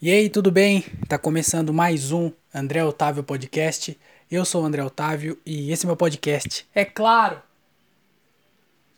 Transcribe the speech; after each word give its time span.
E 0.00 0.12
aí, 0.12 0.30
tudo 0.30 0.52
bem? 0.52 0.84
Tá 1.08 1.18
começando 1.18 1.74
mais 1.74 2.12
um 2.12 2.30
André 2.54 2.84
Otávio 2.84 3.24
Podcast. 3.24 3.98
Eu 4.30 4.44
sou 4.44 4.62
o 4.62 4.64
André 4.64 4.80
Otávio 4.84 5.36
e 5.44 5.72
esse 5.72 5.84
é 5.84 5.88
meu 5.88 5.96
podcast. 5.96 6.64
É 6.72 6.84
claro! 6.84 7.42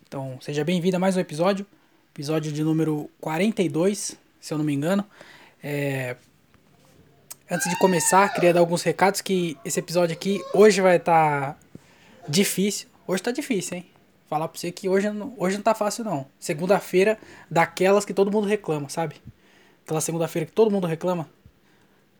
Então, 0.07 0.37
seja 0.43 0.63
bem-vindo 0.63 0.99
a 0.99 1.01
mais 1.01 1.17
um 1.17 1.21
episódio, 1.21 1.65
episódio 2.13 2.53
de 2.53 2.63
número 2.63 3.11
42, 3.19 4.15
se 4.39 4.53
eu 4.53 4.59
não 4.59 4.65
me 4.65 4.75
engano. 4.75 5.03
É... 5.65 6.17
Antes 7.51 7.71
de 7.71 7.79
começar, 7.79 8.29
queria 8.35 8.53
dar 8.53 8.61
alguns 8.61 8.83
recados 8.83 9.23
que 9.23 9.57
esse 9.65 9.81
episódio 9.81 10.15
aqui 10.15 10.45
hoje 10.53 10.83
vai 10.83 10.97
estar 10.97 11.55
tá 11.55 11.59
difícil. 12.29 12.89
Hoje 13.07 13.23
tá 13.23 13.31
difícil, 13.31 13.79
hein? 13.79 13.87
Falar 14.29 14.49
pra 14.49 14.61
você 14.61 14.71
que 14.71 14.87
hoje 14.87 15.09
não, 15.09 15.33
hoje 15.39 15.57
não 15.57 15.63
tá 15.63 15.75
fácil, 15.75 16.05
não. 16.05 16.27
Segunda-feira, 16.39 17.19
daquelas 17.51 18.05
que 18.05 18.13
todo 18.13 18.31
mundo 18.31 18.47
reclama, 18.47 18.91
sabe? 18.91 19.17
Aquela 19.91 20.01
segunda-feira 20.01 20.47
que 20.47 20.53
todo 20.53 20.71
mundo 20.71 20.87
reclama. 20.87 21.29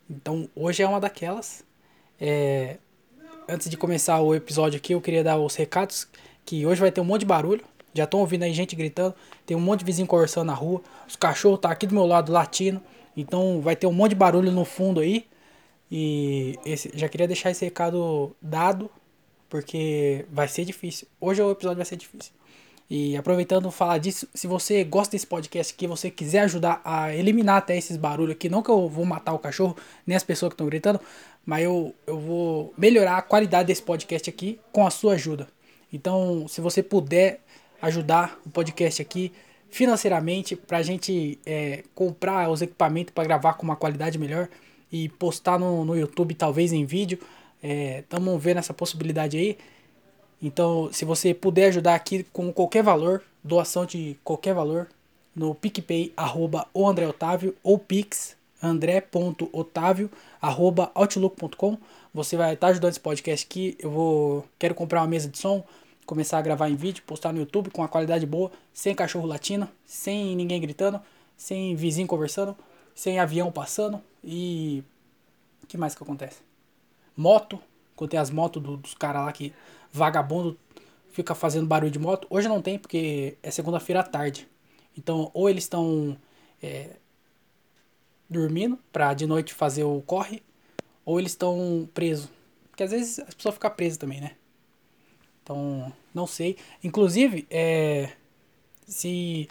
Então, 0.09 0.49
hoje 0.53 0.83
é 0.83 0.85
uma 0.85 0.99
daquelas. 0.99 1.63
É... 2.19 2.75
Antes 3.47 3.69
de 3.69 3.77
começar 3.77 4.19
o 4.19 4.35
episódio 4.35 4.75
aqui, 4.75 4.93
eu 4.93 4.99
queria 4.99 5.23
dar 5.23 5.37
os 5.37 5.55
recados. 5.55 6.05
Que 6.45 6.65
hoje 6.65 6.81
vai 6.81 6.91
ter 6.91 6.99
um 6.99 7.05
monte 7.05 7.21
de 7.21 7.27
barulho. 7.27 7.63
Já 7.93 8.03
estão 8.03 8.19
ouvindo 8.19 8.43
aí 8.43 8.51
gente 8.51 8.75
gritando. 8.75 9.15
Tem 9.45 9.55
um 9.55 9.61
monte 9.61 9.79
de 9.79 9.85
vizinho 9.85 10.05
conversando 10.05 10.47
na 10.47 10.53
rua. 10.53 10.81
Os 11.07 11.15
cachorros 11.15 11.61
tá 11.61 11.71
aqui 11.71 11.87
do 11.87 11.95
meu 11.95 12.05
lado 12.05 12.29
latindo. 12.29 12.81
Então 13.15 13.61
vai 13.61 13.77
ter 13.77 13.87
um 13.87 13.93
monte 13.93 14.09
de 14.09 14.15
barulho 14.17 14.51
no 14.51 14.65
fundo 14.65 14.99
aí. 14.99 15.25
E 15.89 16.59
esse, 16.65 16.91
já 16.93 17.07
queria 17.07 17.25
deixar 17.25 17.51
esse 17.51 17.63
recado 17.63 18.35
dado 18.41 18.91
porque 19.47 20.25
vai 20.29 20.49
ser 20.49 20.65
difícil. 20.65 21.07
Hoje 21.21 21.41
o 21.41 21.49
episódio 21.51 21.77
vai 21.77 21.85
ser 21.85 21.95
difícil. 21.95 22.33
E 22.93 23.15
aproveitando 23.15 23.71
falar 23.71 23.99
disso, 23.99 24.27
se 24.33 24.47
você 24.47 24.83
gosta 24.83 25.13
desse 25.13 25.25
podcast 25.25 25.73
aqui, 25.73 25.87
você 25.87 26.11
quiser 26.11 26.41
ajudar 26.41 26.81
a 26.83 27.15
eliminar 27.15 27.55
até 27.55 27.77
esses 27.77 27.95
barulhos 27.95 28.33
aqui, 28.33 28.49
não 28.49 28.61
que 28.61 28.69
eu 28.69 28.89
vou 28.89 29.05
matar 29.05 29.31
o 29.31 29.39
cachorro, 29.39 29.77
nem 30.05 30.17
as 30.17 30.25
pessoas 30.25 30.49
que 30.49 30.55
estão 30.55 30.67
gritando, 30.67 30.99
mas 31.45 31.63
eu, 31.63 31.95
eu 32.05 32.19
vou 32.19 32.73
melhorar 32.77 33.15
a 33.15 33.21
qualidade 33.21 33.67
desse 33.67 33.81
podcast 33.81 34.29
aqui 34.29 34.59
com 34.73 34.85
a 34.85 34.89
sua 34.89 35.13
ajuda. 35.13 35.47
Então, 35.93 36.45
se 36.49 36.59
você 36.59 36.83
puder 36.83 37.39
ajudar 37.81 38.37
o 38.45 38.49
podcast 38.49 39.01
aqui 39.01 39.31
financeiramente 39.69 40.57
para 40.57 40.79
a 40.79 40.83
gente 40.83 41.39
é, 41.45 41.85
comprar 41.95 42.49
os 42.49 42.61
equipamentos 42.61 43.13
para 43.13 43.23
gravar 43.23 43.53
com 43.53 43.63
uma 43.63 43.77
qualidade 43.77 44.19
melhor 44.19 44.49
e 44.91 45.07
postar 45.07 45.57
no, 45.57 45.85
no 45.85 45.95
YouTube, 45.95 46.35
talvez 46.35 46.73
em 46.73 46.83
vídeo, 46.83 47.19
Estamos 47.63 48.33
é, 48.33 48.37
vendo 48.39 48.57
essa 48.57 48.73
possibilidade 48.73 49.37
aí. 49.37 49.57
Então, 50.41 50.89
se 50.91 51.05
você 51.05 51.33
puder 51.33 51.67
ajudar 51.67 51.95
aqui 51.95 52.23
com 52.31 52.51
qualquer 52.51 52.83
valor, 52.83 53.23
doação 53.43 53.85
de 53.85 54.17
qualquer 54.23 54.53
valor, 54.53 54.87
no 55.35 55.55
PicPay, 55.55 56.11
arroba 56.17 56.67
o 56.73 56.87
André 56.87 57.07
Otávio, 57.07 57.55
ou 57.63 57.77
Pix, 57.77 58.35
andré.otávio, 58.61 60.09
arroba 60.41 60.91
outlook.com. 60.93 61.77
Você 62.13 62.35
vai 62.35 62.53
estar 62.53 62.67
ajudando 62.67 62.91
esse 62.91 62.99
podcast 62.99 63.45
aqui. 63.45 63.77
Eu 63.79 63.91
vou 63.91 64.45
quero 64.59 64.75
comprar 64.75 65.01
uma 65.01 65.07
mesa 65.07 65.29
de 65.29 65.37
som, 65.37 65.63
começar 66.05 66.37
a 66.37 66.41
gravar 66.41 66.69
em 66.69 66.75
vídeo, 66.75 67.03
postar 67.05 67.31
no 67.31 67.39
YouTube 67.39 67.69
com 67.69 67.83
a 67.83 67.87
qualidade 67.87 68.25
boa, 68.25 68.51
sem 68.73 68.93
cachorro 68.93 69.27
latino, 69.27 69.69
sem 69.85 70.35
ninguém 70.35 70.59
gritando, 70.59 70.99
sem 71.37 71.75
vizinho 71.75 72.07
conversando, 72.07 72.55
sem 72.93 73.19
avião 73.19 73.51
passando 73.51 74.01
e 74.23 74.83
o 75.63 75.67
que 75.67 75.77
mais 75.77 75.95
que 75.95 76.03
acontece? 76.03 76.51
moto, 77.15 77.59
quando 78.01 78.09
tem 78.09 78.19
as 78.19 78.31
motos 78.31 78.63
do, 78.63 78.77
dos 78.77 78.95
caras 78.95 79.25
lá 79.25 79.31
que 79.31 79.53
vagabundo 79.93 80.57
fica 81.11 81.35
fazendo 81.35 81.67
barulho 81.67 81.91
de 81.91 81.99
moto. 81.99 82.25
Hoje 82.31 82.47
não 82.47 82.59
tem, 82.59 82.79
porque 82.79 83.37
é 83.43 83.51
segunda-feira 83.51 83.99
à 83.99 84.03
tarde. 84.03 84.47
Então, 84.97 85.29
ou 85.35 85.47
eles 85.47 85.65
estão 85.65 86.17
é, 86.63 86.95
dormindo 88.27 88.79
pra 88.91 89.13
de 89.13 89.27
noite 89.27 89.53
fazer 89.53 89.83
o 89.83 90.01
corre, 90.01 90.41
ou 91.05 91.19
eles 91.19 91.33
estão 91.33 91.87
presos. 91.93 92.27
Porque 92.71 92.81
às 92.81 92.89
vezes 92.89 93.19
as 93.19 93.35
pessoas 93.35 93.53
ficam 93.53 93.69
presas 93.69 93.99
também, 93.99 94.19
né? 94.19 94.31
Então, 95.43 95.93
não 96.11 96.25
sei. 96.25 96.57
Inclusive, 96.83 97.45
é, 97.51 98.13
se 98.87 99.47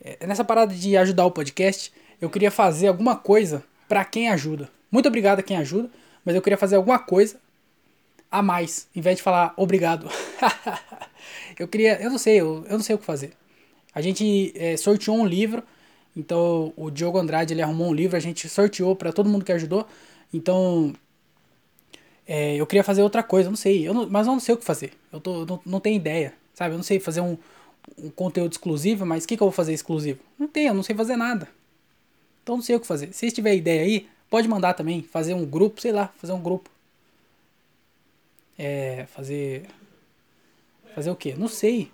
é, 0.00 0.24
nessa 0.24 0.44
parada 0.44 0.72
de 0.72 0.96
ajudar 0.96 1.26
o 1.26 1.32
podcast, 1.32 1.92
eu 2.20 2.30
queria 2.30 2.52
fazer 2.52 2.86
alguma 2.86 3.16
coisa 3.16 3.64
para 3.88 4.04
quem 4.04 4.28
ajuda. 4.28 4.70
Muito 4.88 5.08
obrigado 5.08 5.40
a 5.40 5.42
quem 5.42 5.56
ajuda 5.56 5.90
mas 6.28 6.34
eu 6.34 6.42
queria 6.42 6.58
fazer 6.58 6.76
alguma 6.76 6.98
coisa 6.98 7.40
a 8.30 8.42
mais, 8.42 8.88
em 8.94 9.00
vez 9.00 9.16
de 9.16 9.22
falar 9.22 9.54
obrigado. 9.56 10.08
eu 11.58 11.66
queria, 11.68 12.00
eu 12.00 12.10
não 12.10 12.18
sei, 12.18 12.40
eu, 12.40 12.64
eu 12.66 12.72
não 12.72 12.82
sei 12.82 12.94
o 12.94 12.98
que 12.98 13.04
fazer. 13.04 13.32
A 13.94 14.00
gente 14.00 14.52
é, 14.56 14.76
sorteou 14.76 15.16
um 15.16 15.26
livro, 15.26 15.62
então 16.16 16.72
o 16.76 16.90
Diogo 16.90 17.18
Andrade 17.18 17.54
ele 17.54 17.62
arrumou 17.62 17.88
um 17.88 17.94
livro, 17.94 18.16
a 18.16 18.20
gente 18.20 18.48
sorteou 18.48 18.94
para 18.94 19.12
todo 19.12 19.28
mundo 19.28 19.44
que 19.44 19.52
ajudou. 19.52 19.86
Então 20.32 20.92
é, 22.26 22.56
eu 22.56 22.66
queria 22.66 22.84
fazer 22.84 23.02
outra 23.02 23.22
coisa, 23.22 23.48
não 23.48 23.56
sei, 23.56 23.86
eu 23.86 23.94
não, 23.94 24.08
mas 24.08 24.26
eu 24.26 24.32
não 24.32 24.40
sei 24.40 24.54
o 24.54 24.58
que 24.58 24.64
fazer. 24.64 24.92
Eu 25.12 25.20
tô, 25.20 25.46
não, 25.46 25.60
não 25.64 25.80
tenho 25.80 25.96
ideia, 25.96 26.34
sabe? 26.54 26.74
Eu 26.74 26.78
não 26.78 26.84
sei 26.84 27.00
fazer 27.00 27.20
um, 27.20 27.36
um 27.96 28.10
conteúdo 28.10 28.52
exclusivo, 28.52 29.06
mas 29.06 29.24
o 29.24 29.28
que, 29.28 29.36
que 29.36 29.42
eu 29.42 29.46
vou 29.46 29.52
fazer 29.52 29.72
exclusivo? 29.72 30.20
Não 30.38 30.48
tenho, 30.48 30.68
eu 30.68 30.74
não 30.74 30.82
sei 30.82 30.94
fazer 30.94 31.16
nada. 31.16 31.48
Então 32.42 32.56
não 32.56 32.62
sei 32.62 32.76
o 32.76 32.80
que 32.80 32.86
fazer. 32.86 33.12
Se 33.12 33.30
tiver 33.30 33.54
ideia 33.54 33.82
aí, 33.82 34.08
Pode 34.30 34.46
mandar 34.46 34.74
também, 34.74 35.02
fazer 35.02 35.34
um 35.34 35.44
grupo, 35.44 35.80
sei 35.80 35.92
lá, 35.92 36.12
fazer 36.18 36.32
um 36.32 36.40
grupo. 36.40 36.70
É, 38.58 39.06
fazer. 39.06 39.66
Fazer 40.94 41.10
o 41.10 41.16
quê? 41.16 41.34
Não 41.38 41.48
sei. 41.48 41.90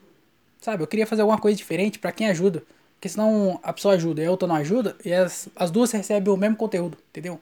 Sabe, 0.61 0.83
eu 0.83 0.87
queria 0.87 1.07
fazer 1.07 1.23
alguma 1.23 1.39
coisa 1.39 1.57
diferente 1.57 1.99
para 1.99 2.11
quem 2.11 2.29
ajuda. 2.29 2.63
Porque 2.95 3.11
senão 3.11 3.61
a 3.63 3.71
pessoa 3.71 3.95
ajuda 3.95 4.23
e 4.23 4.27
a 4.27 4.31
outra 4.31 4.49
não 4.49 4.55
ajuda, 4.55 4.97
e 5.05 5.13
as, 5.13 5.47
as 5.55 5.71
duas 5.71 5.93
recebem 5.93 6.33
o 6.33 6.39
mesmo 6.39 6.57
conteúdo, 6.57 6.97
entendeu? 7.11 7.39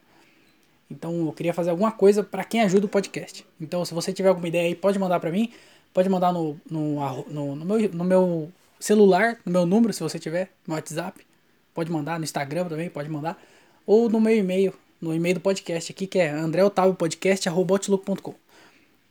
Então 0.90 1.26
eu 1.26 1.32
queria 1.32 1.54
fazer 1.54 1.70
alguma 1.70 1.92
coisa 1.92 2.24
para 2.24 2.42
quem 2.42 2.62
ajuda 2.62 2.86
o 2.86 2.88
podcast. 2.88 3.46
Então 3.60 3.84
se 3.84 3.94
você 3.94 4.12
tiver 4.12 4.28
alguma 4.28 4.48
ideia 4.48 4.66
aí, 4.66 4.74
pode 4.74 4.98
mandar 4.98 5.20
para 5.20 5.30
mim. 5.30 5.52
Pode 5.94 6.08
mandar 6.08 6.32
no, 6.32 6.58
no, 6.68 7.24
no, 7.28 7.54
no, 7.54 7.64
meu, 7.64 7.88
no 7.92 8.04
meu 8.04 8.52
celular, 8.80 9.38
no 9.44 9.52
meu 9.52 9.64
número, 9.64 9.92
se 9.92 10.02
você 10.02 10.18
tiver, 10.18 10.50
no 10.66 10.74
WhatsApp. 10.74 11.24
Pode 11.72 11.92
mandar, 11.92 12.18
no 12.18 12.24
Instagram 12.24 12.66
também, 12.66 12.90
pode 12.90 13.08
mandar. 13.08 13.40
Ou 13.86 14.08
no 14.08 14.20
meu 14.20 14.36
e-mail, 14.36 14.74
no 15.00 15.14
e-mail 15.14 15.36
do 15.36 15.40
podcast 15.40 15.92
aqui, 15.92 16.08
que 16.08 16.18
é 16.18 16.30
andreotaviopodcast.com. 16.30 18.41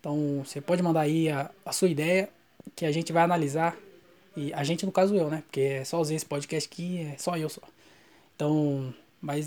Então 0.02 0.44
você 0.44 0.60
pode 0.60 0.82
mandar 0.82 1.02
aí 1.02 1.30
a, 1.30 1.50
a 1.64 1.72
sua 1.72 1.88
ideia, 1.88 2.28
que 2.76 2.86
a 2.86 2.92
gente 2.92 3.14
vai 3.14 3.24
analisar. 3.24 3.78
E 4.36 4.52
a 4.54 4.64
gente, 4.64 4.86
no 4.86 4.92
caso, 4.92 5.16
eu, 5.16 5.30
né? 5.30 5.44
Porque 5.46 5.62
é 5.62 5.86
só 5.86 6.02
esse 6.02 6.26
podcast 6.26 6.68
aqui, 6.68 7.08
é 7.14 7.18
só 7.18 7.38
eu 7.38 7.48
só. 7.48 7.62
Então, 8.36 8.92
mas 9.22 9.46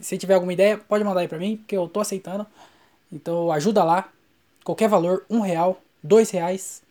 se 0.00 0.16
tiver 0.16 0.34
alguma 0.34 0.52
ideia, 0.52 0.78
pode 0.78 1.02
mandar 1.02 1.20
aí 1.20 1.28
pra 1.28 1.38
mim, 1.38 1.56
porque 1.56 1.76
eu 1.76 1.88
tô 1.88 2.00
aceitando. 2.00 2.46
Então 3.12 3.50
ajuda 3.50 3.82
lá. 3.82 4.08
Qualquer 4.64 4.88
valor, 4.88 5.24
um 5.28 5.40
real, 5.40 5.80
dois 6.02 6.30
reais, 6.30 6.82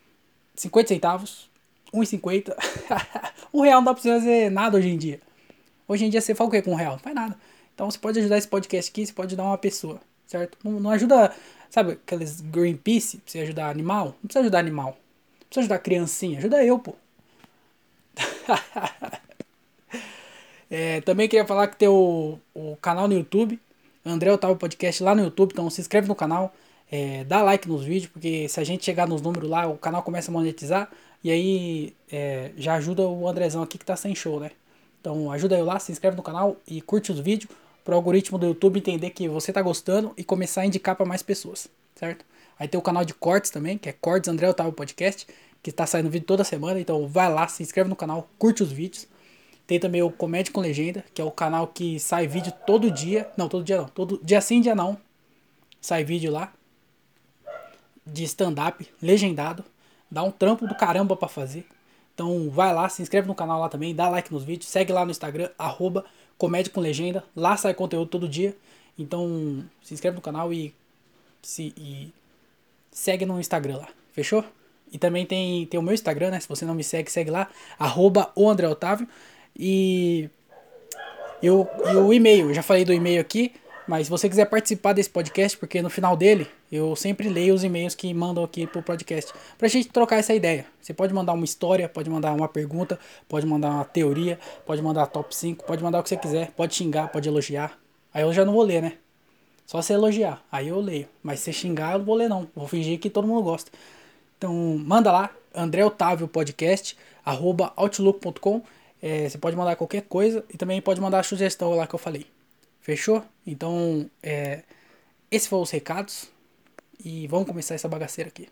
cinquenta 0.54 0.90
centavos, 0.90 1.50
um 1.94 2.04
e 2.04 2.06
cinquenta. 2.06 2.56
um 3.54 3.62
real 3.62 3.80
não 3.80 3.86
dá 3.86 3.94
pra 3.94 4.04
você 4.04 4.10
fazer 4.10 4.52
nada 4.52 4.78
hoje 4.78 4.90
em 4.90 4.98
dia. 4.98 5.22
Hoje 5.88 6.06
em 6.06 6.10
dia 6.10 6.20
você 6.20 6.36
fala 6.36 6.50
o 6.50 6.52
que 6.52 6.62
com 6.62 6.72
um 6.72 6.76
real? 6.76 6.94
Não 6.94 7.00
faz 7.00 7.16
nada. 7.16 7.38
Então 7.74 7.90
você 7.90 7.98
pode 7.98 8.20
ajudar 8.20 8.38
esse 8.38 8.48
podcast 8.48 8.92
aqui, 8.92 9.06
você 9.06 9.14
pode 9.14 9.28
ajudar 9.28 9.44
uma 9.44 9.58
pessoa, 9.58 10.00
certo? 10.26 10.58
Não, 10.64 10.80
não 10.80 10.90
ajuda, 10.92 11.34
sabe, 11.70 11.94
aqueles 11.94 12.42
Greenpeace, 12.42 13.22
você 13.26 13.40
ajudar 13.40 13.70
animal? 13.70 14.08
Não 14.08 14.28
precisa 14.28 14.42
ajudar 14.42 14.60
animal. 14.60 14.98
Precisa 15.50 15.62
ajudar 15.62 15.80
criancinha, 15.80 16.40
ajuda 16.40 16.64
eu, 16.64 16.80
pô. 16.80 16.96
é, 20.70 21.02
também 21.02 21.28
queria 21.28 21.46
falar 21.46 21.68
que 21.68 21.78
tem 21.78 21.88
o, 21.88 22.40
o 22.54 22.76
canal 22.78 23.08
no 23.08 23.14
YouTube, 23.14 23.60
André 24.06 24.32
Otávio 24.32 24.56
Podcast 24.56 25.04
lá 25.04 25.16
no 25.16 25.24
YouTube, 25.24 25.52
então 25.52 25.70
se 25.70 25.82
inscreve 25.82 26.08
no 26.08 26.16
canal, 26.16 26.54
é, 26.92 27.24
dá 27.24 27.42
like 27.42 27.68
nos 27.68 27.84
vídeos, 27.84 28.12
porque 28.12 28.48
se 28.48 28.60
a 28.60 28.64
gente 28.64 28.86
chegar 28.86 29.08
nos 29.08 29.22
números 29.22 29.50
lá, 29.50 29.68
o 29.68 29.78
canal 29.78 30.04
começa 30.04 30.32
a 30.32 30.34
monetizar, 30.34 30.90
e 31.24 31.32
aí 31.32 31.94
é, 32.12 32.52
já 32.56 32.76
ajuda 32.76 33.08
o 33.08 33.28
Andrezão 33.28 33.64
aqui 33.64 33.78
que 33.78 33.86
tá 33.86 33.96
sem 33.96 34.14
show, 34.14 34.40
né? 34.40 34.52
Então 35.02 35.32
ajuda 35.32 35.58
eu 35.58 35.66
lá, 35.66 35.80
se 35.80 35.92
inscreve 35.92 36.16
no 36.16 36.24
canal 36.24 36.58
e 36.68 36.82
curte 36.82 37.12
os 37.12 37.20
vídeos 37.20 37.52
para 37.86 37.94
o 37.94 37.98
algoritmo 37.98 38.40
do 38.40 38.48
YouTube 38.48 38.80
entender 38.80 39.12
que 39.12 39.30
você 39.30 39.52
está 39.52 39.62
gostando 39.62 40.12
e 40.18 40.24
começar 40.24 40.62
a 40.62 40.66
indicar 40.66 40.96
para 40.96 41.06
mais 41.06 41.22
pessoas, 41.22 41.68
certo? 41.96 42.26
Aí 42.58 42.68
tem 42.68 42.80
o 42.80 42.82
canal 42.82 43.06
de 43.06 43.14
cortes 43.14 43.52
também, 43.52 43.78
que 43.78 43.88
é 43.88 43.94
Cortes 43.94 44.28
André 44.28 44.50
Otávio 44.50 44.74
Podcast, 44.74 45.28
que 45.62 45.70
está 45.70 45.86
saindo 45.86 46.10
vídeo 46.10 46.26
toda 46.26 46.44
semana, 46.44 46.80
então 46.80 47.08
vai 47.08 47.32
lá, 47.32 47.48
se 47.48 47.62
inscreve 47.62 47.88
no 47.88 47.96
canal, 47.96 48.28
curte 48.40 48.64
os 48.64 48.72
vídeos. 48.72 49.08
Tem 49.68 49.80
também 49.80 50.02
o 50.02 50.10
Comédia 50.10 50.52
com 50.52 50.62
Legenda, 50.62 51.06
que 51.14 51.22
é 51.22 51.26
o 51.26 51.30
canal 51.30 51.68
que 51.68 52.00
sai 52.00 52.28
vídeo 52.28 52.52
todo 52.66 52.90
dia, 52.90 53.30
não, 53.38 53.48
todo 53.48 53.64
dia 53.64 53.78
não, 53.78 53.88
todo 53.88 54.20
dia 54.24 54.42
sim, 54.42 54.62
dia 54.62 54.74
não. 54.74 54.98
Sai 55.80 56.04
vídeo 56.04 56.32
lá 56.32 56.52
de 58.06 58.24
stand-up 58.24 58.88
legendado, 59.00 59.64
dá 60.10 60.24
um 60.24 60.32
trampo 60.32 60.68
do 60.68 60.76
caramba 60.76 61.16
para 61.16 61.28
fazer. 61.28 61.68
Então 62.16 62.50
vai 62.50 62.74
lá, 62.74 62.90
se 62.90 63.02
inscreve 63.02 63.28
no 63.28 63.36
canal 63.36 63.60
lá 63.60 63.70
também, 63.70 63.94
dá 63.94 64.10
like 64.10 64.34
nos 64.34 64.44
vídeos, 64.44 64.70
segue 64.70 64.92
lá 64.92 65.06
no 65.06 65.12
Instagram, 65.12 65.50
arroba 65.58 66.06
Comédia 66.38 66.72
com 66.72 66.82
Legenda. 66.82 67.24
Lá 67.36 67.58
sai 67.58 67.74
conteúdo 67.74 68.10
todo 68.10 68.28
dia. 68.28 68.56
Então, 68.98 69.64
se 69.84 69.94
inscreve 69.94 70.16
no 70.16 70.22
canal 70.22 70.54
e, 70.54 70.74
se, 71.42 71.74
e 71.78 72.14
segue 72.92 73.26
no 73.26 73.40
Instagram 73.40 73.78
lá. 73.78 73.90
Fechou? 74.14 74.44
E 74.92 74.98
também 74.98 75.26
tem, 75.26 75.66
tem 75.66 75.80
o 75.80 75.84
meu 75.84 75.94
Instagram, 75.94 76.32
né? 76.32 76.40
Se 76.40 76.48
você 76.48 76.66
não 76.66 76.76
me 76.76 76.84
segue, 76.84 77.12
segue 77.12 77.30
lá. 77.32 77.50
Arroba 77.78 78.32
o 78.36 78.50
André 78.50 78.68
Otávio. 78.68 79.08
E 79.58 80.30
E 81.42 81.50
o, 81.50 81.68
e 81.92 81.96
o 81.96 82.14
e-mail, 82.14 82.50
eu 82.50 82.54
já 82.54 82.64
falei 82.64 82.86
do 82.86 82.94
e-mail 82.94 83.22
aqui, 83.22 83.52
mas 83.88 84.08
se 84.08 84.10
você 84.10 84.28
quiser 84.30 84.46
participar 84.46 84.94
desse 84.94 85.10
podcast, 85.10 85.58
porque 85.58 85.82
no 85.82 85.90
final 85.90 86.16
dele 86.18 86.48
eu 86.76 86.96
sempre 86.96 87.30
leio 87.30 87.54
os 87.54 87.64
e-mails 87.64 87.96
que 87.96 88.14
mandam 88.14 88.44
aqui 88.44 88.68
pro 88.68 88.82
podcast, 88.82 89.34
pra 89.58 89.68
gente 89.68 89.90
trocar 89.90 90.18
essa 90.18 90.34
ideia. 90.34 90.66
Você 90.82 90.94
pode 90.94 91.14
mandar 91.14 91.34
uma 91.34 91.46
história, 91.46 91.90
pode 91.90 92.10
mandar 92.10 92.34
uma 92.34 92.48
pergunta, 92.48 93.00
pode 93.28 93.46
mandar 93.46 93.70
uma 93.70 93.86
teoria, 93.86 94.40
pode 94.66 94.82
mandar 94.82 95.08
top 95.08 95.36
5, 95.36 95.66
pode 95.66 95.84
mandar 95.84 96.00
o 96.00 96.04
que 96.04 96.10
você 96.10 96.18
quiser, 96.18 96.52
pode 96.52 96.76
xingar, 96.76 97.10
pode 97.10 97.28
elogiar. 97.28 97.78
Aí 98.14 98.24
eu 98.24 98.34
já 98.34 98.46
não 98.46 98.54
vou 98.54 98.64
ler, 98.64 98.82
né? 98.82 98.94
Só 99.66 99.82
se 99.82 99.94
elogiar, 99.94 100.44
aí 100.52 100.68
eu 100.68 100.80
leio. 100.80 101.08
Mas 101.24 101.40
se 101.40 101.52
xingar, 101.52 101.94
eu 101.94 102.00
não 102.00 102.06
vou 102.06 102.16
ler 102.16 102.30
não. 102.30 102.48
Vou 102.56 102.68
fingir 102.68 103.00
que 103.00 103.10
todo 103.10 103.28
mundo 103.28 103.44
gosta. 103.44 103.72
Então, 104.38 104.54
manda 104.78 105.12
lá, 105.12 105.32
André 105.54 105.84
Otávio 105.84 106.28
Podcast, 106.28 106.96
arroba 107.26 107.74
outlook.com. 107.76 108.62
É, 109.02 109.28
você 109.30 109.38
pode 109.38 109.56
mandar 109.56 109.76
qualquer 109.76 110.04
coisa 110.04 110.44
e 110.54 110.58
também 110.58 110.82
pode 110.82 111.02
mandar 111.02 111.20
a 111.20 111.24
sugestão 111.24 111.72
lá 111.76 111.88
que 111.88 111.96
eu 111.96 112.00
falei. 112.00 112.26
Fechou? 112.82 113.24
Então, 113.46 114.10
é, 114.22 114.62
esses 115.32 115.48
foram 115.48 115.64
os 115.64 115.72
recados. 115.72 116.30
E 117.04 117.28
vamos 117.28 117.48
começar 117.48 117.76
essa 117.76 117.88
bagaceira 117.88 118.30
aqui. 118.30 118.48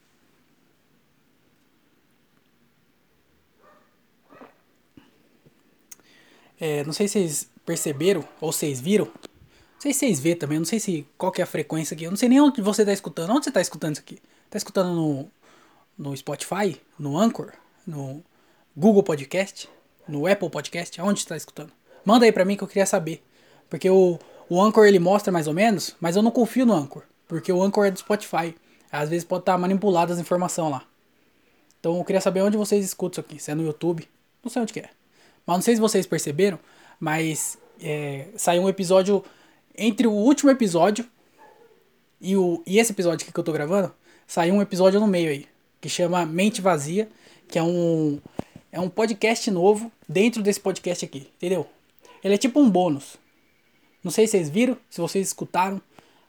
É, 6.59 6.83
não 6.83 6.93
sei 6.93 7.07
se 7.07 7.13
vocês 7.19 7.49
perceberam 7.65 8.23
ou 8.39 8.51
vocês 8.51 8.79
viram. 8.79 9.05
Não 9.05 9.81
sei 9.81 9.93
se 9.93 9.99
vocês 9.99 10.19
vê 10.19 10.35
também. 10.35 10.59
Não 10.59 10.65
sei 10.65 10.79
se 10.79 11.05
qual 11.17 11.31
que 11.31 11.41
é 11.41 11.43
a 11.43 11.47
frequência 11.47 11.93
aqui. 11.93 12.05
Eu 12.05 12.11
não 12.11 12.17
sei 12.17 12.29
nem 12.29 12.39
onde 12.39 12.61
você 12.61 12.83
está 12.83 12.93
escutando. 12.93 13.31
Onde 13.31 13.43
você 13.43 13.49
está 13.49 13.61
escutando 13.61 13.93
isso 13.93 14.01
aqui? 14.01 14.19
Está 14.45 14.57
escutando 14.57 14.93
no, 14.93 15.27
no 15.97 16.15
Spotify? 16.15 16.79
No 16.97 17.17
Anchor? 17.17 17.51
No 17.85 18.23
Google 18.75 19.03
Podcast? 19.03 19.69
No 20.07 20.25
Apple 20.25 20.49
Podcast? 20.49 20.99
Aonde 21.01 21.19
está 21.19 21.35
escutando? 21.35 21.71
Manda 22.05 22.25
aí 22.25 22.31
pra 22.31 22.45
mim 22.45 22.55
que 22.55 22.63
eu 22.63 22.67
queria 22.67 22.85
saber. 22.85 23.21
Porque 23.69 23.89
o, 23.89 24.19
o 24.49 24.61
Anchor 24.61 24.85
ele 24.85 24.99
mostra 24.99 25.31
mais 25.31 25.47
ou 25.47 25.53
menos, 25.53 25.95
mas 25.99 26.15
eu 26.15 26.21
não 26.21 26.31
confio 26.31 26.65
no 26.65 26.73
Anchor. 26.73 27.03
Porque 27.33 27.51
o 27.51 27.63
Anchor 27.63 27.87
é 27.87 27.89
do 27.89 27.97
Spotify. 27.97 28.55
Às 28.91 29.09
vezes 29.09 29.25
pode 29.25 29.41
estar 29.41 29.57
manipulado 29.57 30.13
as 30.13 30.19
informações 30.19 30.69
lá. 30.69 30.83
Então 31.79 31.97
eu 31.97 32.03
queria 32.05 32.21
saber 32.21 32.43
onde 32.43 32.55
vocês 32.55 32.85
escutam 32.85 33.21
isso 33.21 33.21
aqui. 33.21 33.41
Se 33.41 33.49
é 33.49 33.55
no 33.55 33.63
YouTube. 33.63 34.07
Não 34.43 34.51
sei 34.51 34.61
onde 34.61 34.71
que 34.71 34.81
é. 34.81 34.89
Mas 35.43 35.57
não 35.57 35.61
sei 35.63 35.73
se 35.73 35.81
vocês 35.81 36.05
perceberam. 36.05 36.59
Mas 36.99 37.57
é, 37.81 38.27
saiu 38.37 38.61
um 38.61 38.69
episódio. 38.69 39.25
Entre 39.75 40.05
o 40.05 40.11
último 40.11 40.51
episódio 40.51 41.07
e, 42.21 42.37
o, 42.37 42.61
e 42.67 42.77
esse 42.77 42.91
episódio 42.91 43.25
que 43.25 43.39
eu 43.39 43.43
tô 43.43 43.51
gravando. 43.51 43.91
Saiu 44.27 44.53
um 44.53 44.61
episódio 44.61 44.99
no 44.99 45.07
meio 45.07 45.31
aí. 45.31 45.47
Que 45.81 45.89
chama 45.89 46.27
Mente 46.27 46.61
Vazia. 46.61 47.09
Que 47.47 47.57
é 47.57 47.63
um. 47.63 48.19
É 48.71 48.79
um 48.79 48.89
podcast 48.89 49.49
novo 49.49 49.91
dentro 50.07 50.43
desse 50.43 50.59
podcast 50.59 51.03
aqui. 51.03 51.31
Entendeu? 51.37 51.67
Ele 52.23 52.35
é 52.35 52.37
tipo 52.37 52.59
um 52.59 52.69
bônus. 52.69 53.17
Não 54.03 54.11
sei 54.11 54.27
se 54.27 54.33
vocês 54.33 54.51
viram, 54.51 54.77
se 54.87 55.01
vocês 55.01 55.25
escutaram, 55.25 55.81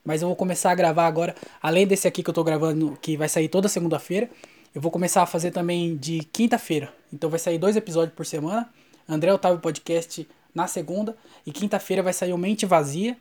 mas 0.05 0.23
eu 0.23 0.29
vou 0.29 0.37
começar 0.37 0.71
a 0.71 0.75
gravar 0.75 1.06
agora, 1.06 1.35
além 1.62 1.87
desse 1.87 2.06
aqui 2.06 2.23
que 2.23 2.31
eu 2.31 2.35
tô 2.35 2.45
gravando, 2.45 2.99
que 3.01 3.17
vai 3.17 3.29
sair 3.29 3.49
toda 3.49 3.69
segunda-feira, 3.69 4.29
eu 4.75 4.81
vou 4.81 4.91
começar 4.91 5.23
a 5.23 5.27
fazer 5.27 5.51
também 5.51 5.97
de 5.97 6.21
quinta-feira. 6.33 6.93
Então 7.12 7.31
vai 7.31 7.39
sair 7.39 7.59
dois 7.59 7.77
episódios 7.77 8.15
por 8.15 8.27
semana. 8.27 8.69
André 9.09 9.33
Otávio 9.33 9.61
Podcast 9.61 10.29
na 10.55 10.67
segunda 10.67 11.17
e 11.47 11.53
quinta-feira 11.53 12.03
vai 12.03 12.12
sair 12.12 12.33
o 12.33 12.39
Mente 12.39 12.67
Vazia. 12.67 13.17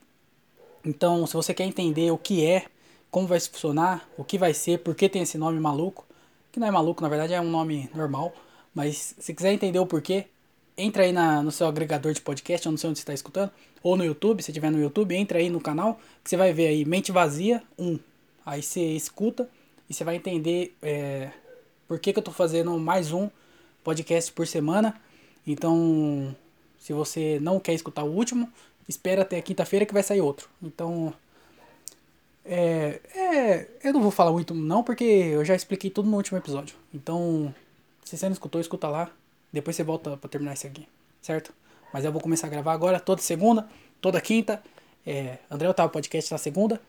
Então, 0.84 1.26
se 1.26 1.34
você 1.34 1.54
quer 1.54 1.64
entender 1.64 2.10
o 2.10 2.18
que 2.18 2.44
é, 2.44 2.66
como 3.10 3.26
vai 3.26 3.40
funcionar, 3.40 4.06
o 4.18 4.24
que 4.24 4.36
vai 4.36 4.52
ser, 4.52 4.80
por 4.80 4.94
que 4.94 5.08
tem 5.08 5.22
esse 5.22 5.38
nome 5.38 5.58
maluco, 5.58 6.04
que 6.52 6.60
não 6.60 6.66
é 6.66 6.70
maluco, 6.70 7.02
na 7.02 7.08
verdade 7.08 7.32
é 7.32 7.40
um 7.40 7.50
nome 7.50 7.88
normal, 7.94 8.34
mas 8.74 9.14
se 9.18 9.32
quiser 9.32 9.52
entender 9.52 9.78
o 9.78 9.86
porquê, 9.86 10.26
entra 10.76 11.04
aí 11.04 11.12
na, 11.12 11.42
no 11.42 11.50
seu 11.50 11.66
agregador 11.66 12.12
de 12.12 12.20
podcast, 12.20 12.66
eu 12.66 12.72
não 12.72 12.78
sei 12.78 12.90
onde 12.90 12.98
você 12.98 13.02
está 13.02 13.14
escutando, 13.14 13.50
ou 13.82 13.96
no 13.96 14.04
YouTube, 14.04 14.42
se 14.42 14.52
tiver 14.52 14.70
no 14.70 14.80
YouTube, 14.80 15.14
entra 15.14 15.38
aí 15.38 15.48
no 15.50 15.60
canal, 15.60 16.00
que 16.22 16.30
você 16.30 16.36
vai 16.36 16.52
ver 16.52 16.68
aí 16.68 16.84
Mente 16.84 17.12
Vazia 17.12 17.62
1. 17.78 17.98
Aí 18.46 18.62
você 18.62 18.80
escuta 18.80 19.48
e 19.88 19.94
você 19.94 20.04
vai 20.04 20.16
entender 20.16 20.74
é, 20.82 21.30
por 21.86 21.98
que, 21.98 22.12
que 22.12 22.18
eu 22.18 22.22
estou 22.22 22.34
fazendo 22.34 22.78
mais 22.78 23.12
um 23.12 23.28
podcast 23.82 24.32
por 24.32 24.46
semana. 24.46 25.00
Então, 25.46 26.34
se 26.78 26.92
você 26.92 27.38
não 27.40 27.60
quer 27.60 27.74
escutar 27.74 28.02
o 28.04 28.10
último, 28.10 28.50
espera 28.88 29.22
até 29.22 29.40
quinta-feira 29.40 29.86
que 29.86 29.94
vai 29.94 30.02
sair 30.02 30.20
outro. 30.20 30.48
Então, 30.62 31.12
é, 32.44 33.00
é, 33.14 33.68
eu 33.82 33.92
não 33.92 34.02
vou 34.02 34.10
falar 34.10 34.32
muito 34.32 34.54
não, 34.54 34.82
porque 34.82 35.04
eu 35.04 35.44
já 35.44 35.54
expliquei 35.54 35.90
tudo 35.90 36.10
no 36.10 36.16
último 36.16 36.38
episódio. 36.38 36.76
Então, 36.92 37.54
se 38.04 38.16
você 38.16 38.26
não 38.26 38.32
escutou, 38.32 38.60
escuta 38.60 38.88
lá. 38.88 39.10
Depois 39.54 39.76
você 39.76 39.84
volta 39.84 40.16
para 40.16 40.28
terminar 40.28 40.54
isso 40.54 40.66
aqui, 40.66 40.88
certo? 41.22 41.54
Mas 41.92 42.04
eu 42.04 42.10
vou 42.10 42.20
começar 42.20 42.48
a 42.48 42.50
gravar 42.50 42.72
agora, 42.72 42.98
toda 42.98 43.22
segunda, 43.22 43.68
toda 44.00 44.20
quinta. 44.20 44.60
É, 45.06 45.38
André 45.48 45.68
Otávio 45.68 45.92
Podcast 45.92 46.32
na 46.32 46.38
segunda, 46.38 46.82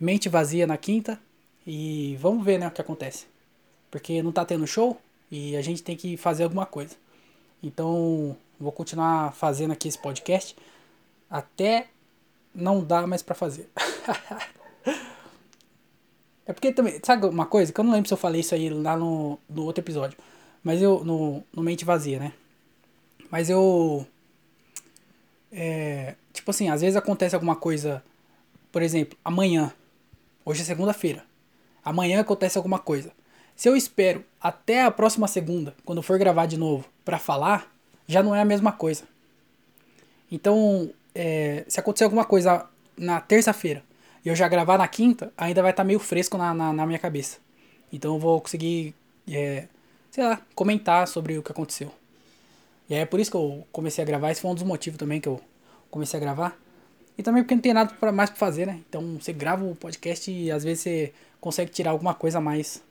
Mente 0.00 0.28
Vazia 0.28 0.66
na 0.66 0.76
quinta. 0.76 1.16
E 1.64 2.18
vamos 2.20 2.44
ver 2.44 2.58
né, 2.58 2.66
o 2.66 2.72
que 2.72 2.80
acontece. 2.80 3.26
Porque 3.88 4.20
não 4.20 4.32
tá 4.32 4.44
tendo 4.44 4.66
show 4.66 5.00
e 5.30 5.56
a 5.56 5.62
gente 5.62 5.80
tem 5.80 5.96
que 5.96 6.16
fazer 6.16 6.42
alguma 6.42 6.66
coisa. 6.66 6.96
Então, 7.62 8.36
vou 8.58 8.72
continuar 8.72 9.32
fazendo 9.32 9.72
aqui 9.72 9.86
esse 9.86 9.98
podcast 9.98 10.56
até 11.30 11.86
não 12.52 12.82
dar 12.82 13.06
mais 13.06 13.22
para 13.22 13.36
fazer. 13.36 13.70
é 16.44 16.52
porque 16.52 16.72
também, 16.72 16.98
sabe 17.00 17.26
uma 17.26 17.46
coisa? 17.46 17.72
Que 17.72 17.78
eu 17.78 17.84
não 17.84 17.92
lembro 17.92 18.08
se 18.08 18.14
eu 18.14 18.18
falei 18.18 18.40
isso 18.40 18.56
aí 18.56 18.68
lá 18.70 18.96
no, 18.96 19.38
no 19.48 19.62
outro 19.62 19.84
episódio. 19.84 20.18
Mas 20.62 20.82
eu. 20.82 21.04
No, 21.04 21.42
no 21.52 21.62
Mente 21.62 21.84
Vazia, 21.84 22.18
né? 22.18 22.32
Mas 23.30 23.50
eu. 23.50 24.06
É, 25.50 26.14
tipo 26.32 26.50
assim, 26.50 26.68
às 26.68 26.80
vezes 26.80 26.96
acontece 26.96 27.34
alguma 27.34 27.56
coisa. 27.56 28.02
Por 28.70 28.82
exemplo, 28.82 29.18
amanhã. 29.24 29.72
Hoje 30.44 30.62
é 30.62 30.64
segunda-feira. 30.64 31.24
Amanhã 31.84 32.20
acontece 32.20 32.56
alguma 32.56 32.78
coisa. 32.78 33.12
Se 33.54 33.68
eu 33.68 33.76
espero 33.76 34.24
até 34.40 34.84
a 34.84 34.90
próxima 34.90 35.26
segunda, 35.26 35.74
quando 35.84 36.02
for 36.02 36.18
gravar 36.18 36.46
de 36.46 36.56
novo, 36.56 36.88
para 37.04 37.18
falar, 37.18 37.74
já 38.06 38.22
não 38.22 38.34
é 38.34 38.40
a 38.40 38.44
mesma 38.44 38.72
coisa. 38.72 39.04
Então, 40.30 40.90
é, 41.14 41.64
se 41.66 41.80
acontecer 41.80 42.04
alguma 42.04 42.24
coisa 42.24 42.66
na 42.96 43.20
terça-feira 43.20 43.82
e 44.24 44.28
eu 44.28 44.36
já 44.36 44.46
gravar 44.48 44.78
na 44.78 44.86
quinta, 44.86 45.32
ainda 45.36 45.62
vai 45.62 45.72
estar 45.72 45.82
tá 45.82 45.86
meio 45.86 45.98
fresco 45.98 46.36
na, 46.38 46.54
na, 46.54 46.72
na, 46.72 46.86
minha 46.86 46.98
cabeça. 46.98 47.38
Então 47.92 48.14
eu 48.14 48.20
vou 48.20 48.40
conseguir 48.40 48.94
é, 49.28 49.66
sei 50.10 50.24
lá, 50.24 50.40
comentar 50.54 51.06
sobre 51.08 51.38
o 51.38 51.42
que 51.42 51.52
aconteceu. 51.52 51.92
E 52.88 52.94
aí 52.94 53.00
é 53.00 53.06
por 53.06 53.20
isso 53.20 53.30
que 53.30 53.36
eu 53.36 53.66
comecei 53.70 54.02
a 54.02 54.06
gravar, 54.06 54.30
esse 54.30 54.40
foi 54.40 54.50
um 54.50 54.54
dos 54.54 54.62
motivos 54.62 54.98
também 54.98 55.20
que 55.20 55.28
eu 55.28 55.40
comecei 55.90 56.16
a 56.18 56.20
gravar. 56.20 56.58
E 57.16 57.22
também 57.22 57.42
porque 57.42 57.54
não 57.54 57.62
tem 57.62 57.74
nada 57.74 57.92
pra, 57.98 58.12
mais 58.12 58.30
pra 58.30 58.38
fazer, 58.38 58.66
né? 58.66 58.80
Então 58.88 59.18
você 59.20 59.32
grava 59.32 59.64
o 59.64 59.74
podcast 59.74 60.30
e 60.30 60.50
às 60.50 60.62
vezes 60.62 60.82
você 60.82 61.12
consegue 61.40 61.70
tirar 61.70 61.90
alguma 61.90 62.14
coisa 62.14 62.38
a 62.38 62.40
mais 62.40 62.82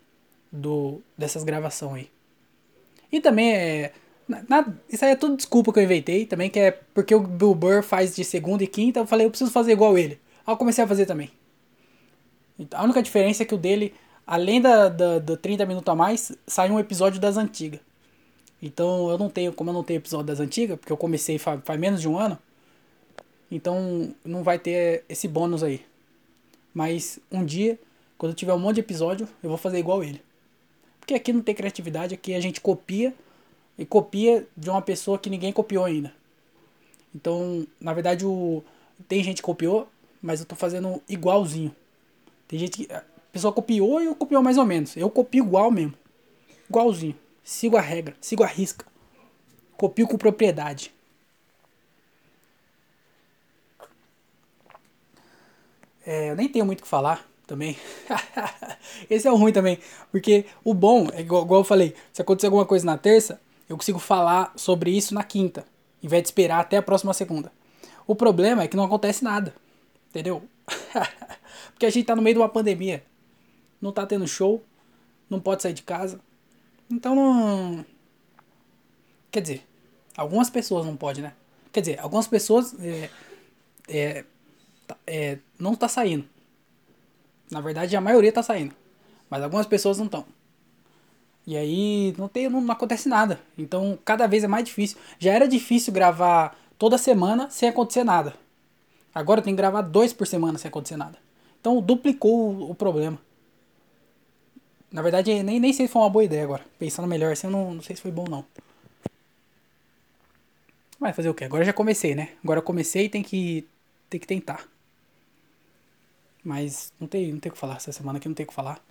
do, 0.52 1.02
dessas 1.18 1.44
gravações 1.44 2.04
aí. 2.04 2.10
E 3.12 3.22
também 3.22 3.54
é. 3.56 3.94
Na, 4.28 4.68
isso 4.90 5.06
aí 5.06 5.12
é 5.12 5.16
tudo 5.16 5.38
desculpa 5.38 5.72
que 5.72 5.80
eu 5.80 5.84
inventei 5.84 6.26
também, 6.26 6.50
que 6.50 6.60
é 6.60 6.72
porque 6.94 7.16
o 7.16 7.22
Bill 7.22 7.56
Burr 7.56 7.82
faz 7.82 8.14
de 8.14 8.26
segunda 8.26 8.62
e 8.62 8.68
quinta, 8.68 9.00
eu 9.00 9.08
falei, 9.08 9.26
eu 9.26 9.30
preciso 9.30 9.50
fazer 9.52 9.72
igual 9.72 9.98
ele. 9.98 10.20
Aí 10.46 10.54
eu 10.54 10.58
comecei 10.58 10.84
a 10.84 10.88
fazer 10.88 11.06
também. 11.06 11.32
Então, 12.60 12.78
a 12.78 12.84
única 12.84 13.02
diferença 13.02 13.44
é 13.44 13.46
que 13.46 13.56
o 13.56 13.58
dele 13.58 13.94
além 14.28 14.60
da, 14.60 14.90
da, 14.90 15.20
do 15.20 15.38
30 15.38 15.66
minutos 15.66 15.90
a 15.90 15.96
mais, 15.96 16.34
sai 16.46 16.70
um 16.70 16.78
episódio 16.78 17.20
das 17.20 17.38
antigas. 17.38 17.80
Então 18.62 19.10
eu 19.10 19.18
não 19.18 19.30
tenho, 19.30 19.54
como 19.54 19.70
eu 19.70 19.74
não 19.74 19.84
tenho 19.84 20.00
episódio 20.00 20.28
das 20.28 20.42
antigas, 20.42 20.78
porque 20.78 20.92
eu 20.92 20.98
comecei 20.98 21.38
faz, 21.40 21.62
faz 21.64 21.80
menos 21.80 22.02
de 22.02 22.10
um 22.10 22.18
ano, 22.18 22.38
então 23.50 24.14
não 24.26 24.44
vai 24.44 24.60
ter 24.60 25.06
esse 25.08 25.28
bônus 25.28 25.64
aí. 25.64 25.86
Mas 26.74 27.20
um 27.32 27.46
dia, 27.46 27.80
quando 28.18 28.32
eu 28.32 28.36
tiver 28.36 28.54
um 28.54 28.60
monte 28.60 28.76
de 28.76 28.82
episódio, 28.82 29.28
eu 29.42 29.50
vou 29.50 29.58
fazer 29.58 29.80
igual 29.80 30.04
ele. 30.04 30.22
Porque 31.00 31.14
aqui 31.14 31.32
não 31.32 31.42
tem 31.42 31.56
criatividade, 31.56 32.14
aqui 32.14 32.34
a 32.34 32.42
gente 32.42 32.60
copia 32.60 33.14
e 33.78 33.86
copia 33.86 34.46
de 34.58 34.70
uma 34.70 34.82
pessoa 34.82 35.18
que 35.18 35.30
ninguém 35.30 35.54
copiou 35.54 35.86
ainda. 35.86 36.14
Então, 37.16 37.66
na 37.80 37.94
verdade, 37.94 38.26
o 38.26 38.62
tem 39.08 39.24
gente 39.24 39.38
que 39.38 39.44
copiou, 39.44 39.88
mas 40.22 40.40
eu 40.40 40.46
tô 40.46 40.56
fazendo 40.56 41.02
igualzinho. 41.08 41.74
Tem 42.48 42.60
gente 42.60 42.86
que 42.86 42.94
pessoa 43.38 43.54
copiou 43.54 44.02
e 44.02 44.06
eu 44.06 44.16
copiou 44.16 44.42
mais 44.42 44.58
ou 44.58 44.66
menos. 44.66 44.98
Eu 44.98 45.10
copio 45.10 45.46
igual 45.46 45.70
mesmo. 45.70 45.94
Igualzinho. 46.68 47.16
Sigo 47.44 47.78
a 47.78 47.82
regra, 47.82 48.16
sigo 48.20 48.44
a 48.44 48.48
risca. 48.48 48.86
Copio 49.78 50.08
com 50.08 50.18
propriedade. 50.18 50.92
É, 56.06 56.32
eu 56.32 56.36
nem 56.36 56.50
tenho 56.50 56.66
muito 56.66 56.80
o 56.80 56.84
que 56.84 56.88
falar 56.88 57.30
também. 57.46 57.78
Esse 59.10 59.28
é 59.28 59.32
o 59.32 59.36
ruim 59.36 59.54
também. 59.54 59.78
Porque 60.12 60.46
o 60.64 60.74
bom, 60.74 61.08
é 61.14 61.22
igual, 61.22 61.44
igual 61.44 61.62
eu 61.62 61.66
falei, 61.66 61.96
se 62.12 62.22
acontecer 62.22 62.48
alguma 62.48 62.66
coisa 62.66 62.86
na 62.86 62.98
terça, 62.98 63.40
eu 63.70 63.78
consigo 63.78 64.00
falar 64.00 64.52
sobre 64.56 64.90
isso 64.90 65.14
na 65.14 65.24
quinta. 65.24 65.66
Em 66.02 66.08
vez 66.08 66.24
de 66.24 66.30
esperar 66.30 66.60
até 66.60 66.78
a 66.78 66.82
próxima 66.82 67.14
segunda. 67.14 67.52
O 68.06 68.16
problema 68.16 68.64
é 68.64 68.68
que 68.68 68.78
não 68.78 68.86
acontece 68.86 69.24
nada. 69.24 69.54
Entendeu? 70.10 70.44
Porque 71.72 71.86
a 71.86 71.90
gente 71.90 72.06
tá 72.06 72.16
no 72.16 72.22
meio 72.22 72.36
de 72.36 72.42
uma 72.42 72.50
pandemia 72.50 73.04
não 73.82 73.92
tá 73.92 74.06
tendo 74.06 74.28
show, 74.28 74.64
não 75.30 75.40
pode 75.40 75.62
sair 75.62 75.74
de 75.74 75.84
casa. 75.84 76.20
Então 76.90 77.16
não. 77.16 77.86
Quer 79.32 79.42
dizer, 79.42 79.68
algumas 80.16 80.50
pessoas 80.50 80.86
não 80.86 80.96
podem, 80.96 81.24
né? 81.24 81.34
Quer 81.72 81.82
dizer, 81.82 82.00
algumas 82.00 82.28
pessoas 82.28 82.76
é, 82.80 83.10
é, 83.88 84.26
é, 85.06 85.38
não 85.60 85.76
tá 85.76 85.88
saindo. 85.88 86.26
Na 87.52 87.62
verdade, 87.62 87.96
a 87.96 88.02
maioria 88.02 88.32
tá 88.32 88.42
saindo. 88.42 88.74
Mas 89.30 89.44
algumas 89.44 89.66
pessoas 89.66 89.98
não 89.98 90.06
estão. 90.06 90.26
E 91.46 91.56
aí 91.56 92.14
não, 92.18 92.28
tem, 92.28 92.50
não, 92.50 92.60
não 92.62 92.74
acontece 92.74 93.08
nada. 93.08 93.40
Então 93.58 93.98
cada 94.04 94.28
vez 94.28 94.44
é 94.44 94.48
mais 94.48 94.66
difícil. 94.66 94.98
Já 95.18 95.34
era 95.34 95.48
difícil 95.48 95.94
gravar 95.94 96.58
toda 96.78 96.98
semana 96.98 97.50
sem 97.50 97.70
acontecer 97.70 98.04
nada. 98.04 98.34
Agora 99.16 99.42
tem 99.42 99.54
que 99.54 99.58
gravar 99.58 99.82
dois 99.82 100.12
por 100.12 100.28
semana 100.28 100.58
sem 100.58 100.68
acontecer 100.70 100.98
nada. 100.98 101.18
Então 101.60 101.82
duplicou 101.82 102.52
o, 102.52 102.72
o 102.72 102.76
problema. 102.76 103.18
Na 104.92 105.02
verdade, 105.02 105.44
nem, 105.44 105.60
nem 105.60 105.74
sei 105.74 105.88
se 105.88 105.94
foi 105.94 106.02
uma 106.02 106.10
boa 106.10 106.24
ideia 106.24 106.44
agora. 106.44 106.66
Pensando 106.80 107.08
melhor 107.08 107.32
assim, 107.34 107.48
eu 107.48 107.52
não, 107.52 107.76
não 107.76 107.82
sei 107.82 107.96
se 107.96 108.02
foi 108.02 108.12
bom 108.12 108.26
não. 108.30 108.46
Vai 111.00 111.14
fazer 111.14 111.30
o 111.30 111.34
quê? 111.34 111.46
Agora 111.46 111.64
já 111.64 111.74
comecei, 111.74 112.16
né? 112.16 112.30
Agora 112.44 112.60
eu 112.60 112.64
comecei 112.64 113.06
e 113.06 113.10
tem 113.10 113.22
que, 113.24 113.68
tem 114.10 114.20
que 114.20 114.28
tentar. 114.28 114.68
Mas 116.44 116.92
não 117.00 117.08
tem, 117.08 117.32
não 117.32 117.40
tem 117.40 117.50
o 117.52 117.54
que 117.54 117.60
falar. 117.60 117.76
Essa 117.78 117.92
semana 117.92 118.18
aqui 118.18 118.28
não 118.28 118.36
tem 118.36 118.46
o 118.46 118.48
que 118.48 118.54
falar. 118.54 118.82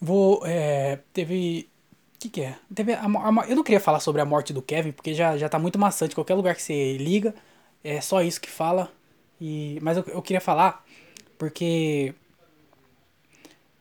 Vou. 0.00 0.42
É, 0.46 0.98
teve. 1.12 1.68
O 2.16 2.18
que, 2.18 2.28
que 2.28 2.40
é? 2.42 2.56
Teve 2.74 2.92
a, 2.94 3.04
a, 3.04 3.48
eu 3.48 3.56
não 3.56 3.64
queria 3.64 3.80
falar 3.80 4.00
sobre 4.00 4.22
a 4.22 4.24
morte 4.24 4.52
do 4.52 4.62
Kevin, 4.62 4.92
porque 4.92 5.12
já, 5.14 5.36
já 5.36 5.48
tá 5.48 5.58
muito 5.58 5.78
maçante. 5.78 6.14
Qualquer 6.14 6.34
lugar 6.34 6.54
que 6.54 6.62
você 6.62 6.96
liga, 6.96 7.34
é 7.84 8.00
só 8.00 8.22
isso 8.22 8.40
que 8.40 8.50
fala. 8.50 8.92
E, 9.40 9.78
mas 9.82 9.96
eu, 9.96 10.04
eu 10.08 10.22
queria 10.22 10.40
falar 10.40 10.84
porque. 11.38 12.14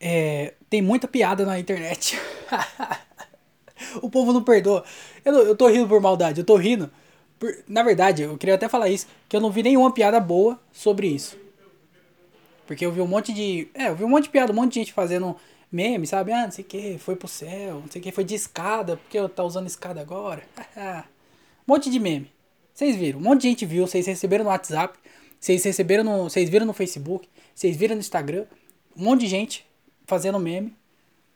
É, 0.04 0.56
tem 0.68 0.82
muita 0.82 1.08
piada 1.08 1.46
na 1.46 1.60
internet. 1.60 2.20
o 4.02 4.10
povo 4.10 4.34
não 4.34 4.44
perdoa. 4.44 4.84
Eu, 5.24 5.34
eu 5.44 5.56
tô 5.56 5.68
rindo 5.68 5.88
por 5.88 6.02
maldade, 6.02 6.42
eu 6.42 6.46
tô 6.46 6.56
rindo. 6.56 6.90
Por, 7.38 7.56
na 7.68 7.84
verdade, 7.84 8.24
eu 8.24 8.36
queria 8.36 8.56
até 8.56 8.68
falar 8.68 8.90
isso, 8.90 9.06
que 9.30 9.36
eu 9.36 9.40
não 9.40 9.52
vi 9.52 9.62
nenhuma 9.62 9.94
piada 9.94 10.20
boa 10.20 10.60
sobre 10.72 11.06
isso. 11.06 11.38
Porque 12.66 12.84
eu 12.84 12.92
vi 12.92 13.00
um 13.00 13.08
monte 13.08 13.32
de. 13.32 13.68
É, 13.76 13.90
eu 13.90 13.96
vi 13.96 14.04
um 14.04 14.10
monte 14.10 14.24
de 14.24 14.30
piada, 14.32 14.52
um 14.52 14.56
monte 14.56 14.74
de 14.74 14.80
gente 14.80 14.94
fazendo 14.94 15.36
meme, 15.72 16.08
sabe? 16.08 16.32
Ah, 16.32 16.46
não 16.46 16.52
sei 16.52 16.64
o 16.64 16.68
que, 16.68 16.98
foi 16.98 17.16
pro 17.16 17.28
céu, 17.28 17.82
não 17.82 17.92
sei 17.92 18.02
o 18.02 18.04
que, 18.04 18.12
foi 18.12 18.24
de 18.24 18.34
escada, 18.34 18.98
porque 18.98 19.20
eu 19.20 19.30
tá 19.30 19.44
usando 19.44 19.68
escada 19.68 20.02
agora. 20.02 20.42
um 20.76 21.74
monte 21.74 21.92
de 21.92 22.00
meme. 22.00 22.32
Vocês 22.74 22.96
viram, 22.96 23.20
um 23.20 23.24
monte 23.24 23.42
de 23.42 23.50
gente 23.50 23.66
viu, 23.66 23.86
vocês 23.86 24.08
receberam 24.08 24.46
no 24.46 24.50
WhatsApp, 24.50 24.98
vocês 25.40 25.64
receberam 25.64 26.04
no. 26.04 26.24
Vocês 26.24 26.50
viram 26.50 26.66
no 26.66 26.74
Facebook, 26.74 27.30
vocês 27.54 27.76
viram 27.78 27.94
no 27.96 28.02
Instagram. 28.02 28.46
Um 28.98 29.04
monte 29.04 29.22
de 29.22 29.28
gente 29.28 29.71
fazendo 30.12 30.38
meme 30.38 30.76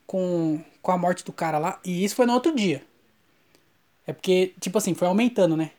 com, 0.06 0.60
com 0.82 0.92
a 0.92 0.98
morte 0.98 1.24
do 1.24 1.32
cara 1.32 1.58
lá. 1.58 1.80
E 1.86 2.04
isso 2.04 2.14
foi 2.14 2.26
no 2.26 2.34
outro 2.34 2.54
dia. 2.54 2.84
É 4.06 4.12
porque, 4.12 4.54
tipo 4.60 4.78
assim, 4.78 4.94
foi 4.94 5.08
aumentando, 5.08 5.56
né? 5.56 5.72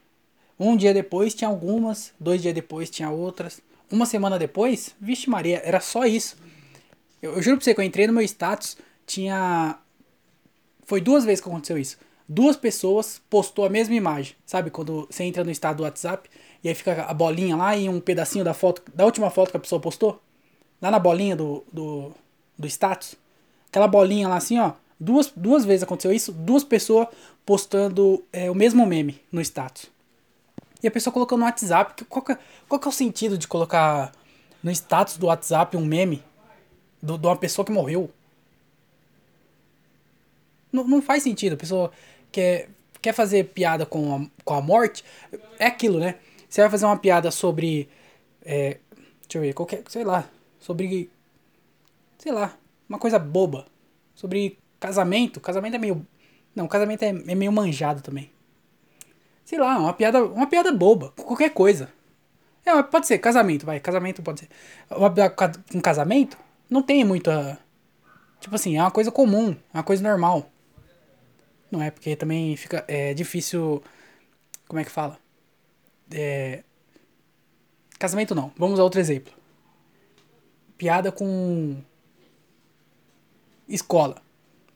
Um 0.59 0.75
dia 0.75 0.95
depois 0.95 1.35
tinha 1.35 1.49
algumas, 1.49 2.15
dois 2.19 2.41
dias 2.41 2.55
depois 2.55 2.89
tinha 2.89 3.11
outras. 3.11 3.61
Uma 3.93 4.07
semana 4.07 4.39
depois, 4.39 4.97
vixe 4.99 5.29
Maria, 5.29 5.61
era 5.63 5.79
só 5.79 6.07
isso. 6.07 6.39
Eu, 7.21 7.35
eu 7.35 7.43
juro 7.43 7.59
pra 7.59 7.65
você 7.65 7.75
que 7.75 7.81
eu 7.81 7.85
entrei 7.85 8.07
no 8.07 8.15
meu 8.15 8.23
status, 8.23 8.79
tinha. 9.07 9.79
Foi 10.87 10.99
duas 10.99 11.27
vezes 11.27 11.43
que 11.43 11.49
aconteceu 11.49 11.77
isso. 11.77 11.99
Duas 12.27 12.57
pessoas 12.57 13.21
postou 13.29 13.67
a 13.67 13.69
mesma 13.69 13.95
imagem. 13.95 14.35
Sabe 14.47 14.71
quando 14.71 15.07
você 15.11 15.23
entra 15.23 15.45
no 15.45 15.51
estado 15.51 15.77
do 15.77 15.83
WhatsApp 15.83 16.31
e 16.65 16.69
aí 16.69 16.75
fica 16.75 17.03
a 17.03 17.13
bolinha 17.13 17.57
lá 17.57 17.77
e 17.77 17.91
um 17.91 18.01
pedacinho 18.01 18.45
da 18.45 18.55
foto, 18.55 18.83
da 18.95 19.05
última 19.05 19.31
foto 19.31 19.51
que 19.51 19.57
a 19.59 19.61
pessoa 19.61 19.81
postou? 19.81 20.21
Lá 20.81 20.91
na 20.91 20.99
bolinha 20.99 21.37
do, 21.37 21.63
do, 21.71 22.13
do 22.59 22.67
status. 22.67 23.15
Aquela 23.69 23.89
bolinha 23.89 24.29
lá 24.29 24.37
assim, 24.37 24.59
ó. 24.59 24.73
Duas, 24.99 25.31
duas 25.37 25.65
vezes 25.65 25.83
aconteceu 25.83 26.13
isso, 26.13 26.33
duas 26.33 26.65
pessoas 26.65 27.09
postando 27.45 28.25
é, 28.33 28.51
o 28.51 28.55
mesmo 28.55 28.87
meme 28.87 29.21
no 29.31 29.41
status. 29.41 29.91
E 30.83 30.89
a 30.89 30.91
pessoa 30.91 31.13
colocou 31.13 31.37
no 31.37 31.45
WhatsApp. 31.45 32.05
Qual 32.05 32.25
que, 32.25 32.37
qual 32.69 32.81
que 32.81 32.87
é 32.87 32.91
o 32.91 32.93
sentido 32.93 33.37
de 33.37 33.47
colocar 33.47 34.13
no 34.63 34.71
status 34.71 35.17
do 35.17 35.27
WhatsApp 35.27 35.77
um 35.77 35.85
meme 35.85 36.23
do, 37.03 37.19
de 37.19 37.27
uma 37.27 37.37
pessoa 37.37 37.65
que 37.65 37.73
morreu? 37.73 38.11
Não, 40.73 40.87
não 40.87 41.03
faz 41.03 41.23
sentido. 41.23 41.55
A 41.55 41.57
pessoa 41.57 41.91
quer, 42.31 42.69
quer 43.01 43.13
fazer 43.13 43.45
piada 43.45 43.87
com 43.87 44.15
a, 44.15 44.27
com 44.45 44.55
a 44.55 44.61
morte. 44.61 45.05
É 45.59 45.67
aquilo, 45.67 45.99
né? 45.99 46.17
Você 46.49 46.61
vai 46.61 46.71
fazer 46.71 46.87
uma 46.87 46.99
piada 46.99 47.31
sobre. 47.31 47.89
É, 48.45 48.79
deixa 49.23 49.39
eu 49.39 49.41
ver, 49.41 49.55
qualquer. 49.55 49.83
Sei 49.89 50.05
lá. 50.05 50.29
Sobre. 50.61 51.11
Sei 52.19 52.33
lá. 52.33 52.57
Uma 52.89 52.99
coisa 52.99 53.19
boba. 53.19 53.67
Sobre 54.15 54.59
casamento. 54.81 55.41
Casamento 55.41 55.75
é 55.75 55.79
meio. 55.79 56.07
Não, 56.55 56.67
casamento 56.69 57.03
é, 57.03 57.09
é 57.09 57.35
meio 57.35 57.53
manjado 57.53 58.01
também. 58.03 58.31
Sei 59.45 59.59
lá, 59.59 59.79
uma 59.79 59.93
piada, 59.93 60.25
uma 60.25 60.47
piada 60.47 60.73
boba. 60.73 61.11
Qualquer 61.11 61.51
coisa. 61.51 61.93
É, 62.65 62.83
pode 62.83 63.07
ser, 63.07 63.19
casamento, 63.19 63.65
vai. 63.65 63.79
Casamento 63.79 64.23
pode 64.23 64.41
ser. 64.41 64.49
Um 65.73 65.81
casamento 65.81 66.37
não 66.69 66.83
tem 66.83 67.05
muita. 67.05 67.59
Tipo 68.41 68.57
assim, 68.57 68.77
é 68.77 68.81
uma 68.83 68.91
coisa 68.91 69.13
comum, 69.13 69.53
é 69.73 69.77
uma 69.79 69.85
coisa 69.85 70.03
normal. 70.03 70.51
Não 71.71 71.81
é? 71.81 71.93
Porque 71.93 72.17
também 72.17 72.57
fica. 72.57 72.85
É 72.89 73.15
difícil. 73.15 73.83
Como 74.67 74.81
é 74.81 74.85
que 74.85 74.91
fala? 74.91 75.17
É, 76.11 76.65
casamento 77.99 78.35
não. 78.35 78.53
Vamos 78.57 78.81
a 78.81 78.83
outro 78.83 78.99
exemplo. 78.99 79.33
Piada 80.77 81.13
com 81.13 81.77
escola. 83.69 84.23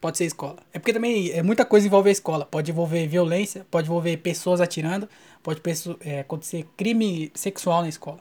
Pode 0.00 0.16
ser 0.16 0.24
escola. 0.24 0.58
É 0.72 0.78
porque 0.78 0.92
também 0.92 1.30
é 1.30 1.42
muita 1.42 1.64
coisa 1.64 1.86
envolve 1.86 2.08
a 2.08 2.12
escola. 2.12 2.46
Pode 2.46 2.70
envolver 2.70 3.06
violência, 3.06 3.66
pode 3.70 3.86
envolver 3.86 4.16
pessoas 4.18 4.60
atirando, 4.60 5.08
pode 5.42 5.60
é, 6.00 6.20
acontecer 6.20 6.66
crime 6.76 7.30
sexual 7.34 7.82
na 7.82 7.88
escola. 7.88 8.20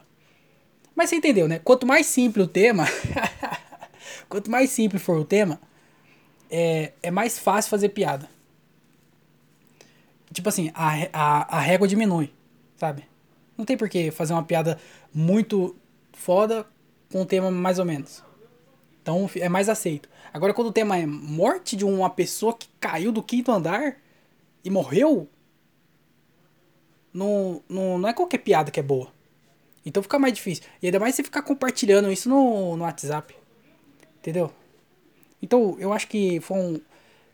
Mas 0.94 1.08
você 1.08 1.16
entendeu, 1.16 1.48
né? 1.48 1.58
Quanto 1.58 1.86
mais 1.86 2.06
simples 2.06 2.44
o 2.44 2.48
tema, 2.48 2.84
quanto 4.28 4.50
mais 4.50 4.70
simples 4.70 5.02
for 5.02 5.18
o 5.18 5.24
tema, 5.24 5.58
é, 6.50 6.92
é 7.02 7.10
mais 7.10 7.38
fácil 7.38 7.70
fazer 7.70 7.88
piada. 7.90 8.28
Tipo 10.32 10.48
assim, 10.48 10.70
a, 10.74 11.08
a, 11.12 11.56
a 11.56 11.60
régua 11.60 11.88
diminui, 11.88 12.32
sabe? 12.76 13.04
Não 13.56 13.64
tem 13.64 13.76
por 13.76 13.88
que 13.88 14.10
fazer 14.10 14.32
uma 14.32 14.42
piada 14.42 14.78
muito 15.12 15.74
foda 16.12 16.66
com 17.10 17.22
um 17.22 17.26
tema 17.26 17.50
mais 17.50 17.78
ou 17.78 17.84
menos. 17.84 18.22
Então 19.02 19.28
é 19.36 19.48
mais 19.48 19.68
aceito. 19.68 20.08
Agora, 20.32 20.54
quando 20.54 20.68
o 20.68 20.72
tema 20.72 20.96
é 20.96 21.06
morte 21.06 21.76
de 21.76 21.84
uma 21.84 22.08
pessoa 22.08 22.56
que 22.56 22.68
caiu 22.78 23.10
do 23.10 23.22
quinto 23.22 23.50
andar 23.50 23.96
e 24.64 24.70
morreu, 24.70 25.28
não, 27.12 27.62
não, 27.68 27.98
não 27.98 28.08
é 28.08 28.12
qualquer 28.12 28.38
piada 28.38 28.70
que 28.70 28.78
é 28.78 28.82
boa. 28.82 29.12
Então 29.84 30.02
fica 30.02 30.18
mais 30.18 30.32
difícil. 30.32 30.64
E 30.82 30.86
ainda 30.86 31.00
mais 31.00 31.14
você 31.14 31.22
ficar 31.22 31.42
compartilhando 31.42 32.10
isso 32.12 32.28
no, 32.28 32.76
no 32.76 32.84
WhatsApp. 32.84 33.34
Entendeu? 34.18 34.52
Então 35.42 35.76
eu 35.78 35.92
acho 35.92 36.06
que 36.06 36.40
foi 36.40 36.58
um. 36.58 36.80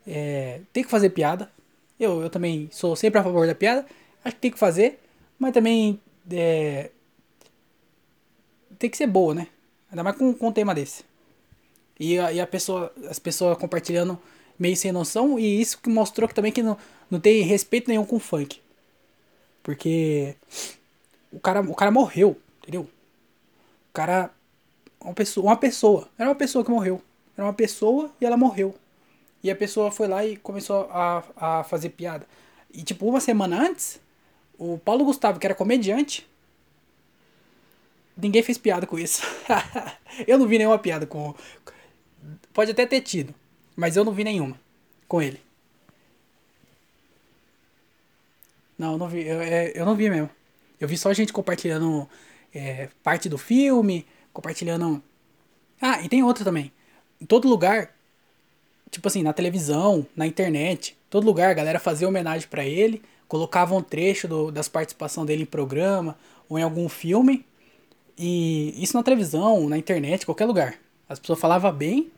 É, 0.06 0.60
tem 0.72 0.84
que 0.84 0.90
fazer 0.90 1.10
piada. 1.10 1.50
Eu, 1.98 2.22
eu 2.22 2.30
também 2.30 2.68
sou 2.70 2.94
sempre 2.94 3.18
a 3.20 3.24
favor 3.24 3.46
da 3.46 3.54
piada. 3.54 3.84
Acho 4.24 4.36
que 4.36 4.40
tem 4.40 4.50
que 4.50 4.58
fazer. 4.58 5.00
Mas 5.38 5.52
também. 5.52 6.00
É, 6.30 6.90
tem 8.78 8.90
que 8.90 8.96
ser 8.96 9.06
boa, 9.06 9.34
né? 9.34 9.48
Ainda 9.90 10.04
mais 10.04 10.16
com, 10.16 10.32
com 10.32 10.48
um 10.48 10.52
tema 10.52 10.74
desse. 10.74 11.04
E 11.98 12.18
a, 12.18 12.32
e 12.32 12.40
a 12.40 12.46
pessoa, 12.46 12.92
as 13.08 13.18
pessoas 13.18 13.56
compartilhando 13.58 14.18
meio 14.58 14.76
sem 14.76 14.92
noção. 14.92 15.38
E 15.38 15.60
isso 15.60 15.78
que 15.78 15.88
mostrou 15.88 16.28
que 16.28 16.34
também 16.34 16.52
que 16.52 16.62
não, 16.62 16.76
não 17.10 17.20
tem 17.20 17.42
respeito 17.42 17.88
nenhum 17.88 18.04
com 18.04 18.16
o 18.16 18.20
funk. 18.20 18.60
Porque 19.62 20.36
o 21.32 21.40
cara, 21.40 21.60
o 21.60 21.74
cara 21.74 21.90
morreu, 21.90 22.36
entendeu? 22.62 22.82
O 22.82 23.92
cara. 23.92 24.30
Uma 25.00 25.14
pessoa, 25.14 25.46
uma 25.46 25.56
pessoa. 25.56 26.08
Era 26.18 26.28
uma 26.28 26.34
pessoa 26.34 26.64
que 26.64 26.70
morreu. 26.70 27.00
Era 27.36 27.46
uma 27.46 27.52
pessoa 27.52 28.10
e 28.20 28.24
ela 28.24 28.36
morreu. 28.36 28.74
E 29.42 29.50
a 29.50 29.56
pessoa 29.56 29.90
foi 29.90 30.08
lá 30.08 30.24
e 30.24 30.36
começou 30.36 30.88
a, 30.90 31.22
a 31.36 31.64
fazer 31.64 31.90
piada. 31.90 32.26
E 32.72 32.82
tipo, 32.82 33.06
uma 33.06 33.20
semana 33.20 33.60
antes, 33.60 34.00
o 34.58 34.78
Paulo 34.78 35.04
Gustavo, 35.04 35.38
que 35.38 35.46
era 35.46 35.54
comediante, 35.54 36.26
ninguém 38.16 38.42
fez 38.42 38.58
piada 38.58 38.86
com 38.86 38.98
isso. 38.98 39.22
eu 40.26 40.38
não 40.38 40.46
vi 40.46 40.58
nenhuma 40.58 40.78
piada 40.78 41.06
com, 41.06 41.34
Pode 42.56 42.70
até 42.70 42.86
ter 42.86 43.02
tido, 43.02 43.34
mas 43.76 43.98
eu 43.98 44.04
não 44.04 44.14
vi 44.14 44.24
nenhuma 44.24 44.58
com 45.06 45.20
ele. 45.20 45.38
Não, 48.78 48.92
eu 48.92 48.98
não 48.98 49.08
vi, 49.10 49.26
eu, 49.26 49.42
é, 49.42 49.72
eu 49.74 49.84
não 49.84 49.94
vi 49.94 50.08
mesmo. 50.08 50.30
Eu 50.80 50.88
vi 50.88 50.96
só 50.96 51.12
gente 51.12 51.34
compartilhando 51.34 52.08
é, 52.54 52.88
parte 53.02 53.28
do 53.28 53.36
filme, 53.36 54.06
compartilhando. 54.32 55.02
Ah, 55.82 56.00
e 56.00 56.08
tem 56.08 56.22
outra 56.22 56.46
também. 56.46 56.72
Em 57.20 57.26
todo 57.26 57.46
lugar, 57.46 57.94
tipo 58.90 59.06
assim, 59.06 59.22
na 59.22 59.34
televisão, 59.34 60.06
na 60.16 60.26
internet, 60.26 60.96
todo 61.10 61.26
lugar 61.26 61.50
a 61.50 61.54
galera 61.54 61.78
fazia 61.78 62.08
homenagem 62.08 62.48
para 62.48 62.64
ele, 62.64 63.02
colocava 63.28 63.74
um 63.74 63.82
trecho 63.82 64.26
do, 64.26 64.50
das 64.50 64.66
participações 64.66 65.26
dele 65.26 65.42
em 65.42 65.46
programa 65.46 66.16
ou 66.48 66.58
em 66.58 66.62
algum 66.62 66.88
filme. 66.88 67.44
E 68.16 68.82
isso 68.82 68.96
na 68.96 69.02
televisão, 69.02 69.68
na 69.68 69.76
internet, 69.76 70.24
qualquer 70.24 70.46
lugar. 70.46 70.78
As 71.06 71.18
pessoas 71.18 71.38
falavam 71.38 71.70
bem 71.70 72.15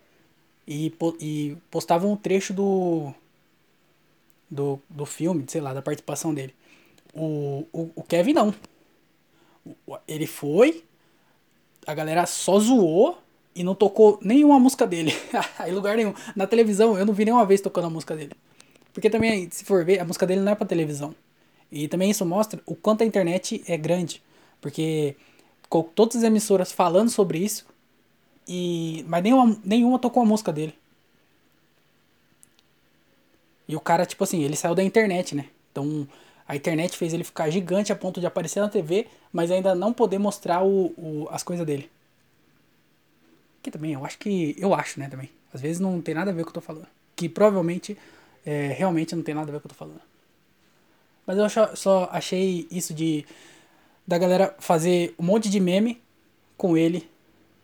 e, 0.68 0.92
e 1.18 1.56
postavam 1.70 2.12
um 2.12 2.16
trecho 2.16 2.52
do, 2.52 3.14
do, 4.50 4.78
do 4.90 5.06
filme, 5.06 5.46
sei 5.48 5.62
lá, 5.62 5.72
da 5.72 5.80
participação 5.80 6.34
dele. 6.34 6.54
O, 7.14 7.66
o, 7.72 7.90
o 7.96 8.02
Kevin 8.02 8.34
não. 8.34 8.54
Ele 10.06 10.26
foi, 10.26 10.84
a 11.86 11.94
galera 11.94 12.26
só 12.26 12.60
zoou 12.60 13.18
e 13.54 13.64
não 13.64 13.74
tocou 13.74 14.18
nenhuma 14.20 14.60
música 14.60 14.86
dele. 14.86 15.12
em 15.66 15.72
lugar 15.72 15.96
nenhum. 15.96 16.12
Na 16.36 16.46
televisão, 16.46 16.98
eu 16.98 17.06
não 17.06 17.14
vi 17.14 17.24
nenhuma 17.24 17.46
vez 17.46 17.62
tocando 17.62 17.86
a 17.86 17.90
música 17.90 18.14
dele. 18.14 18.32
Porque 18.92 19.08
também, 19.08 19.48
se 19.50 19.64
for 19.64 19.84
ver, 19.86 20.00
a 20.00 20.04
música 20.04 20.26
dele 20.26 20.42
não 20.42 20.52
é 20.52 20.54
pra 20.54 20.66
televisão. 20.66 21.14
E 21.72 21.88
também 21.88 22.10
isso 22.10 22.26
mostra 22.26 22.60
o 22.66 22.74
quanto 22.74 23.02
a 23.02 23.06
internet 23.06 23.62
é 23.66 23.76
grande. 23.78 24.22
Porque 24.60 25.16
com 25.68 25.82
todas 25.82 26.16
as 26.16 26.22
emissoras 26.24 26.72
falando 26.72 27.08
sobre 27.08 27.38
isso, 27.38 27.66
e 28.48 29.04
mas 29.06 29.22
nenhuma, 29.22 29.60
nenhuma 29.62 29.98
tocou 29.98 30.22
a 30.22 30.26
música 30.26 30.52
dele. 30.52 30.74
E 33.68 33.76
o 33.76 33.80
cara, 33.80 34.06
tipo 34.06 34.24
assim, 34.24 34.42
ele 34.42 34.56
saiu 34.56 34.74
da 34.74 34.82
internet, 34.82 35.34
né? 35.34 35.46
Então 35.70 36.08
a 36.48 36.56
internet 36.56 36.96
fez 36.96 37.12
ele 37.12 37.22
ficar 37.22 37.50
gigante 37.50 37.92
a 37.92 37.96
ponto 37.96 38.18
de 38.18 38.26
aparecer 38.26 38.60
na 38.60 38.70
TV, 38.70 39.06
mas 39.30 39.50
ainda 39.50 39.74
não 39.74 39.92
poder 39.92 40.18
mostrar 40.18 40.64
o, 40.64 40.94
o, 40.96 41.28
as 41.30 41.42
coisas 41.42 41.66
dele. 41.66 41.90
Que 43.62 43.70
também, 43.70 43.92
eu 43.92 44.04
acho 44.04 44.18
que. 44.18 44.56
Eu 44.58 44.74
acho, 44.74 44.98
né, 44.98 45.08
também. 45.08 45.28
Às 45.52 45.60
vezes 45.60 45.78
não 45.78 46.00
tem 46.00 46.14
nada 46.14 46.30
a 46.30 46.34
ver 46.34 46.44
com 46.44 46.50
o 46.50 46.52
que 46.52 46.58
eu 46.58 46.62
tô 46.62 46.66
falando. 46.66 46.86
Que 47.14 47.28
provavelmente 47.28 47.98
é, 48.46 48.68
realmente 48.68 49.14
não 49.14 49.22
tem 49.22 49.34
nada 49.34 49.50
a 49.50 49.52
ver 49.52 49.60
com 49.60 49.66
o 49.66 49.68
que 49.68 49.74
eu 49.74 49.76
tô 49.76 49.84
falando. 49.84 50.00
Mas 51.26 51.36
eu 51.36 51.76
só 51.76 52.08
achei 52.10 52.66
isso 52.70 52.94
de. 52.94 53.26
Da 54.06 54.16
galera 54.16 54.56
fazer 54.58 55.14
um 55.18 55.24
monte 55.24 55.50
de 55.50 55.60
meme 55.60 56.00
com 56.56 56.78
ele 56.78 57.06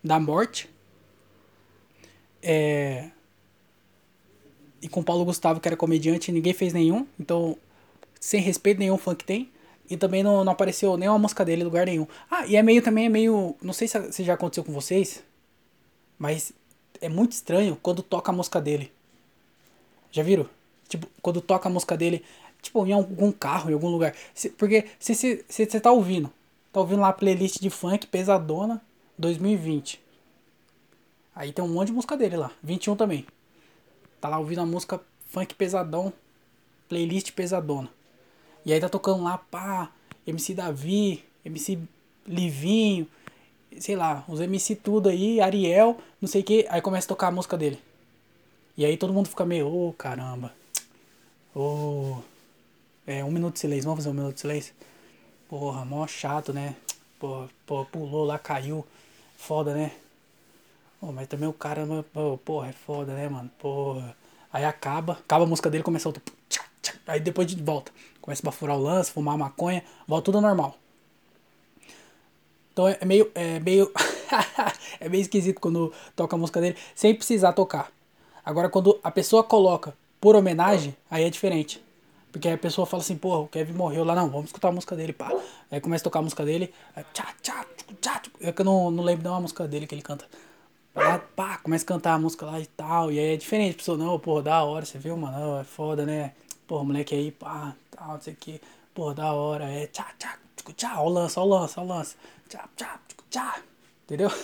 da 0.02 0.20
morte. 0.20 0.68
É, 2.44 3.10
e 4.80 4.88
com 4.88 5.02
Paulo 5.02 5.24
Gustavo, 5.24 5.58
que 5.58 5.66
era 5.66 5.76
comediante, 5.76 6.30
ninguém 6.30 6.52
fez 6.52 6.72
nenhum. 6.72 7.06
Então 7.18 7.56
sem 8.24 8.40
respeito 8.40 8.78
nenhum 8.78 8.96
que 8.96 9.24
tem. 9.24 9.50
E 9.88 9.98
também 9.98 10.22
não, 10.22 10.42
não 10.42 10.52
apareceu 10.52 10.96
nenhuma 10.96 11.18
música 11.18 11.44
dele 11.44 11.60
em 11.60 11.64
lugar 11.64 11.84
nenhum. 11.84 12.06
Ah, 12.30 12.46
e 12.46 12.56
é 12.56 12.62
meio 12.62 12.80
também, 12.80 13.04
é 13.04 13.08
meio. 13.10 13.54
Não 13.60 13.74
sei 13.74 13.86
se, 13.86 14.24
já 14.24 14.32
aconteceu 14.32 14.64
com 14.64 14.72
vocês. 14.72 15.22
Mas 16.18 16.52
é 17.02 17.08
muito 17.08 17.32
estranho 17.32 17.78
quando 17.82 18.02
toca 18.02 18.32
a 18.32 18.34
música 18.34 18.62
dele. 18.62 18.90
Já 20.10 20.22
viram? 20.22 20.48
Tipo, 20.88 21.06
quando 21.20 21.42
toca 21.42 21.68
a 21.68 21.72
música 21.72 21.98
dele, 21.98 22.24
tipo, 22.62 22.86
em 22.86 22.92
algum 22.92 23.30
carro, 23.30 23.70
em 23.70 23.74
algum 23.74 23.88
lugar. 23.88 24.14
Porque 24.56 24.86
se 24.98 25.14
você 25.14 25.44
se, 25.46 25.66
se, 25.68 25.80
tá 25.80 25.92
ouvindo, 25.92 26.32
tá 26.72 26.80
ouvindo 26.80 27.02
lá 27.02 27.08
a 27.08 27.12
playlist 27.12 27.60
de 27.60 27.68
funk 27.68 28.06
pesadona 28.06 28.80
2020. 29.18 30.00
Aí 31.34 31.52
tem 31.52 31.64
um 31.64 31.68
monte 31.68 31.88
de 31.88 31.94
música 31.94 32.16
dele 32.16 32.36
lá. 32.36 32.50
21 32.62 32.96
também. 32.96 33.26
Tá 34.20 34.28
lá 34.28 34.38
ouvindo 34.38 34.60
a 34.60 34.66
música 34.66 35.00
funk 35.28 35.54
pesadão 35.54 36.12
playlist 36.88 37.32
pesadona. 37.32 37.88
E 38.64 38.72
aí 38.72 38.80
tá 38.80 38.88
tocando 38.88 39.24
lá, 39.24 39.38
pá, 39.38 39.90
MC 40.26 40.54
Davi, 40.54 41.24
MC 41.44 41.78
Livinho, 42.26 43.06
sei 43.78 43.96
lá, 43.96 44.24
os 44.28 44.40
MC 44.40 44.76
tudo 44.76 45.08
aí, 45.08 45.40
Ariel, 45.40 45.98
não 46.20 46.28
sei 46.28 46.40
o 46.40 46.44
que, 46.44 46.66
aí 46.70 46.80
começa 46.80 47.06
a 47.06 47.08
tocar 47.08 47.28
a 47.28 47.30
música 47.30 47.56
dele. 47.56 47.78
E 48.76 48.84
aí 48.84 48.96
todo 48.96 49.12
mundo 49.12 49.28
fica 49.28 49.44
meio, 49.44 49.66
ô 49.66 49.88
oh, 49.88 49.92
caramba, 49.92 50.52
ô. 51.54 51.60
Oh. 52.18 52.34
É, 53.06 53.22
um 53.22 53.30
minuto 53.30 53.54
de 53.54 53.60
silêncio, 53.60 53.84
vamos 53.84 53.98
fazer 53.98 54.08
um 54.08 54.18
minuto 54.18 54.34
de 54.34 54.40
silêncio? 54.40 54.74
Porra, 55.46 55.84
mó 55.84 56.06
chato, 56.06 56.54
né? 56.54 56.74
Pô, 57.18 57.46
pô, 57.66 57.84
pulou 57.84 58.24
lá, 58.24 58.38
caiu. 58.38 58.82
Foda, 59.36 59.74
né? 59.74 59.92
Pô, 61.04 61.12
mas 61.12 61.28
também 61.28 61.46
o 61.46 61.52
cara, 61.52 61.86
porra, 62.46 62.68
é 62.68 62.72
foda, 62.72 63.12
né, 63.12 63.28
mano? 63.28 63.50
Porra. 63.58 64.16
Aí 64.50 64.64
acaba, 64.64 65.12
acaba 65.12 65.44
a 65.44 65.46
música 65.46 65.68
dele, 65.68 65.84
começa 65.84 66.08
outro. 66.08 66.22
Aí 67.06 67.20
depois 67.20 67.46
de 67.46 67.62
volta. 67.62 67.92
Começa 68.22 68.40
a 68.42 68.46
bafurar 68.46 68.74
o 68.74 68.80
lance, 68.80 69.12
fumar 69.12 69.36
maconha, 69.36 69.84
volta 70.08 70.24
tudo 70.24 70.40
normal. 70.40 70.78
Então 72.72 72.88
é 72.88 73.04
meio. 73.04 73.30
É 73.34 73.60
meio. 73.60 73.92
é 74.98 75.06
meio 75.10 75.20
esquisito 75.20 75.60
quando 75.60 75.92
toca 76.16 76.36
a 76.36 76.38
música 76.38 76.58
dele 76.58 76.76
sem 76.94 77.14
precisar 77.14 77.52
tocar. 77.52 77.92
Agora 78.42 78.70
quando 78.70 78.98
a 79.04 79.10
pessoa 79.10 79.44
coloca 79.44 79.94
por 80.18 80.34
homenagem, 80.34 80.96
aí 81.10 81.24
é 81.24 81.28
diferente. 81.28 81.84
Porque 82.32 82.48
aí 82.48 82.54
a 82.54 82.58
pessoa 82.58 82.86
fala 82.86 83.02
assim, 83.02 83.16
porra, 83.16 83.40
o 83.40 83.48
Kevin 83.48 83.74
morreu 83.74 84.04
lá, 84.04 84.14
não, 84.14 84.30
vamos 84.30 84.46
escutar 84.46 84.68
a 84.68 84.72
música 84.72 84.96
dele, 84.96 85.12
pá. 85.12 85.30
Aí 85.70 85.82
começa 85.82 86.02
a 86.02 86.04
tocar 86.04 86.20
a 86.20 86.22
música 86.22 86.44
dele, 86.46 86.72
aí, 86.96 87.04
tchá, 87.12 87.28
tchá, 87.42 87.66
tchá, 88.00 88.22
é 88.40 88.50
que 88.50 88.62
eu 88.62 88.64
não, 88.64 88.90
não 88.90 89.04
lembro 89.04 89.22
de 89.22 89.28
uma 89.28 89.40
música 89.40 89.68
dele 89.68 89.86
que 89.86 89.94
ele 89.94 90.02
canta. 90.02 90.26
Aí, 90.94 91.18
pá, 91.34 91.58
começa 91.58 91.84
a 91.84 91.88
cantar 91.88 92.14
a 92.14 92.18
música 92.18 92.46
lá 92.46 92.60
e 92.60 92.66
tal, 92.66 93.10
e 93.10 93.18
aí 93.18 93.34
é 93.34 93.36
diferente, 93.36 93.76
pessoa, 93.76 93.98
não, 93.98 94.18
porra, 94.18 94.42
da 94.42 94.62
hora, 94.62 94.84
você 94.86 94.96
viu, 94.98 95.16
mano, 95.16 95.58
é 95.58 95.64
foda, 95.64 96.06
né? 96.06 96.32
Pô, 96.66 96.84
moleque 96.84 97.14
aí, 97.14 97.32
pá, 97.32 97.74
tal, 97.90 98.14
não 98.14 98.20
sei 98.20 98.34
o 98.34 98.36
que. 98.36 98.60
Pô, 98.94 99.12
da 99.12 99.32
hora, 99.32 99.64
é 99.64 99.86
tchá, 99.88 100.06
tchá, 100.18 100.38
tchá, 100.76 101.00
ó 101.00 101.06
o 101.06 101.08
lance, 101.08 101.38
ó 101.38 101.42
o 101.42 101.48
lance, 101.48 101.80
ó 101.80 101.82
o 101.82 101.86
lance. 101.86 102.16
Tchá, 102.48 102.68
tchá, 102.76 103.00
tchá. 103.28 103.60
Entendeu? 104.04 104.30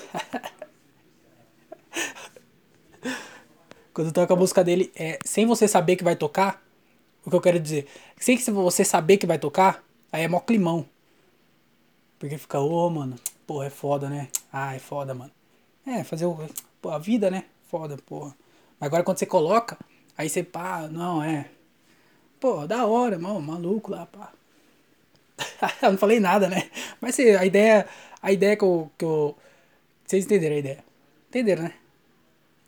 Quando 3.95 4.13
toca 4.13 4.35
a 4.35 4.37
música 4.37 4.65
dele, 4.65 4.91
é, 4.97 5.19
sem 5.25 5.47
você 5.47 5.69
saber 5.69 5.97
que 5.97 6.05
vai 6.05 6.17
tocar, 6.17 6.63
o 7.25 7.31
que 7.31 7.37
eu 7.37 7.41
quero 7.41 7.61
dizer, 7.61 7.87
sem 8.19 8.37
que 8.37 8.51
você 8.51 8.85
saber 8.85 9.19
que 9.19 9.27
vai 9.27 9.39
tocar, 9.39 9.85
aí 10.11 10.25
é 10.25 10.29
mó 10.29 10.41
climão. 10.41 10.85
Porque 12.19 12.37
fica, 12.39 12.59
ô, 12.61 12.87
oh, 12.87 12.91
mano, 12.91 13.17
porra, 13.47 13.67
é 13.67 13.71
foda, 13.71 14.09
né? 14.09 14.29
Ah, 14.53 14.75
é 14.75 14.79
foda, 14.79 15.15
mano. 15.15 15.31
É, 15.87 16.05
fazer 16.05 16.27
o. 16.27 16.39
Pô, 16.81 16.91
a 16.91 16.99
vida, 16.99 17.31
né? 17.31 17.45
Foda, 17.69 17.97
porra. 17.99 18.35
Mas 18.79 18.87
agora 18.87 19.03
quando 19.05 19.19
você 19.19 19.27
coloca, 19.27 19.79
aí 20.17 20.29
você 20.29 20.43
pá, 20.43 20.89
não, 20.89 21.23
é. 21.23 21.51
Pô, 22.39 22.67
da 22.67 22.87
hora, 22.87 23.19
mano, 23.19 23.41
maluco 23.41 23.91
lá, 23.91 24.07
pá. 24.07 24.33
eu 25.83 25.93
não 25.93 25.99
falei 25.99 26.21
nada, 26.21 26.49
né? 26.49 26.71
Mas 27.01 27.19
a 27.19 27.45
ideia, 27.45 27.89
a 28.23 28.33
ideia 28.33 28.57
que 28.57 28.65
eu, 28.65 28.91
que 28.99 29.05
eu. 29.05 29.37
Vocês 30.07 30.25
entenderam 30.25 30.57
a 30.57 30.59
ideia? 30.59 30.85
Entenderam, 31.29 31.63
né? 31.65 31.75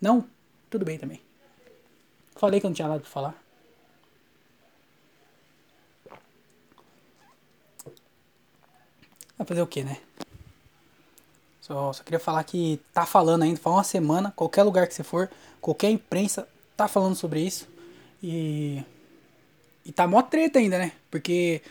Não? 0.01 0.27
Tudo 0.71 0.85
bem 0.85 0.99
também. 0.99 1.21
Falei 2.37 2.61
que 2.61 2.67
eu 2.67 2.71
não 2.71 2.75
tinha 2.75 2.89
nada 2.89 3.01
pra 3.01 3.11
falar. 3.11 3.43
Vai 9.39 9.47
fazer 9.47 9.63
o 9.63 9.67
que, 9.67 9.83
né? 9.83 9.99
Só, 11.73 11.91
só 11.91 12.03
queria 12.03 12.21
falar 12.21 12.45
que 12.45 12.79
tá 12.93 13.07
falando 13.07 13.45
ainda, 13.45 13.59
faz 13.59 13.77
uma 13.77 13.83
semana, 13.85 14.31
qualquer 14.37 14.63
lugar 14.63 14.87
que 14.87 14.93
você 14.93 15.03
for, 15.03 15.31
qualquer 15.59 15.91
imprensa 15.91 16.47
tá 16.77 16.87
falando 16.87 17.17
sobre 17.17 17.41
isso. 17.41 17.67
E 18.23 18.83
e 19.85 19.91
tá 19.91 20.07
mó 20.07 20.21
treta 20.23 20.59
ainda, 20.59 20.79
né? 20.79 20.93
Porque 21.11 21.63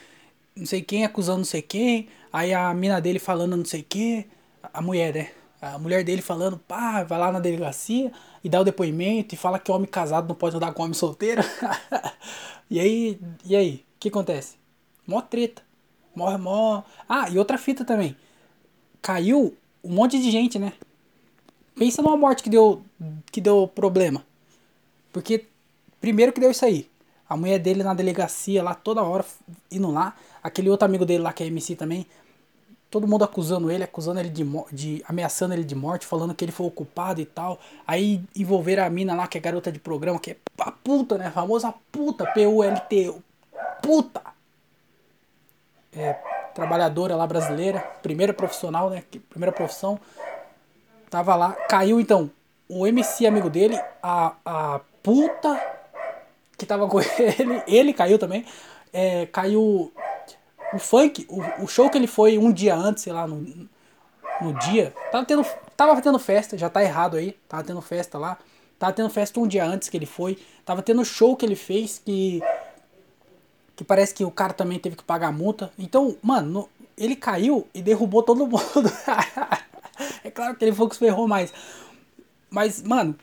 não 0.56 0.66
sei 0.66 0.82
quem 0.82 1.06
acusando 1.06 1.38
não 1.40 1.46
sei 1.46 1.62
quem, 1.62 2.10
aí 2.34 2.52
a 2.52 2.74
mina 2.74 3.00
dele 3.00 3.20
falando 3.20 3.56
não 3.56 3.64
sei 3.64 3.82
o 3.82 3.84
que, 3.84 4.26
a 4.74 4.82
mulher, 4.82 5.14
né? 5.14 5.32
A 5.62 5.78
mulher 5.78 6.04
dele 6.04 6.22
falando, 6.24 6.58
pá, 6.58 7.04
vai 7.04 7.20
lá 7.20 7.32
na 7.32 7.40
delegacia 7.40 8.12
e 8.44 8.50
dá 8.50 8.60
o 8.60 8.64
depoimento 8.64 9.36
e 9.36 9.38
fala 9.38 9.60
que 9.60 9.72
homem 9.72 9.88
casado 9.88 10.28
não 10.28 10.36
pode 10.36 10.56
andar 10.58 10.74
com 10.74 10.82
homem 10.82 10.96
solteiro. 10.96 11.44
e 12.72 12.80
aí, 12.80 13.20
e 13.46 13.56
aí, 13.56 13.86
o 13.96 14.00
que 14.00 14.10
acontece? 14.10 14.56
Mó 15.06 15.22
treta. 15.22 15.62
Morre 16.16 16.38
mó. 16.38 16.82
Ah, 17.08 17.30
e 17.30 17.38
outra 17.38 17.58
fita 17.60 17.86
também. 17.86 18.18
Caiu 19.02 19.56
um 19.84 19.94
monte 19.94 20.20
de 20.20 20.30
gente, 20.32 20.60
né? 20.60 20.74
Pensa 21.76 22.02
numa 22.02 22.18
morte 22.18 22.44
que 22.44 22.50
deu 22.50 22.82
que 23.32 23.42
deu 23.42 23.68
problema. 23.68 24.24
Porque 25.12 25.46
primeiro 26.00 26.32
que 26.32 26.40
deu 26.40 26.52
isso 26.52 26.66
aí. 26.66 26.90
A 27.28 27.38
mulher 27.38 27.60
dele 27.60 27.84
na 27.84 27.94
delegacia 27.94 28.62
lá 28.62 28.76
toda 28.76 29.02
hora 29.02 29.26
indo 29.72 29.90
lá. 29.90 30.16
Aquele 30.44 30.70
outro 30.70 30.86
amigo 30.86 31.06
dele 31.06 31.24
lá 31.24 31.32
que 31.32 31.44
é 31.44 31.48
MC 31.48 31.76
também. 31.76 32.06
Todo 32.90 33.08
mundo 33.08 33.24
acusando 33.24 33.72
ele, 33.72 33.86
acusando 33.86 34.20
ele 34.20 34.30
de, 34.30 34.44
de 34.72 35.02
ameaçando 35.08 35.54
ele 35.54 35.64
de 35.64 35.74
morte, 35.74 36.06
falando 36.06 36.36
que 36.36 36.44
ele 36.44 36.52
foi 36.52 36.68
o 36.68 36.72
culpado 36.72 37.22
e 37.22 37.26
tal. 37.26 37.58
Aí 37.88 38.22
envolveram 38.36 38.84
a 38.84 38.90
mina 38.90 39.16
lá, 39.16 39.28
que 39.28 39.38
é 39.38 39.42
garota 39.42 39.72
de 39.72 39.80
programa, 39.80 40.20
que 40.20 40.32
é 40.32 40.38
a 40.60 40.72
puta, 40.72 41.18
né? 41.18 41.28
A 41.28 41.32
famosa 41.32 41.74
puta, 41.90 42.26
P-U-L-T. 42.34 43.16
Puta! 43.82 44.22
É, 45.94 46.18
trabalhadora 46.54 47.16
lá 47.16 47.26
brasileira, 47.26 47.80
primeira 48.02 48.34
profissional, 48.34 48.90
né? 48.90 49.04
Primeira 49.30 49.52
profissão. 49.52 50.00
Tava 51.10 51.36
lá, 51.36 51.54
caiu 51.68 52.00
então 52.00 52.32
o 52.70 52.88
MC 52.88 53.28
amigo 53.28 53.50
dele, 53.50 53.78
a, 54.02 54.34
a 54.46 54.82
puta 55.04 55.62
que 56.58 56.66
tava 56.66 56.88
com 56.88 57.00
ele, 57.20 57.62
ele 57.68 57.94
caiu 57.94 58.18
também. 58.18 58.46
É, 58.94 59.26
caiu 59.26 59.92
o 60.74 60.80
funk, 60.80 61.26
o, 61.30 61.64
o 61.64 61.68
show 61.68 61.90
que 61.90 61.98
ele 61.98 62.08
foi 62.08 62.38
um 62.38 62.52
dia 62.52 62.76
antes, 62.76 63.04
sei 63.04 63.12
lá, 63.12 63.28
no, 63.28 63.68
no 64.42 64.54
dia. 64.60 64.94
Tava 65.12 65.26
tendo, 65.26 65.46
tava 65.76 66.02
tendo 66.02 66.18
festa, 66.18 66.58
já 66.58 66.70
tá 66.70 66.82
errado 66.82 67.18
aí. 67.18 67.38
Tava 67.48 67.64
tendo 67.64 67.82
festa 67.82 68.18
lá. 68.18 68.38
Tava 68.80 68.94
tendo 68.94 69.10
festa 69.10 69.40
um 69.40 69.48
dia 69.48 69.66
antes 69.66 69.90
que 69.90 69.98
ele 69.98 70.06
foi. 70.06 70.38
Tava 70.66 70.82
tendo 70.82 71.04
show 71.04 71.36
que 71.36 71.46
ele 71.46 71.56
fez 71.56 72.02
que. 72.04 72.42
Que 73.82 73.86
parece 73.86 74.14
que 74.14 74.24
o 74.24 74.30
cara 74.30 74.54
também 74.54 74.78
teve 74.78 74.96
que 74.96 75.04
pagar 75.04 75.30
a 75.30 75.32
multa. 75.32 75.72
Então, 75.76 76.16
mano, 76.22 76.48
no, 76.52 76.70
ele 76.96 77.16
caiu 77.16 77.68
e 77.74 77.82
derrubou 77.82 78.22
todo 78.22 78.46
mundo. 78.46 78.94
é 80.24 80.30
claro 80.30 80.56
que 80.56 80.64
ele 80.64 80.72
foi 80.72 80.88
que 80.88 80.94
se 80.94 81.00
ferrou 81.00 81.28
mais. 81.28 81.52
Mas, 82.48 82.84
mano, 82.84 83.16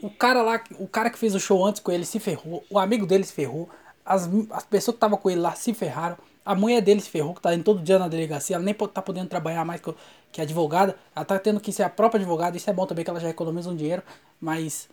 o 0.00 0.08
cara 0.08 0.40
lá, 0.40 0.62
o 0.78 0.86
cara 0.86 1.10
que 1.10 1.18
fez 1.18 1.34
o 1.34 1.40
show 1.40 1.66
antes 1.66 1.82
com 1.82 1.90
ele 1.90 2.04
se 2.04 2.20
ferrou, 2.20 2.64
o 2.70 2.78
amigo 2.78 3.06
dele 3.06 3.24
se 3.24 3.32
ferrou, 3.32 3.68
as, 4.06 4.30
as 4.52 4.62
pessoas 4.62 4.94
que 4.94 4.98
estavam 4.98 5.18
com 5.18 5.28
ele 5.28 5.40
lá 5.40 5.56
se 5.56 5.74
ferraram. 5.74 6.16
a 6.46 6.54
mulher 6.54 6.80
dele 6.80 7.00
se 7.00 7.10
ferrou, 7.10 7.34
que 7.34 7.42
tá 7.42 7.52
indo 7.52 7.64
todo 7.64 7.82
dia 7.82 7.98
na 7.98 8.06
delegacia, 8.06 8.54
ela 8.54 8.64
nem 8.64 8.72
tá 8.72 9.02
podendo 9.02 9.28
trabalhar 9.28 9.64
mais 9.64 9.80
que, 9.80 9.92
que 10.30 10.40
advogada. 10.40 10.96
Ela 11.16 11.24
tá 11.24 11.40
tendo 11.40 11.58
que 11.58 11.72
ser 11.72 11.82
a 11.82 11.90
própria 11.90 12.20
advogada, 12.20 12.56
isso 12.56 12.70
é 12.70 12.72
bom 12.72 12.86
também 12.86 13.04
que 13.04 13.10
ela 13.10 13.18
já 13.18 13.30
economiza 13.30 13.68
um 13.68 13.74
dinheiro, 13.74 14.04
mas. 14.40 14.88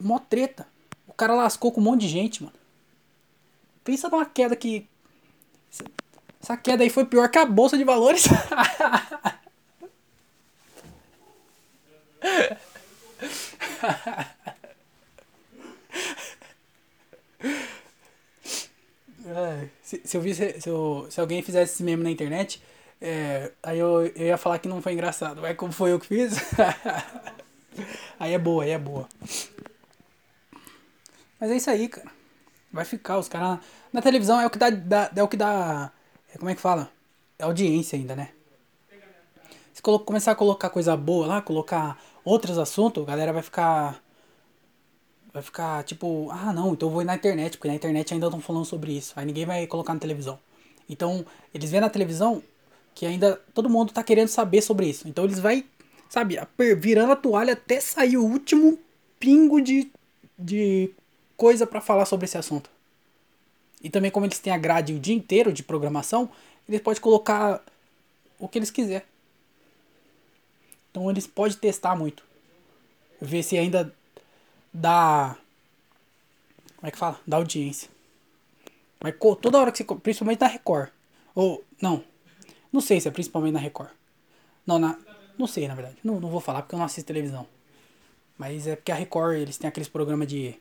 Mó 0.00 0.18
treta. 0.18 0.66
O 1.06 1.12
cara 1.12 1.34
lascou 1.34 1.70
com 1.70 1.82
um 1.82 1.84
monte 1.84 2.00
de 2.00 2.08
gente, 2.08 2.42
mano. 2.42 2.58
Pensa 3.84 4.08
numa 4.08 4.26
queda 4.26 4.54
que. 4.56 4.86
Essa 6.42 6.56
queda 6.56 6.82
aí 6.82 6.90
foi 6.90 7.04
pior 7.04 7.28
que 7.28 7.38
a 7.38 7.44
bolsa 7.44 7.76
de 7.76 7.84
valores. 7.84 8.24
se, 19.82 20.00
se, 20.04 20.16
eu 20.16 20.20
visse, 20.20 20.60
se, 20.60 20.68
eu, 20.68 21.06
se 21.10 21.20
alguém 21.20 21.42
fizesse 21.42 21.74
esse 21.74 21.82
meme 21.82 22.02
na 22.02 22.10
internet, 22.10 22.62
é, 23.00 23.52
aí 23.62 23.78
eu, 23.78 24.06
eu 24.06 24.26
ia 24.26 24.38
falar 24.38 24.58
que 24.58 24.68
não 24.68 24.82
foi 24.82 24.92
engraçado. 24.92 25.40
Mas 25.40 25.56
como 25.56 25.72
foi 25.72 25.92
eu 25.92 26.00
que 26.00 26.06
fiz, 26.06 26.34
aí 28.18 28.32
é 28.32 28.38
boa, 28.38 28.64
aí 28.64 28.70
é 28.70 28.78
boa. 28.78 29.08
Mas 31.40 31.50
é 31.50 31.56
isso 31.56 31.70
aí, 31.70 31.88
cara. 31.88 32.19
Vai 32.72 32.84
ficar, 32.84 33.18
os 33.18 33.28
caras. 33.28 33.58
Na 33.92 34.00
televisão 34.00 34.40
é 34.40 34.46
o 34.46 34.50
que 34.50 34.58
dá, 34.58 34.70
dá, 34.70 35.10
é 35.14 35.22
o 35.22 35.28
que 35.28 35.36
dá. 35.36 35.90
É, 36.32 36.38
como 36.38 36.50
é 36.50 36.54
que 36.54 36.60
fala? 36.60 36.90
É 37.38 37.44
audiência 37.44 37.98
ainda, 37.98 38.14
né? 38.14 38.30
Se 39.72 39.82
começar 39.82 40.32
a 40.32 40.34
colocar 40.34 40.68
coisa 40.68 40.96
boa 40.96 41.26
lá, 41.26 41.42
colocar 41.42 41.98
outros 42.24 42.58
assuntos, 42.58 43.02
a 43.02 43.06
galera 43.06 43.32
vai 43.32 43.42
ficar 43.42 44.02
vai 45.32 45.42
ficar 45.42 45.84
tipo, 45.84 46.28
ah 46.30 46.52
não, 46.52 46.72
então 46.72 46.88
eu 46.88 46.92
vou 46.92 47.02
ir 47.02 47.04
na 47.04 47.14
internet, 47.14 47.56
porque 47.56 47.68
na 47.68 47.74
internet 47.74 48.12
ainda 48.12 48.26
estão 48.26 48.40
falando 48.40 48.64
sobre 48.64 48.92
isso. 48.92 49.12
Aí 49.16 49.24
ninguém 49.24 49.46
vai 49.46 49.66
colocar 49.66 49.94
na 49.94 50.00
televisão. 50.00 50.38
Então, 50.88 51.24
eles 51.54 51.70
vêem 51.70 51.80
na 51.80 51.88
televisão 51.88 52.42
que 52.94 53.06
ainda 53.06 53.40
todo 53.54 53.70
mundo 53.70 53.92
tá 53.92 54.02
querendo 54.02 54.28
saber 54.28 54.60
sobre 54.60 54.86
isso. 54.88 55.08
Então 55.08 55.24
eles 55.24 55.38
vai, 55.38 55.64
sabe, 56.08 56.38
virando 56.78 57.12
a 57.12 57.16
toalha 57.16 57.52
até 57.52 57.80
sair 57.80 58.16
o 58.16 58.24
último 58.24 58.78
pingo 59.18 59.60
de, 59.60 59.90
de 60.38 60.90
coisa 61.40 61.66
para 61.66 61.80
falar 61.80 62.04
sobre 62.04 62.26
esse 62.26 62.36
assunto. 62.36 62.68
E 63.82 63.88
também 63.88 64.10
como 64.10 64.26
eles 64.26 64.38
têm 64.38 64.52
a 64.52 64.58
grade 64.58 64.92
o 64.92 65.00
dia 65.00 65.14
inteiro 65.14 65.54
de 65.54 65.62
programação, 65.62 66.30
eles 66.68 66.82
podem 66.82 67.00
colocar 67.00 67.64
o 68.38 68.46
que 68.46 68.58
eles 68.58 68.70
quiser. 68.70 69.06
Então 70.90 71.10
eles 71.10 71.26
podem 71.26 71.56
testar 71.56 71.96
muito. 71.96 72.22
Ver 73.22 73.42
se 73.42 73.56
ainda 73.56 73.90
da. 74.70 75.34
Como 76.76 76.88
é 76.88 76.90
que 76.90 76.98
fala? 76.98 77.18
Da 77.26 77.38
audiência. 77.38 77.88
Mas 79.00 79.14
toda 79.40 79.58
hora 79.58 79.72
que 79.72 79.78
você. 79.78 79.94
Principalmente 79.94 80.40
na 80.40 80.46
Record. 80.46 80.90
Ou. 81.34 81.64
Não. 81.80 82.04
Não 82.70 82.82
sei 82.82 83.00
se 83.00 83.08
é 83.08 83.10
principalmente 83.10 83.54
na 83.54 83.60
Record. 83.60 83.90
Não, 84.66 84.78
na. 84.78 84.98
Não 85.38 85.46
sei, 85.46 85.66
na 85.66 85.74
verdade. 85.74 85.96
Não, 86.04 86.20
não 86.20 86.28
vou 86.28 86.40
falar 86.40 86.60
porque 86.60 86.74
eu 86.74 86.78
não 86.78 86.84
assisto 86.84 87.06
televisão. 87.06 87.46
Mas 88.36 88.66
é 88.66 88.76
porque 88.76 88.92
a 88.92 88.94
Record, 88.94 89.38
eles 89.38 89.56
têm 89.56 89.68
aqueles 89.68 89.88
programas 89.88 90.28
de. 90.28 90.60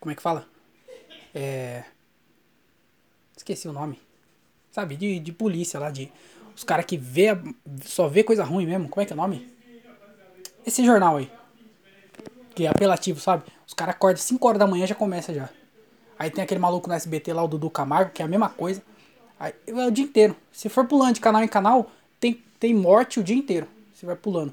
Como 0.00 0.12
é 0.12 0.14
que 0.14 0.22
fala? 0.22 0.46
É. 1.34 1.84
Esqueci 3.36 3.68
o 3.68 3.72
nome. 3.72 4.00
Sabe? 4.70 4.96
De, 4.96 5.18
de 5.20 5.32
polícia 5.32 5.78
lá, 5.78 5.90
de. 5.90 6.12
Os 6.54 6.64
caras 6.64 6.84
que 6.84 6.96
vê. 6.96 7.28
Só 7.84 8.08
vê 8.08 8.24
coisa 8.24 8.44
ruim 8.44 8.66
mesmo. 8.66 8.88
Como 8.88 9.02
é 9.02 9.06
que 9.06 9.12
é 9.12 9.14
o 9.14 9.16
nome? 9.16 9.52
Esse 10.66 10.84
jornal 10.84 11.16
aí 11.16 11.30
que 12.58 12.66
é 12.66 12.68
apelativo, 12.68 13.20
sabe? 13.20 13.44
Os 13.64 13.72
caras 13.72 13.94
acordam 13.94 14.20
5 14.20 14.48
horas 14.48 14.58
da 14.58 14.66
manhã 14.66 14.84
já 14.84 14.94
começa 14.94 15.32
já. 15.32 15.48
Aí 16.18 16.28
tem 16.28 16.42
aquele 16.42 16.58
maluco 16.58 16.88
no 16.88 16.94
SBT 16.94 17.32
lá, 17.32 17.44
o 17.44 17.46
Dudu 17.46 17.70
Camargo, 17.70 18.10
que 18.10 18.20
é 18.20 18.24
a 18.24 18.28
mesma 18.28 18.48
coisa. 18.48 18.82
Aí, 19.38 19.54
é 19.64 19.86
o 19.86 19.90
dia 19.92 20.04
inteiro. 20.04 20.34
Se 20.50 20.68
for 20.68 20.84
pulando 20.84 21.14
de 21.14 21.20
canal 21.20 21.44
em 21.44 21.46
canal, 21.46 21.88
tem, 22.18 22.42
tem 22.58 22.74
morte 22.74 23.20
o 23.20 23.22
dia 23.22 23.36
inteiro. 23.36 23.68
Você 23.94 24.04
vai 24.04 24.16
pulando. 24.16 24.52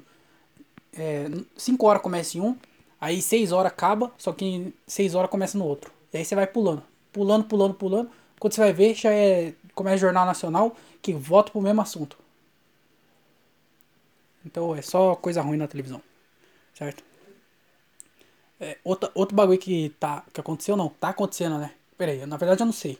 5 1.56 1.84
é, 1.84 1.88
horas 1.88 2.00
começa 2.00 2.38
em 2.38 2.40
um, 2.40 2.56
aí 3.00 3.20
6 3.22 3.52
horas 3.52 3.72
acaba, 3.72 4.12
só 4.18 4.32
que 4.32 4.74
6 4.86 5.14
horas 5.14 5.30
começa 5.30 5.56
no 5.58 5.64
outro. 5.64 5.92
E 6.12 6.18
aí 6.18 6.24
você 6.24 6.34
vai 6.34 6.46
pulando. 6.46 6.82
Pulando, 7.12 7.44
pulando, 7.44 7.74
pulando. 7.74 8.10
Quando 8.38 8.52
você 8.52 8.60
vai 8.60 8.72
ver, 8.72 8.94
já 8.94 9.12
é. 9.12 9.54
Começa 9.74 9.98
Jornal 9.98 10.24
Nacional 10.24 10.74
que 11.02 11.12
volta 11.12 11.52
pro 11.52 11.60
mesmo 11.60 11.80
assunto. 11.80 12.18
Então 14.44 14.74
é 14.74 14.82
só 14.82 15.14
coisa 15.14 15.42
ruim 15.42 15.56
na 15.56 15.68
televisão. 15.68 16.00
Certo? 16.74 17.04
É, 18.58 18.78
outro, 18.82 19.10
outro 19.14 19.36
bagulho 19.36 19.58
que, 19.58 19.90
tá, 20.00 20.24
que 20.32 20.40
aconteceu, 20.40 20.76
não, 20.76 20.88
tá 20.88 21.10
acontecendo, 21.10 21.58
né? 21.58 21.72
Pera 21.98 22.12
aí, 22.12 22.24
na 22.26 22.36
verdade 22.36 22.62
eu 22.62 22.66
não 22.66 22.72
sei. 22.72 22.98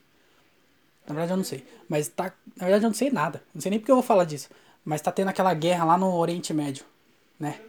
Na 1.07 1.15
verdade 1.15 1.33
eu 1.33 1.37
não 1.37 1.45
sei. 1.45 1.67
Mas 1.89 2.09
tá. 2.09 2.33
Na 2.57 2.67
verdade 2.67 2.85
eu 2.85 2.91
não 2.91 2.95
sei 2.95 3.11
nada. 3.11 3.43
Não 3.55 3.61
sei 3.61 3.71
nem 3.71 3.79
porque 3.79 3.91
eu 3.91 3.97
vou 3.97 4.03
falar 4.03 4.25
disso. 4.25 4.51
Mas 4.85 5.01
tá 5.01 5.11
tendo 5.13 5.29
aquela 5.29 5.55
guerra 5.55 5.85
lá 5.85 5.97
no 5.99 6.15
Oriente 6.15 6.53
Médio, 6.53 6.85
né? 7.39 7.61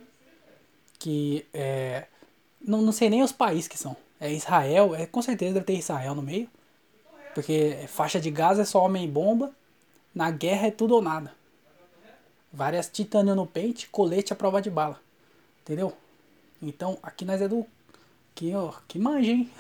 Que 0.99 1.45
é. 1.53 2.07
Não, 2.62 2.82
não 2.82 2.91
sei 2.91 3.10
nem 3.10 3.24
os 3.24 3.32
países 3.32 3.67
que 3.67 3.78
são. 3.78 3.96
É 4.20 4.32
Israel, 4.32 4.96
é, 4.96 5.06
com 5.06 5.22
certeza 5.22 5.54
deve 5.54 5.65
ter 5.65 5.78
Israel 5.78 6.15
no 6.15 6.22
meio. 6.22 6.50
Porque 7.34 7.86
faixa 7.88 8.20
de 8.20 8.32
gás 8.32 8.58
é 8.58 8.65
só 8.65 8.84
homem 8.84 9.06
e 9.06 9.08
bomba. 9.08 9.52
Na 10.13 10.32
guerra 10.32 10.67
é 10.67 10.72
tudo 10.72 10.96
ou 10.96 11.02
nada. 11.02 11.32
Várias 12.52 12.89
titânio 12.89 13.36
no 13.36 13.46
pente, 13.46 13.88
colete 13.89 14.34
à 14.34 14.36
prova 14.36 14.62
de 14.62 14.70
bala. 14.70 15.00
Entendeu? 15.62 15.96
Então 16.62 16.98
aqui 17.04 17.26
nós 17.26 17.41
é 17.41 17.48
do 17.48 17.65
que, 18.34 18.54
ó, 18.56 18.74
que 18.88 18.98
manja, 18.98 19.32
hein? 19.32 19.52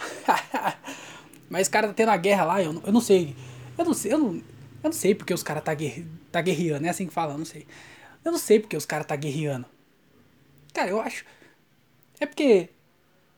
Mas 1.49 1.67
os 1.67 1.71
caras 1.71 1.91
tá 1.91 1.93
tendo 1.93 2.09
a 2.09 2.17
guerra 2.17 2.45
lá, 2.45 2.61
eu, 2.61 2.81
eu 2.85 2.91
não 2.91 3.01
sei. 3.01 3.35
Eu 3.77 3.85
não 3.85 3.93
sei, 3.93 4.13
eu 4.13 4.17
não, 4.17 4.35
eu 4.35 4.43
não 4.83 4.91
sei 4.91 5.13
porque 5.13 5.33
os 5.33 5.43
caras 5.43 5.63
tá, 5.63 5.73
guerre, 5.73 6.07
tá 6.31 6.41
guerreando, 6.41 6.85
é 6.85 6.89
assim 6.89 7.07
que 7.07 7.13
fala, 7.13 7.33
eu 7.33 7.37
não 7.37 7.45
sei. 7.45 7.67
Eu 8.23 8.31
não 8.31 8.39
sei 8.39 8.59
porque 8.59 8.75
os 8.75 8.85
caras 8.85 9.05
tá 9.05 9.15
guerreando. 9.15 9.65
Cara, 10.73 10.89
eu 10.89 10.99
acho. 10.99 11.25
É 12.19 12.25
porque 12.25 12.69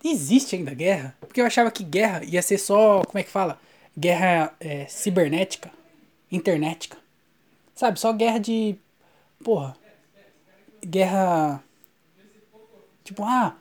existe 0.07 0.55
ainda 0.55 0.73
guerra. 0.73 1.15
Porque 1.19 1.41
eu 1.41 1.45
achava 1.45 1.71
que 1.71 1.83
guerra 1.83 2.23
ia 2.23 2.41
ser 2.41 2.57
só. 2.57 3.01
Como 3.03 3.19
é 3.19 3.23
que 3.23 3.29
fala? 3.29 3.59
Guerra 3.97 4.55
é, 4.59 4.85
cibernética. 4.87 5.71
Internetica. 6.31 6.97
Sabe? 7.75 7.99
Só 7.99 8.13
guerra 8.13 8.39
de. 8.39 8.75
Porra. 9.43 9.75
Guerra. 10.85 11.63
Tipo, 13.03 13.23
ah, 13.23 13.55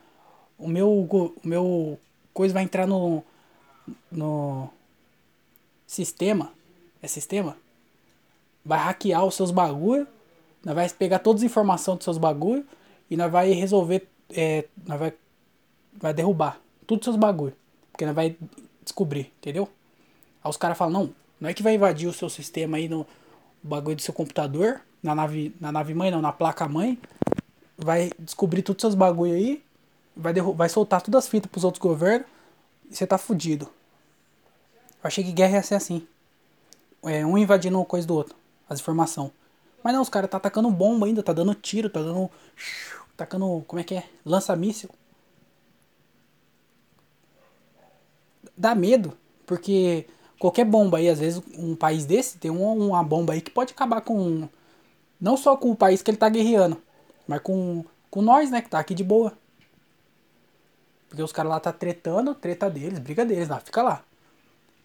o 0.57 0.67
meu, 0.67 0.89
o 0.91 1.33
meu 1.43 1.99
coisa 2.33 2.53
vai 2.53 2.63
entrar 2.63 2.85
no, 2.85 3.23
no 4.11 4.69
sistema, 5.87 6.51
é 7.01 7.07
sistema, 7.07 7.57
vai 8.63 8.79
hackear 8.79 9.25
os 9.25 9.35
seus 9.35 9.51
bagulho, 9.51 10.07
nós 10.63 10.75
vai 10.75 10.89
pegar 10.89 11.19
todas 11.19 11.41
as 11.41 11.49
informações 11.49 11.97
dos 11.97 12.03
seus 12.03 12.17
bagulho 12.17 12.65
e 13.09 13.17
nós 13.17 13.31
vai 13.31 13.51
resolver, 13.51 14.07
é, 14.29 14.65
nós 14.85 14.99
vai, 14.99 15.13
vai 15.93 16.13
derrubar 16.13 16.59
todos 16.87 17.07
os 17.07 17.13
seus 17.13 17.15
bagulho, 17.15 17.55
porque 17.91 18.05
nós 18.05 18.15
vai 18.15 18.35
descobrir, 18.83 19.31
entendeu? 19.37 19.69
Aí 20.43 20.49
os 20.49 20.57
caras 20.57 20.77
falam, 20.77 20.93
não, 20.93 21.09
não 21.39 21.49
é 21.49 21.53
que 21.53 21.63
vai 21.63 21.75
invadir 21.75 22.07
o 22.07 22.13
seu 22.13 22.29
sistema 22.29 22.77
aí 22.77 22.87
no 22.87 23.05
bagulho 23.61 23.95
do 23.95 24.01
seu 24.01 24.13
computador, 24.13 24.81
na 25.01 25.13
nave, 25.13 25.55
na 25.59 25.71
nave 25.71 25.93
mãe 25.93 26.11
não, 26.11 26.21
na 26.21 26.31
placa 26.31 26.67
mãe, 26.67 26.97
vai 27.77 28.11
descobrir 28.19 28.61
todos 28.61 28.83
os 28.83 28.89
seus 28.89 28.95
bagulho 28.95 29.33
aí 29.33 29.63
vai, 30.19 30.33
vai 30.33 30.69
soltar 30.69 31.01
todas 31.01 31.23
as 31.23 31.29
fitas 31.29 31.49
pros 31.49 31.63
outros 31.63 31.81
governos 31.81 32.27
e 32.91 32.95
você 32.95 33.07
tá 33.07 33.17
fudido. 33.17 33.65
Eu 35.01 35.07
achei 35.07 35.23
que 35.23 35.31
guerra 35.31 35.55
ia 35.55 35.63
ser 35.63 35.75
assim. 35.75 36.05
É, 37.03 37.25
um 37.25 37.37
invadindo 37.37 37.77
uma 37.77 37.85
coisa 37.85 38.05
do 38.05 38.13
outro, 38.13 38.35
as 38.69 38.81
informações. 38.81 39.31
Mas 39.81 39.93
não, 39.93 40.01
os 40.01 40.09
caras 40.09 40.29
tá 40.29 40.35
atacando 40.35 40.69
bomba 40.69 41.05
ainda, 41.05 41.23
tá 41.23 41.31
dando 41.31 41.55
tiro, 41.55 41.89
tá 41.89 42.01
dando. 42.01 42.29
Tacando. 43.15 43.63
Como 43.65 43.79
é 43.79 43.83
que 43.83 43.95
é? 43.95 44.03
Lança-míssil. 44.25 44.89
Dá 48.59 48.75
medo, 48.75 49.17
porque 49.45 50.05
qualquer 50.37 50.65
bomba 50.65 50.97
aí, 50.97 51.07
às 51.07 51.17
vezes 51.17 51.41
um 51.57 51.77
país 51.77 52.05
desse 52.05 52.37
tem 52.37 52.51
uma, 52.51 52.73
uma 52.73 53.01
bomba 53.01 53.31
aí 53.31 53.39
que 53.39 53.49
pode 53.49 53.71
acabar 53.71 54.01
com. 54.01 54.49
Não 55.19 55.37
só 55.37 55.55
com 55.55 55.71
o 55.71 55.75
país 55.75 56.01
que 56.01 56.11
ele 56.11 56.17
tá 56.17 56.27
guerreando, 56.27 56.81
mas 57.25 57.39
com, 57.39 57.85
com 58.11 58.21
nós, 58.21 58.51
né, 58.51 58.61
que 58.61 58.69
tá 58.69 58.77
aqui 58.77 58.93
de 58.93 59.03
boa. 59.03 59.31
Porque 61.07 61.23
os 61.23 61.31
caras 61.31 61.51
lá 61.51 61.59
tá 61.61 61.71
tretando, 61.71 62.35
treta 62.35 62.69
deles, 62.69 62.99
briga 62.99 63.25
deles, 63.25 63.47
lá, 63.47 63.61
fica 63.61 63.81
lá. 63.81 64.03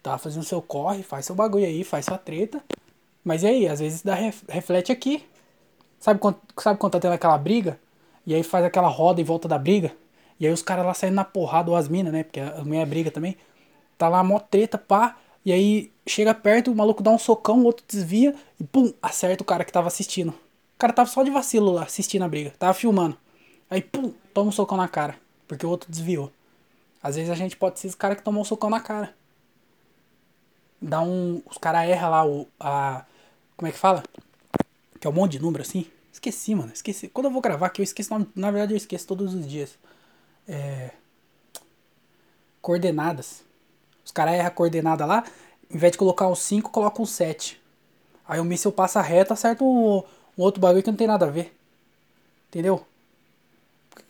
Tá 0.01 0.17
fazendo 0.17 0.45
seu 0.45 0.61
corre, 0.61 1.03
faz 1.03 1.25
seu 1.25 1.35
bagulho 1.35 1.65
aí, 1.65 1.83
faz 1.83 2.05
sua 2.05 2.17
treta. 2.17 2.63
Mas 3.25 3.43
e 3.43 3.47
aí, 3.47 3.67
às 3.67 3.81
vezes 3.81 4.01
dá 4.01 4.15
reflete 4.47 4.89
aqui. 4.89 5.25
Sabe 5.99 6.19
quando, 6.19 6.37
sabe 6.57 6.79
quando 6.79 6.93
tá 6.93 6.99
tendo 7.01 7.13
aquela 7.13 7.37
briga? 7.37 7.77
E 8.25 8.33
aí 8.33 8.41
faz 8.41 8.63
aquela 8.63 8.87
roda 8.87 9.19
em 9.19 9.23
volta 9.23 9.49
da 9.49 9.57
briga. 9.57 9.91
E 10.39 10.47
aí 10.47 10.53
os 10.53 10.61
caras 10.61 10.85
lá 10.85 10.93
saindo 10.93 11.15
na 11.15 11.25
porrada, 11.25 11.69
ou 11.69 11.75
as 11.75 11.89
minas, 11.89 12.13
né? 12.13 12.23
Porque 12.23 12.39
a 12.39 12.63
mulher 12.63 12.85
briga 12.85 13.11
também. 13.11 13.37
Tá 13.97 14.09
lá 14.09 14.23
mó 14.23 14.39
treta, 14.39 14.77
pá. 14.77 15.17
E 15.45 15.51
aí 15.51 15.91
chega 16.07 16.33
perto, 16.33 16.71
o 16.71 16.75
maluco 16.75 17.03
dá 17.03 17.11
um 17.11 17.19
socão, 17.19 17.61
o 17.61 17.65
outro 17.65 17.85
desvia 17.87 18.35
e 18.59 18.63
pum, 18.63 18.93
acerta 19.01 19.43
o 19.43 19.45
cara 19.45 19.63
que 19.63 19.71
tava 19.71 19.87
assistindo. 19.87 20.29
O 20.29 20.77
cara 20.77 20.91
tava 20.91 21.09
só 21.09 21.23
de 21.23 21.31
vacilo 21.31 21.71
lá, 21.71 21.83
assistindo 21.83 22.23
a 22.23 22.27
briga. 22.27 22.53
Tava 22.59 22.73
filmando. 22.73 23.17
Aí 23.69 23.81
pum, 23.81 24.13
toma 24.33 24.49
um 24.49 24.51
socão 24.51 24.77
na 24.77 24.87
cara. 24.87 25.15
Porque 25.47 25.65
o 25.65 25.69
outro 25.69 25.89
desviou. 25.89 26.31
Às 27.01 27.15
vezes 27.15 27.29
a 27.29 27.35
gente 27.35 27.55
pode 27.55 27.79
ser 27.79 27.87
esse 27.87 27.95
cara 27.95 28.15
que 28.15 28.23
tomou 28.23 28.41
um 28.41 28.45
socão 28.45 28.69
na 28.69 28.79
cara. 28.79 29.15
dá 30.81 31.01
um. 31.01 31.41
Os 31.45 31.57
caras 31.57 31.87
erram 31.87 32.09
lá 32.09 32.25
o. 32.25 32.47
A, 32.59 33.05
como 33.55 33.69
é 33.69 33.71
que 33.71 33.77
fala? 33.77 34.03
Que 34.99 35.07
é 35.07 35.09
um 35.09 35.13
monte 35.13 35.33
de 35.33 35.39
número 35.39 35.61
assim. 35.61 35.85
Esqueci, 36.11 36.55
mano. 36.55 36.71
Esqueci. 36.73 37.07
Quando 37.07 37.27
eu 37.27 37.31
vou 37.31 37.41
gravar 37.41 37.67
aqui, 37.67 37.81
eu 37.81 37.83
esqueço. 37.83 38.09
Na, 38.35 38.49
verdade, 38.51 38.73
eu 38.73 38.77
esqueço 38.77 39.07
todos 39.07 39.33
os 39.33 39.47
dias. 39.47 39.77
É. 40.47 40.91
Coordenadas. 42.61 43.44
Os 44.05 44.11
caras 44.11 44.35
erram 44.35 44.47
a 44.47 44.51
coordenada 44.51 45.05
lá. 45.05 45.25
Em 45.69 45.77
vez 45.77 45.91
de 45.91 45.97
colocar 45.97 46.27
um 46.27 46.35
5, 46.35 46.69
coloca 46.69 47.01
um 47.01 47.05
7. 47.05 47.59
Aí 48.27 48.39
o 48.39 48.45
míssil 48.45 48.71
passa 48.71 49.01
reto, 49.01 49.33
acerta 49.33 49.63
um, 49.63 49.97
um 50.37 50.41
outro 50.41 50.61
bagulho 50.61 50.83
que 50.83 50.91
não 50.91 50.97
tem 50.97 51.07
nada 51.07 51.25
a 51.25 51.29
ver. 51.29 51.55
Entendeu? 52.49 52.85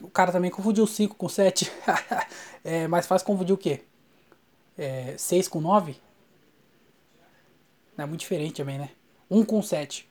O 0.01 0.09
cara 0.09 0.31
também 0.31 0.51
confundiu 0.51 0.85
5 0.85 1.15
com 1.15 1.29
7. 1.29 1.71
é 2.63 2.87
mais 2.87 3.07
fácil 3.07 3.25
confundir 3.25 3.53
o 3.53 3.57
quê? 3.57 3.81
É, 4.77 5.15
6 5.17 5.47
com 5.47 5.61
9? 5.61 5.95
É 7.97 8.05
muito 8.05 8.19
diferente 8.19 8.55
também, 8.55 8.77
né? 8.77 8.89
1 9.31 9.45
com 9.45 9.61
7. 9.61 10.07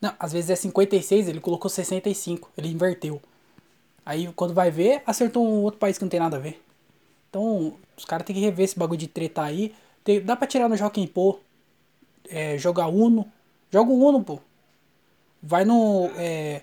Não, 0.00 0.14
às 0.18 0.32
vezes 0.32 0.50
é 0.50 0.56
56, 0.56 1.28
ele 1.28 1.40
colocou 1.40 1.68
65, 1.68 2.50
ele 2.56 2.68
inverteu. 2.68 3.20
Aí 4.10 4.26
quando 4.34 4.52
vai 4.52 4.72
ver, 4.72 5.04
acertou 5.06 5.46
um 5.46 5.62
outro 5.62 5.78
país 5.78 5.96
que 5.96 6.02
não 6.02 6.08
tem 6.08 6.18
nada 6.18 6.36
a 6.36 6.40
ver. 6.40 6.60
Então, 7.28 7.76
os 7.96 8.04
caras 8.04 8.26
tem 8.26 8.34
que 8.34 8.42
rever 8.42 8.64
esse 8.64 8.76
bagulho 8.76 8.98
de 8.98 9.06
treta 9.06 9.40
aí. 9.40 9.72
Tem, 10.02 10.20
dá 10.20 10.34
pra 10.34 10.48
tirar 10.48 10.68
no 10.68 10.76
Joaquim 10.76 11.06
Pô, 11.06 11.38
é, 12.28 12.58
jogar 12.58 12.88
Uno. 12.88 13.30
Joga 13.70 13.92
o 13.92 14.04
Uno, 14.04 14.24
pô. 14.24 14.40
Vai 15.40 15.64
no 15.64 16.10
é, 16.16 16.62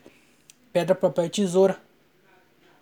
Pedra, 0.74 0.94
Papel 0.94 1.24
e 1.24 1.30
Tesoura. 1.30 1.80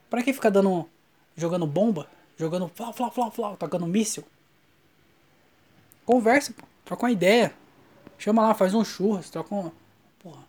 Pra 0.10 0.24
que 0.24 0.34
ficar 0.34 0.50
dando. 0.50 0.90
jogando 1.38 1.68
bomba? 1.68 2.08
Jogando 2.36 2.68
flá, 2.68 2.92
flá, 2.92 3.12
flá, 3.12 3.30
flá, 3.30 3.56
tocando 3.56 3.86
míssil? 3.86 4.24
Conversa, 6.08 6.52
pô. 6.54 6.64
Troca 6.84 7.06
uma 7.06 7.12
ideia. 7.12 7.54
Chama 8.18 8.42
lá, 8.42 8.56
faz 8.56 8.74
um 8.74 8.84
churras, 8.84 9.30
troca 9.30 9.54
uma. 9.54 9.72
Porra. 10.18 10.44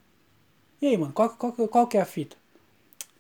E 0.80 0.86
aí, 0.86 0.96
mano, 0.96 1.12
qual, 1.12 1.28
qual, 1.36 1.52
qual 1.52 1.86
que 1.86 1.98
é 1.98 2.00
a 2.00 2.06
fita? 2.06 2.34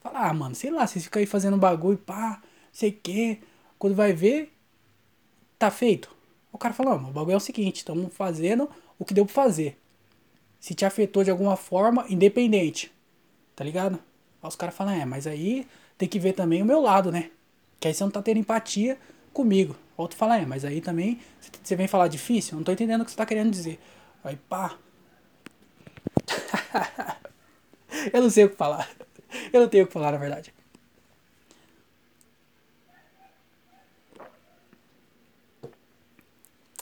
Fala, 0.06 0.28
ah, 0.28 0.32
mano, 0.32 0.54
sei 0.54 0.70
lá, 0.70 0.86
vocês 0.86 1.04
ficam 1.04 1.18
aí 1.18 1.26
fazendo 1.26 1.56
bagulho, 1.56 1.98
pá, 1.98 2.40
sei 2.70 2.92
que. 2.92 3.40
Quando 3.76 3.96
vai 3.96 4.12
ver, 4.12 4.52
tá 5.58 5.68
feito. 5.68 6.14
O 6.52 6.58
cara 6.58 6.72
fala, 6.72 6.94
o 6.94 7.10
bagulho 7.10 7.34
é 7.34 7.36
o 7.36 7.40
seguinte, 7.40 7.78
estamos 7.78 8.14
fazendo 8.14 8.70
o 9.00 9.04
que 9.04 9.12
deu 9.12 9.26
pra 9.26 9.34
fazer. 9.34 9.76
Se 10.60 10.74
te 10.74 10.84
afetou 10.84 11.24
de 11.24 11.30
alguma 11.30 11.56
forma, 11.56 12.06
independente. 12.08 12.92
Tá 13.56 13.64
ligado? 13.64 13.98
Aí 14.40 14.48
os 14.48 14.54
caras 14.54 14.76
falam, 14.76 14.94
é, 14.94 15.04
mas 15.04 15.26
aí 15.26 15.66
tem 15.98 16.08
que 16.08 16.20
ver 16.20 16.34
também 16.34 16.62
o 16.62 16.64
meu 16.64 16.80
lado, 16.80 17.10
né? 17.10 17.30
Que 17.80 17.88
aí 17.88 17.94
você 17.94 18.04
não 18.04 18.10
tá 18.10 18.22
tendo 18.22 18.38
empatia 18.38 18.96
comigo. 19.32 19.74
Outro 19.96 20.16
fala, 20.16 20.38
é, 20.38 20.46
mas 20.46 20.64
aí 20.64 20.80
também 20.80 21.18
você 21.64 21.74
vem 21.74 21.88
falar 21.88 22.06
difícil, 22.06 22.52
eu 22.52 22.58
não 22.58 22.64
tô 22.64 22.70
entendendo 22.70 23.00
o 23.00 23.04
que 23.04 23.10
você 23.10 23.16
tá 23.16 23.26
querendo 23.26 23.50
dizer. 23.50 23.80
Aí 24.22 24.36
pá. 24.36 24.78
eu 28.12 28.22
não 28.22 28.30
sei 28.30 28.44
o 28.44 28.50
que 28.50 28.56
falar. 28.56 28.88
Eu 29.52 29.60
não 29.60 29.68
tenho 29.68 29.84
o 29.84 29.86
que 29.86 29.92
falar, 29.92 30.12
na 30.12 30.18
verdade. 30.18 30.52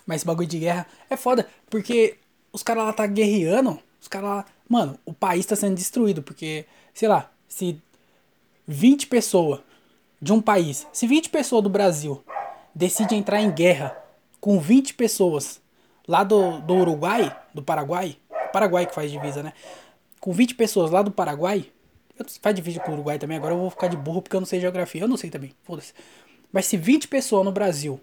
Mas 0.07 0.17
esse 0.17 0.27
bagulho 0.27 0.49
de 0.49 0.59
guerra 0.59 0.87
é 1.09 1.17
foda, 1.17 1.49
porque 1.71 2.19
os 2.53 2.63
caras 2.63 2.85
lá 2.85 2.93
tá 2.93 3.07
guerreando, 3.07 3.79
os 4.01 4.09
caras 4.09 4.29
lá. 4.29 4.47
Mano, 4.69 4.99
o 5.05 5.13
país 5.13 5.47
tá 5.47 5.57
sendo 5.57 5.75
destruído, 5.75 6.23
porque, 6.23 6.67
sei 6.93 7.09
lá, 7.09 7.31
se 7.49 7.81
20 8.67 9.07
pessoas 9.07 9.61
de 10.21 10.33
um 10.33 10.41
país, 10.41 10.87
se 10.93 11.07
20 11.07 11.31
pessoas 11.31 11.63
do 11.63 11.69
Brasil 11.69 12.23
decide 12.75 13.15
entrar 13.15 13.41
em 13.41 13.51
guerra 13.51 13.97
com 14.41 14.59
20 14.59 14.95
pessoas 14.95 15.61
lá 16.07 16.25
do, 16.25 16.61
do 16.61 16.75
Uruguai, 16.75 17.35
do 17.53 17.63
Paraguai, 17.63 18.17
Paraguai 18.53 18.87
que 18.87 18.95
faz 18.95 19.11
divisa, 19.11 19.43
né? 19.43 19.53
Com 20.21 20.33
20 20.33 20.55
pessoas 20.55 20.91
lá 20.91 21.03
do 21.03 21.11
Paraguai, 21.11 21.67
faz 22.41 22.55
divisa 22.55 22.81
com 22.81 22.91
o 22.91 22.95
Uruguai 22.95 23.19
também, 23.19 23.37
agora 23.37 23.55
eu 23.55 23.59
vou 23.59 23.71
ficar 23.71 23.89
de 23.89 23.97
burro 23.97 24.23
porque 24.23 24.37
eu 24.37 24.41
não 24.41 24.47
sei 24.47 24.61
geografia, 24.61 25.03
eu 25.03 25.09
não 25.09 25.17
sei 25.17 25.31
também, 25.31 25.53
foda-se. 25.65 25.93
Mas 26.53 26.67
se 26.67 26.77
20 26.77 27.09
pessoas 27.09 27.45
no 27.45 27.51
Brasil 27.51 28.01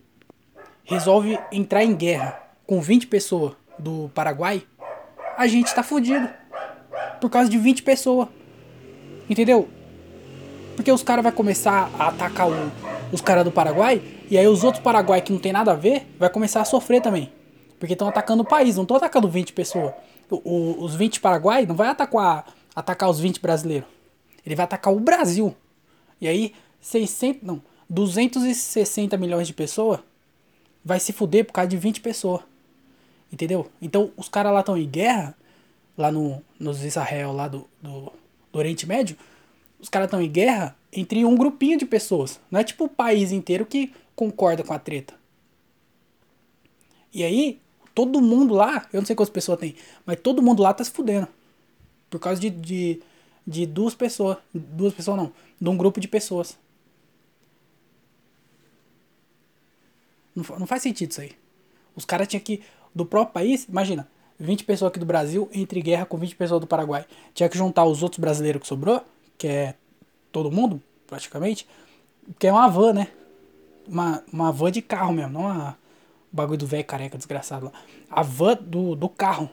resolve 0.83 1.39
entrar 1.51 1.83
em 1.83 1.95
guerra 1.95 2.41
com 2.67 2.81
20 2.81 3.07
pessoas 3.07 3.53
do 3.79 4.11
Paraguai, 4.13 4.63
a 5.37 5.47
gente 5.47 5.73
tá 5.73 5.83
fudido. 5.83 6.29
Por 7.19 7.29
causa 7.29 7.49
de 7.49 7.57
20 7.57 7.83
pessoas. 7.83 8.27
Entendeu? 9.29 9.69
Porque 10.75 10.91
os 10.91 11.03
caras 11.03 11.23
vão 11.23 11.31
começar 11.31 11.89
a 11.97 12.09
atacar 12.09 12.49
o, 12.49 12.71
os 13.11 13.21
caras 13.21 13.43
do 13.43 13.51
Paraguai, 13.51 14.01
e 14.29 14.37
aí 14.37 14.47
os 14.47 14.63
outros 14.63 14.83
Paraguai 14.83 15.21
que 15.21 15.31
não 15.31 15.39
tem 15.39 15.53
nada 15.53 15.71
a 15.71 15.75
ver, 15.75 16.07
vai 16.17 16.29
começar 16.29 16.61
a 16.61 16.65
sofrer 16.65 17.01
também. 17.01 17.31
Porque 17.79 17.93
estão 17.93 18.07
atacando 18.07 18.43
o 18.43 18.45
país, 18.45 18.75
não 18.75 18.83
estão 18.83 18.97
atacando 18.97 19.27
20 19.29 19.53
pessoas. 19.53 19.93
O, 20.29 20.35
o, 20.43 20.83
os 20.83 20.95
20 20.95 21.19
Paraguai 21.19 21.65
não 21.65 21.75
vai 21.75 21.87
atacar, 21.87 22.45
atacar 22.75 23.09
os 23.09 23.19
20 23.19 23.41
brasileiros. 23.41 23.87
Ele 24.45 24.55
vai 24.55 24.63
atacar 24.63 24.93
o 24.93 24.99
Brasil. 24.99 25.55
E 26.19 26.27
aí, 26.27 26.53
600, 26.79 27.43
não, 27.43 27.61
260 27.89 29.17
milhões 29.17 29.47
de 29.47 29.53
pessoas 29.53 29.99
vai 30.83 30.99
se 30.99 31.13
fuder 31.13 31.45
por 31.45 31.53
causa 31.53 31.69
de 31.69 31.77
20 31.77 32.01
pessoas. 32.01 32.41
Entendeu? 33.31 33.69
Então 33.81 34.11
os 34.17 34.27
caras 34.27 34.51
lá 34.53 34.59
estão 34.59 34.77
em 34.77 34.87
guerra, 34.87 35.35
lá 35.97 36.11
no, 36.11 36.41
nos 36.59 36.83
Israel, 36.83 37.31
lá 37.31 37.47
do, 37.47 37.67
do, 37.81 38.11
do 38.51 38.59
Oriente 38.59 38.85
Médio, 38.85 39.15
os 39.79 39.89
caras 39.89 40.07
estão 40.07 40.21
em 40.21 40.29
guerra 40.29 40.75
entre 40.91 41.23
um 41.25 41.35
grupinho 41.35 41.77
de 41.77 41.85
pessoas. 41.85 42.39
Não 42.49 42.59
é 42.59 42.63
tipo 42.63 42.85
o 42.85 42.89
país 42.89 43.31
inteiro 43.31 43.65
que 43.65 43.93
concorda 44.15 44.63
com 44.63 44.73
a 44.73 44.79
treta. 44.79 45.13
E 47.13 47.23
aí, 47.23 47.59
todo 47.93 48.21
mundo 48.21 48.53
lá, 48.53 48.87
eu 48.93 49.01
não 49.01 49.05
sei 49.05 49.15
quantas 49.15 49.33
pessoas 49.33 49.59
tem, 49.59 49.75
mas 50.05 50.19
todo 50.21 50.41
mundo 50.41 50.61
lá 50.61 50.73
tá 50.73 50.83
se 50.83 50.91
fudendo. 50.91 51.27
Por 52.09 52.19
causa 52.19 52.39
de, 52.39 52.49
de, 52.49 53.01
de 53.45 53.65
duas 53.65 53.93
pessoas. 53.93 54.37
Duas 54.53 54.93
pessoas 54.93 55.17
não, 55.17 55.31
de 55.59 55.69
um 55.69 55.77
grupo 55.77 55.99
de 55.99 56.07
pessoas. 56.07 56.57
Não, 60.35 60.43
não 60.59 60.67
faz 60.67 60.81
sentido 60.81 61.11
isso 61.11 61.21
aí. 61.21 61.31
Os 61.95 62.05
caras 62.05 62.27
tinham 62.27 62.41
que. 62.41 62.61
Do 62.93 63.05
próprio 63.05 63.33
país, 63.33 63.63
imagina, 63.69 64.05
20 64.37 64.65
pessoas 64.65 64.89
aqui 64.89 64.99
do 64.99 65.05
Brasil 65.05 65.49
entre 65.53 65.81
guerra 65.81 66.05
com 66.05 66.17
20 66.17 66.35
pessoas 66.35 66.59
do 66.59 66.67
Paraguai. 66.67 67.05
Tinha 67.33 67.47
que 67.47 67.57
juntar 67.57 67.85
os 67.85 68.03
outros 68.03 68.19
brasileiros 68.19 68.61
que 68.61 68.67
sobrou, 68.67 69.01
que 69.37 69.47
é 69.47 69.75
todo 70.29 70.51
mundo, 70.51 70.81
praticamente, 71.07 71.65
que 72.37 72.47
é 72.47 72.51
uma 72.51 72.67
van, 72.67 72.91
né? 72.91 73.07
Uma, 73.87 74.21
uma 74.31 74.51
van 74.51 74.71
de 74.71 74.81
carro 74.81 75.13
mesmo, 75.13 75.31
não 75.31 75.41
uma 75.41 75.77
bagulho 76.31 76.57
do 76.57 76.67
velho 76.67 76.85
careca 76.85 77.17
desgraçado 77.17 77.65
lá. 77.65 77.71
A 78.09 78.21
van 78.23 78.55
do, 78.55 78.95
do 78.95 79.09
carro. 79.09 79.49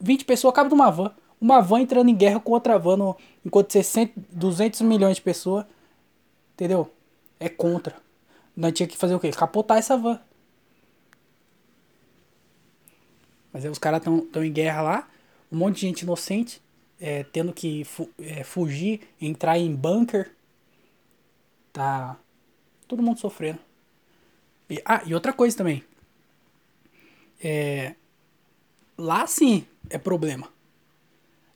20 0.00 0.24
pessoas 0.24 0.54
cabe 0.54 0.70
numa 0.70 0.90
van. 0.90 1.12
Uma 1.40 1.60
van 1.60 1.80
entrando 1.80 2.08
em 2.08 2.16
guerra 2.16 2.40
com 2.40 2.52
outra 2.52 2.78
van, 2.78 2.96
no, 2.96 3.16
enquanto 3.44 3.72
60, 3.72 4.12
200 4.32 4.80
milhões 4.82 5.16
de 5.16 5.22
pessoas, 5.22 5.64
entendeu? 6.54 6.92
É 7.38 7.48
contra. 7.48 7.96
Nós 8.56 8.72
tinha 8.72 8.88
que 8.88 8.96
fazer 8.96 9.14
o 9.14 9.20
quê? 9.20 9.30
Capotar 9.30 9.78
essa 9.78 9.96
van. 9.96 10.20
Mas 13.52 13.64
aí 13.64 13.70
os 13.70 13.78
caras 13.78 14.00
estão 14.00 14.44
em 14.44 14.52
guerra 14.52 14.82
lá, 14.82 15.08
um 15.50 15.56
monte 15.56 15.76
de 15.76 15.80
gente 15.82 16.02
inocente, 16.02 16.60
é, 17.00 17.22
tendo 17.24 17.52
que 17.52 17.84
fu 17.84 18.10
é, 18.18 18.42
fugir, 18.42 19.00
entrar 19.20 19.58
em 19.58 19.74
bunker. 19.74 20.32
Tá 21.72 22.18
todo 22.86 23.02
mundo 23.02 23.20
sofrendo. 23.20 23.60
E, 24.68 24.82
ah, 24.84 25.02
e 25.06 25.14
outra 25.14 25.32
coisa 25.32 25.56
também. 25.56 25.84
É, 27.42 27.94
lá 28.96 29.26
sim 29.26 29.64
é 29.88 29.96
problema. 29.98 30.48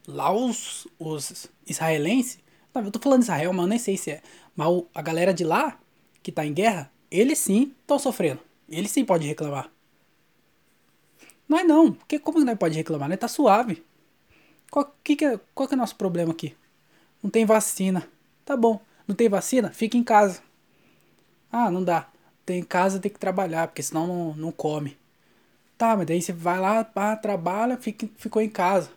Lá 0.07 0.33
os, 0.33 0.87
os 0.99 1.49
israelenses. 1.67 2.39
Não, 2.75 2.83
eu 2.83 2.91
tô 2.91 2.99
falando 2.99 3.23
Israel, 3.23 3.53
mas 3.53 3.63
eu 3.63 3.69
nem 3.69 3.79
sei 3.79 3.97
se 3.97 4.11
é. 4.11 4.23
Mas 4.57 4.69
a 4.95 5.03
galera 5.03 5.33
de 5.33 5.45
lá, 5.45 5.79
que 6.23 6.33
tá 6.33 6.45
em 6.45 6.53
guerra, 6.53 6.91
eles 7.11 7.39
sim 7.39 7.75
estão 7.81 7.99
sofrendo. 7.99 8.41
Eles 8.69 8.91
sim 8.91 9.05
podem 9.05 9.29
reclamar. 9.29 9.71
Nós 11.49 11.67
não. 11.67 11.93
Porque 11.93 12.19
como 12.19 12.45
nós 12.45 12.59
pode 12.59 12.77
reclamar? 12.77 13.09
Nós 13.09 13.19
tá 13.19 13.29
suave. 13.29 13.85
Qual 14.71 14.95
que, 15.05 15.17
que, 15.17 15.25
é, 15.25 15.39
qual 15.55 15.69
que 15.69 15.75
é 15.75 15.77
o 15.77 15.79
nosso 15.79 15.97
problema 15.97 16.33
aqui? 16.33 16.57
Não 17.23 17.31
tem 17.31 17.45
vacina. 17.45 18.09
Tá 18.45 18.57
bom. 18.57 18.81
Não 19.07 19.15
tem 19.15 19.29
vacina? 19.29 19.71
Fica 19.71 19.97
em 19.97 20.03
casa. 20.03 20.43
Ah, 21.51 21.71
não 21.71 21.85
dá. 21.85 22.09
Tem 22.47 22.61
em 22.61 22.65
casa, 22.65 22.99
tem 22.99 23.11
que 23.11 23.19
trabalhar, 23.19 23.69
porque 23.69 23.83
senão 23.83 24.07
não, 24.07 24.35
não 24.35 24.53
come. 24.53 24.97
Tá, 25.77 25.97
mas 25.97 26.07
daí 26.07 26.23
você 26.23 26.33
vai 26.33 26.59
lá, 26.59 26.83
pá, 26.83 27.15
trabalha, 27.17 27.77
fica, 27.77 28.09
ficou 28.17 28.41
em 28.41 28.49
casa. 28.49 28.91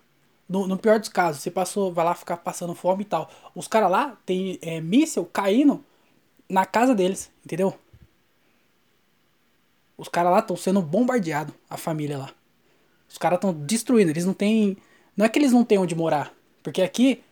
No, 0.48 0.68
no, 0.68 0.78
pior 0.78 1.00
dos 1.00 1.10
casos, 1.10 1.42
você 1.42 1.50
passou, 1.50 1.92
vai 1.92 2.06
lá 2.06 2.14
ficar 2.14 2.38
passando 2.38 2.76
fome 2.76 3.02
e 3.02 3.06
tal. 3.06 3.30
Os 3.56 3.68
caras 3.68 3.90
lá 3.90 4.18
tem 4.26 4.60
é, 4.62 4.80
míssel 4.80 5.26
caindo 5.26 5.84
na 6.48 6.66
casa 6.66 6.94
deles, 6.94 7.32
entendeu? 7.44 7.74
Os 9.98 10.08
caras 10.08 10.32
lá 10.32 10.40
estão 10.40 10.56
sendo 10.56 10.82
bombardeados, 10.82 11.56
a 11.70 11.78
família 11.78 12.18
lá. 12.18 12.30
Os 13.10 13.18
caras 13.18 13.38
estão 13.38 13.54
destruindo, 13.54 14.12
eles 14.12 14.26
não 14.26 14.34
têm. 14.34 14.78
Não 15.16 15.26
é 15.26 15.30
que 15.30 15.40
eles 15.40 15.52
não 15.52 15.64
têm 15.64 15.78
onde 15.78 15.96
morar. 15.96 16.34
Porque 16.62 16.82
aqui, 16.82 17.24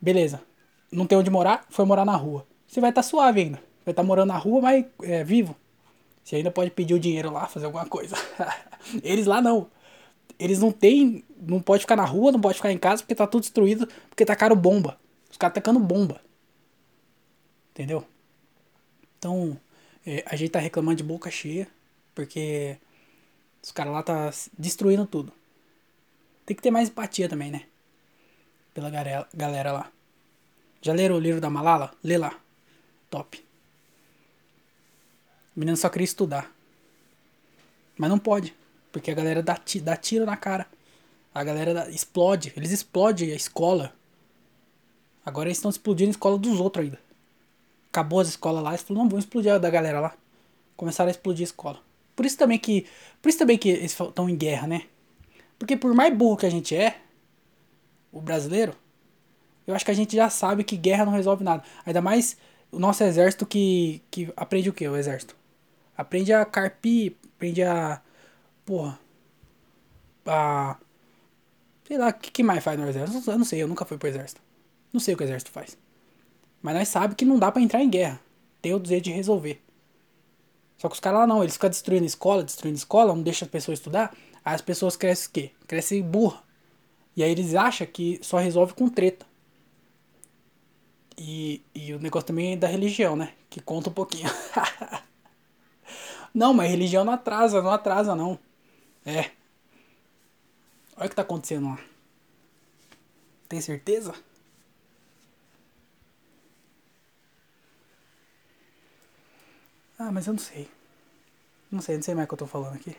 beleza, 0.00 0.42
não 0.90 1.06
tem 1.06 1.16
onde 1.16 1.30
morar, 1.30 1.64
foi 1.70 1.84
morar 1.84 2.04
na 2.04 2.16
rua. 2.16 2.46
Você 2.66 2.80
vai 2.80 2.90
estar 2.90 3.02
tá 3.02 3.08
suave 3.08 3.40
ainda. 3.40 3.58
Vai 3.84 3.92
estar 3.92 4.02
tá 4.02 4.06
morando 4.06 4.28
na 4.28 4.36
rua, 4.36 4.60
mas 4.60 4.84
é, 5.02 5.22
vivo. 5.24 5.56
Você 6.24 6.36
ainda 6.36 6.50
pode 6.50 6.70
pedir 6.70 6.94
o 6.94 7.00
dinheiro 7.00 7.30
lá, 7.30 7.46
fazer 7.46 7.66
alguma 7.66 7.86
coisa. 7.86 8.14
Eles 9.02 9.26
lá 9.26 9.40
não. 9.40 9.68
Eles 10.38 10.58
não 10.58 10.70
tem. 10.70 11.24
Não 11.40 11.60
pode 11.60 11.82
ficar 11.82 11.96
na 11.96 12.04
rua, 12.04 12.32
não 12.32 12.40
pode 12.40 12.56
ficar 12.56 12.72
em 12.72 12.78
casa 12.78 13.02
porque 13.02 13.14
tá 13.14 13.26
tudo 13.26 13.42
destruído, 13.42 13.88
porque 14.08 14.24
tacaram 14.24 14.56
bomba. 14.56 14.98
Os 15.30 15.36
caras 15.36 15.54
tacando 15.54 15.78
bomba. 15.78 16.20
Entendeu? 17.70 18.04
Então, 19.18 19.58
é, 20.06 20.24
a 20.26 20.34
gente 20.36 20.50
tá 20.50 20.58
reclamando 20.58 20.96
de 20.96 21.04
boca 21.04 21.30
cheia, 21.30 21.68
porque 22.14 22.76
os 23.62 23.70
caras 23.70 23.92
lá 23.92 24.02
tá 24.02 24.30
destruindo 24.58 25.06
tudo. 25.06 25.32
Tem 26.44 26.56
que 26.56 26.62
ter 26.62 26.70
mais 26.70 26.88
empatia 26.88 27.28
também, 27.28 27.50
né? 27.50 27.64
Pela 28.72 28.90
galera, 28.90 29.28
galera 29.34 29.72
lá. 29.72 29.92
Já 30.80 30.92
leram 30.92 31.16
o 31.16 31.20
livro 31.20 31.40
da 31.40 31.50
Malala? 31.50 31.92
Lê 32.02 32.16
lá. 32.16 32.38
Top. 33.10 33.44
O 35.54 35.60
menino 35.60 35.76
só 35.76 35.88
queria 35.88 36.04
estudar. 36.04 36.50
Mas 37.96 38.08
não 38.08 38.18
pode. 38.18 38.54
Porque 38.92 39.10
a 39.10 39.14
galera 39.14 39.42
dá, 39.42 39.60
dá 39.82 39.96
tiro 39.96 40.24
na 40.24 40.36
cara. 40.36 40.66
A 41.34 41.44
galera 41.44 41.88
explode. 41.90 42.52
Eles 42.56 42.70
explodem 42.70 43.32
a 43.32 43.36
escola. 43.36 43.92
Agora 45.24 45.48
eles 45.48 45.58
estão 45.58 45.70
explodindo 45.70 46.10
a 46.10 46.12
escola 46.12 46.38
dos 46.38 46.60
outros 46.60 46.84
ainda. 46.84 46.98
Acabou 47.90 48.20
as 48.20 48.28
escolas 48.28 48.62
lá, 48.62 48.70
eles 48.70 48.82
falaram, 48.82 49.04
não, 49.04 49.10
vamos 49.10 49.24
explodir 49.24 49.52
a 49.52 49.58
da 49.58 49.70
galera 49.70 50.00
lá. 50.00 50.14
Começaram 50.76 51.08
a 51.08 51.10
explodir 51.10 51.42
a 51.42 51.50
escola. 51.50 51.78
Por 52.14 52.26
isso 52.26 52.36
também 52.36 52.58
que. 52.58 52.86
Por 53.22 53.28
isso 53.28 53.38
também 53.38 53.56
que 53.56 53.68
eles 53.68 53.92
estão 53.92 54.28
em 54.28 54.36
guerra, 54.36 54.66
né? 54.66 54.82
Porque 55.58 55.76
por 55.76 55.94
mais 55.94 56.14
burro 56.14 56.36
que 56.36 56.46
a 56.46 56.50
gente 56.50 56.74
é, 56.74 56.98
o 58.12 58.20
brasileiro, 58.20 58.74
eu 59.66 59.74
acho 59.74 59.84
que 59.84 59.90
a 59.90 59.94
gente 59.94 60.16
já 60.16 60.30
sabe 60.30 60.64
que 60.64 60.76
guerra 60.76 61.04
não 61.04 61.12
resolve 61.12 61.44
nada. 61.44 61.62
Ainda 61.84 62.00
mais 62.00 62.36
o 62.70 62.78
nosso 62.78 63.02
exército 63.04 63.46
que, 63.46 64.02
que 64.10 64.32
aprende 64.36 64.68
o 64.68 64.72
que? 64.72 64.86
O 64.88 64.96
exército? 64.96 65.36
Aprende 65.96 66.32
a 66.32 66.44
carpir, 66.44 67.16
aprende 67.36 67.62
a. 67.62 68.00
Porra. 68.64 68.98
A. 70.26 70.76
Sei 71.88 71.96
lá, 71.96 72.10
o 72.10 72.12
que, 72.12 72.30
que 72.30 72.42
mais 72.42 72.62
faz 72.62 72.78
no 72.78 72.86
exército? 72.86 73.30
Eu 73.30 73.38
não 73.38 73.46
sei, 73.46 73.62
eu 73.62 73.66
nunca 73.66 73.82
fui 73.86 73.96
pro 73.96 74.10
exército. 74.10 74.42
Não 74.92 75.00
sei 75.00 75.14
o 75.14 75.16
que 75.16 75.22
o 75.22 75.26
exército 75.26 75.50
faz. 75.50 75.78
Mas 76.60 76.74
nós 76.74 76.88
sabemos 76.88 77.16
que 77.16 77.24
não 77.24 77.38
dá 77.38 77.50
para 77.50 77.62
entrar 77.62 77.82
em 77.82 77.88
guerra. 77.88 78.20
Tem 78.60 78.74
o 78.74 78.78
desejo 78.78 79.04
de 79.04 79.10
resolver. 79.10 79.62
Só 80.76 80.86
que 80.86 80.92
os 80.92 81.00
caras 81.00 81.20
lá 81.20 81.26
não, 81.26 81.42
eles 81.42 81.54
ficam 81.54 81.70
destruindo 81.70 82.04
escola, 82.04 82.44
destruindo 82.44 82.76
escola, 82.76 83.14
não 83.14 83.22
deixam 83.22 83.46
as 83.46 83.50
pessoas 83.50 83.78
estudar. 83.78 84.14
Aí 84.44 84.54
as 84.54 84.60
pessoas 84.60 84.96
crescem 84.96 85.28
o 85.28 85.32
quê? 85.32 85.50
Crescem 85.66 86.02
burra. 86.02 86.42
E 87.16 87.22
aí 87.22 87.30
eles 87.30 87.54
acham 87.54 87.86
que 87.86 88.20
só 88.22 88.36
resolve 88.36 88.74
com 88.74 88.86
treta. 88.90 89.24
E, 91.16 91.62
e 91.74 91.94
o 91.94 91.98
negócio 91.98 92.26
também 92.26 92.52
é 92.52 92.56
da 92.56 92.68
religião, 92.68 93.16
né? 93.16 93.32
Que 93.48 93.62
conta 93.62 93.88
um 93.88 93.94
pouquinho. 93.94 94.28
não, 96.34 96.52
mas 96.52 96.70
religião 96.70 97.02
não 97.02 97.14
atrasa, 97.14 97.62
não 97.62 97.70
atrasa 97.70 98.14
não. 98.14 98.38
É. 99.06 99.37
Olha 100.98 101.06
o 101.06 101.08
que 101.10 101.16
tá 101.16 101.22
acontecendo 101.22 101.68
lá. 101.68 101.78
Tem 103.48 103.60
certeza? 103.60 104.12
Ah, 109.98 110.10
mas 110.12 110.26
eu 110.26 110.32
não 110.32 110.40
sei. 110.40 110.68
Não 111.70 111.80
sei, 111.80 111.96
não 111.96 112.02
sei 112.02 112.14
mais 112.14 112.24
o 112.26 112.28
que 112.28 112.34
eu 112.34 112.38
tô 112.38 112.46
falando 112.46 112.74
aqui. 112.74 112.96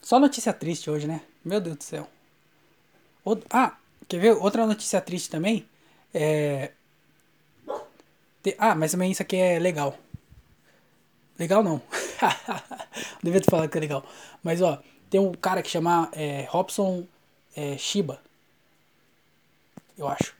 Só 0.00 0.18
notícia 0.18 0.52
triste 0.52 0.90
hoje, 0.90 1.06
né? 1.06 1.22
Meu 1.44 1.60
Deus 1.60 1.76
do 1.76 1.84
céu. 1.84 2.08
Ah, 3.50 3.76
quer 4.08 4.18
ver? 4.20 4.32
Outra 4.32 4.66
notícia 4.66 5.00
triste 5.00 5.30
também. 5.30 5.68
É. 6.14 6.72
Ah, 8.58 8.74
mas 8.74 8.92
também 8.92 9.10
isso 9.10 9.22
aqui 9.22 9.36
é 9.36 9.58
legal. 9.58 9.96
Legal 11.38 11.62
não. 11.62 11.80
Devia 13.22 13.40
ter 13.40 13.50
falado 13.50 13.68
que 13.68 13.78
é 13.78 13.80
legal. 13.80 14.04
Mas 14.42 14.60
ó, 14.60 14.82
tem 15.12 15.20
um 15.20 15.32
cara 15.32 15.62
que 15.62 15.68
chama 15.68 16.08
é, 16.12 16.46
Robson 16.48 17.04
é, 17.54 17.76
Shiba. 17.76 18.18
Eu 19.98 20.08
acho. 20.08 20.34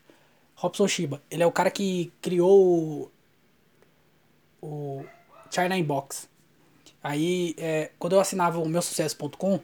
Robson 0.54 0.88
Shiba. 0.88 1.20
Ele 1.30 1.42
é 1.42 1.46
o 1.46 1.52
cara 1.52 1.70
que 1.70 2.10
criou 2.22 3.12
o 4.62 5.04
China 5.50 5.76
Inbox. 5.76 6.26
Aí, 7.04 7.54
é, 7.58 7.90
quando 7.98 8.14
eu 8.14 8.20
assinava 8.20 8.60
o 8.60 8.66
meusucesso.com, 8.66 9.60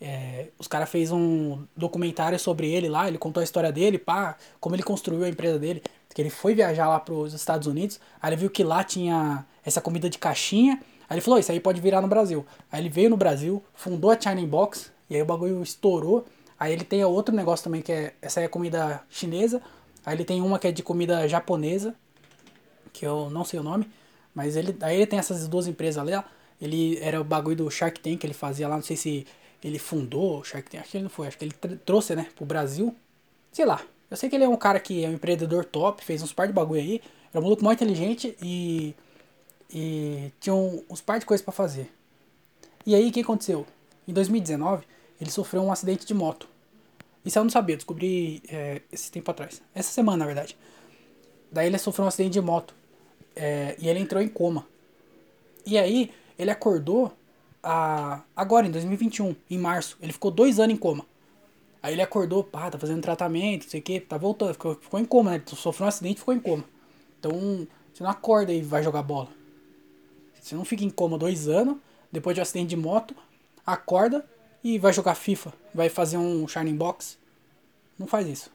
é, 0.00 0.48
os 0.58 0.66
caras 0.66 0.90
fez 0.90 1.12
um 1.12 1.64
documentário 1.76 2.36
sobre 2.36 2.68
ele 2.68 2.88
lá, 2.88 3.06
ele 3.06 3.18
contou 3.18 3.40
a 3.40 3.44
história 3.44 3.70
dele, 3.70 3.96
pá, 3.96 4.36
como 4.58 4.74
ele 4.74 4.82
construiu 4.82 5.22
a 5.22 5.28
empresa 5.28 5.56
dele, 5.56 5.84
que 6.12 6.20
ele 6.20 6.30
foi 6.30 6.52
viajar 6.52 6.88
lá 6.88 6.98
para 6.98 7.14
os 7.14 7.32
Estados 7.32 7.68
Unidos, 7.68 8.00
aí 8.20 8.30
ele 8.30 8.40
viu 8.40 8.50
que 8.50 8.64
lá 8.64 8.82
tinha 8.82 9.46
essa 9.64 9.80
comida 9.80 10.10
de 10.10 10.18
caixinha, 10.18 10.82
aí 11.12 11.16
ele 11.16 11.20
falou, 11.20 11.38
isso 11.38 11.52
aí 11.52 11.60
pode 11.60 11.80
virar 11.80 12.00
no 12.00 12.08
Brasil. 12.08 12.46
Aí 12.70 12.80
ele 12.80 12.88
veio 12.88 13.10
no 13.10 13.16
Brasil, 13.16 13.62
fundou 13.74 14.10
a 14.10 14.18
China 14.18 14.40
Inbox, 14.40 14.90
e 15.10 15.16
aí 15.16 15.22
o 15.22 15.26
bagulho 15.26 15.62
estourou. 15.62 16.24
Aí 16.58 16.72
ele 16.72 16.84
tem 16.84 17.04
outro 17.04 17.34
negócio 17.34 17.64
também 17.64 17.82
que 17.82 17.92
é, 17.92 18.14
essa 18.22 18.40
é 18.40 18.48
comida 18.48 19.02
chinesa, 19.10 19.60
aí 20.06 20.16
ele 20.16 20.24
tem 20.24 20.40
uma 20.40 20.58
que 20.58 20.68
é 20.68 20.72
de 20.72 20.82
comida 20.82 21.28
japonesa, 21.28 21.94
que 22.92 23.04
eu 23.06 23.28
não 23.30 23.44
sei 23.44 23.60
o 23.60 23.62
nome, 23.62 23.86
mas 24.34 24.56
ele, 24.56 24.76
aí 24.80 24.96
ele 24.96 25.06
tem 25.06 25.18
essas 25.18 25.46
duas 25.48 25.66
empresas 25.66 26.04
lá. 26.04 26.24
Ele 26.60 26.98
era 27.00 27.20
o 27.20 27.24
bagulho 27.24 27.56
do 27.56 27.70
Shark 27.70 28.00
Tank 28.00 28.18
que 28.18 28.26
ele 28.26 28.34
fazia 28.34 28.68
lá. 28.68 28.76
Não 28.76 28.82
sei 28.82 28.96
se 28.96 29.26
ele 29.62 29.78
fundou 29.78 30.40
o 30.40 30.44
Shark 30.44 30.70
Tank. 30.70 30.80
Acho 30.80 30.90
que 30.90 30.96
ele 30.96 31.04
não 31.04 31.10
foi. 31.10 31.26
Acho 31.26 31.38
que 31.38 31.44
ele 31.44 31.54
trouxe, 31.84 32.14
né, 32.14 32.28
pro 32.36 32.46
Brasil. 32.46 32.94
Sei 33.50 33.64
lá. 33.64 33.80
Eu 34.10 34.16
sei 34.16 34.28
que 34.28 34.36
ele 34.36 34.44
é 34.44 34.48
um 34.48 34.56
cara 34.56 34.78
que 34.78 35.04
é 35.04 35.08
um 35.08 35.12
empreendedor 35.12 35.64
top. 35.64 36.04
Fez 36.04 36.22
uns 36.22 36.32
par 36.32 36.46
de 36.46 36.52
bagulho 36.52 36.80
aí. 36.80 37.02
Era 37.32 37.40
um 37.40 37.42
maluco 37.42 37.64
muito 37.64 37.82
inteligente 37.82 38.36
e. 38.40 38.94
E 39.72 40.30
tinha 40.38 40.54
um, 40.54 40.84
uns 40.90 41.00
par 41.00 41.18
de 41.18 41.26
coisas 41.26 41.44
para 41.44 41.52
fazer. 41.52 41.90
E 42.84 42.94
aí 42.94 43.08
o 43.08 43.12
que 43.12 43.20
aconteceu? 43.20 43.66
Em 44.06 44.12
2019, 44.12 44.84
ele 45.20 45.30
sofreu 45.30 45.62
um 45.62 45.72
acidente 45.72 46.04
de 46.04 46.12
moto. 46.12 46.48
Isso 47.24 47.38
eu 47.38 47.44
não 47.44 47.50
sabia, 47.50 47.76
descobri 47.76 48.42
é, 48.48 48.82
esse 48.90 49.10
tempo 49.10 49.30
atrás. 49.30 49.62
Essa 49.74 49.90
semana, 49.90 50.18
na 50.18 50.26
verdade. 50.26 50.56
Daí 51.50 51.68
ele 51.68 51.78
sofreu 51.78 52.04
um 52.04 52.08
acidente 52.08 52.32
de 52.32 52.40
moto. 52.40 52.74
É, 53.34 53.76
e 53.78 53.88
ele 53.88 54.00
entrou 54.00 54.20
em 54.20 54.28
coma. 54.28 54.66
E 55.64 55.78
aí, 55.78 56.10
ele 56.36 56.50
acordou 56.50 57.12
a, 57.62 58.22
agora, 58.36 58.66
em 58.66 58.70
2021, 58.70 59.36
em 59.48 59.58
março. 59.58 59.96
Ele 60.02 60.12
ficou 60.12 60.30
dois 60.30 60.58
anos 60.58 60.74
em 60.74 60.78
coma. 60.78 61.06
Aí 61.82 61.94
ele 61.94 62.02
acordou, 62.02 62.44
pá, 62.44 62.70
tá 62.70 62.78
fazendo 62.78 63.00
tratamento, 63.00 63.64
não 63.64 63.70
sei 63.70 63.80
o 63.80 63.82
que, 63.82 64.00
tá 64.00 64.16
voltando, 64.16 64.52
ficou, 64.52 64.74
ficou 64.76 65.00
em 65.00 65.04
coma, 65.04 65.32
né? 65.32 65.36
Ele 65.36 65.56
sofreu 65.56 65.84
um 65.84 65.88
acidente 65.88 66.20
ficou 66.20 66.34
em 66.34 66.40
coma. 66.40 66.64
Então, 67.18 67.66
você 67.92 68.02
não 68.02 68.10
acorda 68.10 68.52
e 68.52 68.62
vai 68.62 68.82
jogar 68.82 69.02
bola. 69.02 69.28
Você 70.42 70.56
não 70.56 70.64
fica 70.64 70.84
em 70.84 70.90
coma 70.90 71.16
dois 71.16 71.48
anos, 71.48 71.76
depois 72.10 72.34
de 72.34 72.40
um 72.40 72.42
acidente 72.42 72.70
de 72.70 72.76
moto, 72.76 73.14
acorda 73.64 74.28
e 74.62 74.76
vai 74.76 74.92
jogar 74.92 75.14
FIFA, 75.14 75.52
vai 75.72 75.88
fazer 75.88 76.18
um 76.18 76.46
Shining 76.48 76.76
Box. 76.76 77.16
Não 77.96 78.08
faz 78.08 78.26
isso. 78.26 78.50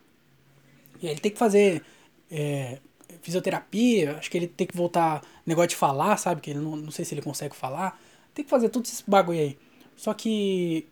E 1.01 1.07
ele 1.07 1.19
tem 1.19 1.31
que 1.31 1.37
fazer 1.37 1.81
é, 2.29 2.79
fisioterapia, 3.21 4.17
acho 4.17 4.29
que 4.29 4.37
ele 4.37 4.47
tem 4.47 4.67
que 4.67 4.75
voltar 4.75 5.23
negócio 5.45 5.69
de 5.69 5.75
falar, 5.77 6.17
sabe? 6.17 6.41
Que 6.41 6.49
ele 6.49 6.59
não, 6.59 6.75
não 6.75 6.91
sei 6.91 7.05
se 7.05 7.13
ele 7.13 7.21
consegue 7.21 7.55
falar. 7.55 7.99
Tem 8.33 8.43
que 8.43 8.51
fazer 8.51 8.67
tudo 8.67 8.85
esse 8.85 9.03
bagulho 9.07 9.39
aí. 9.39 9.57
Só 9.95 10.13
que. 10.13 10.85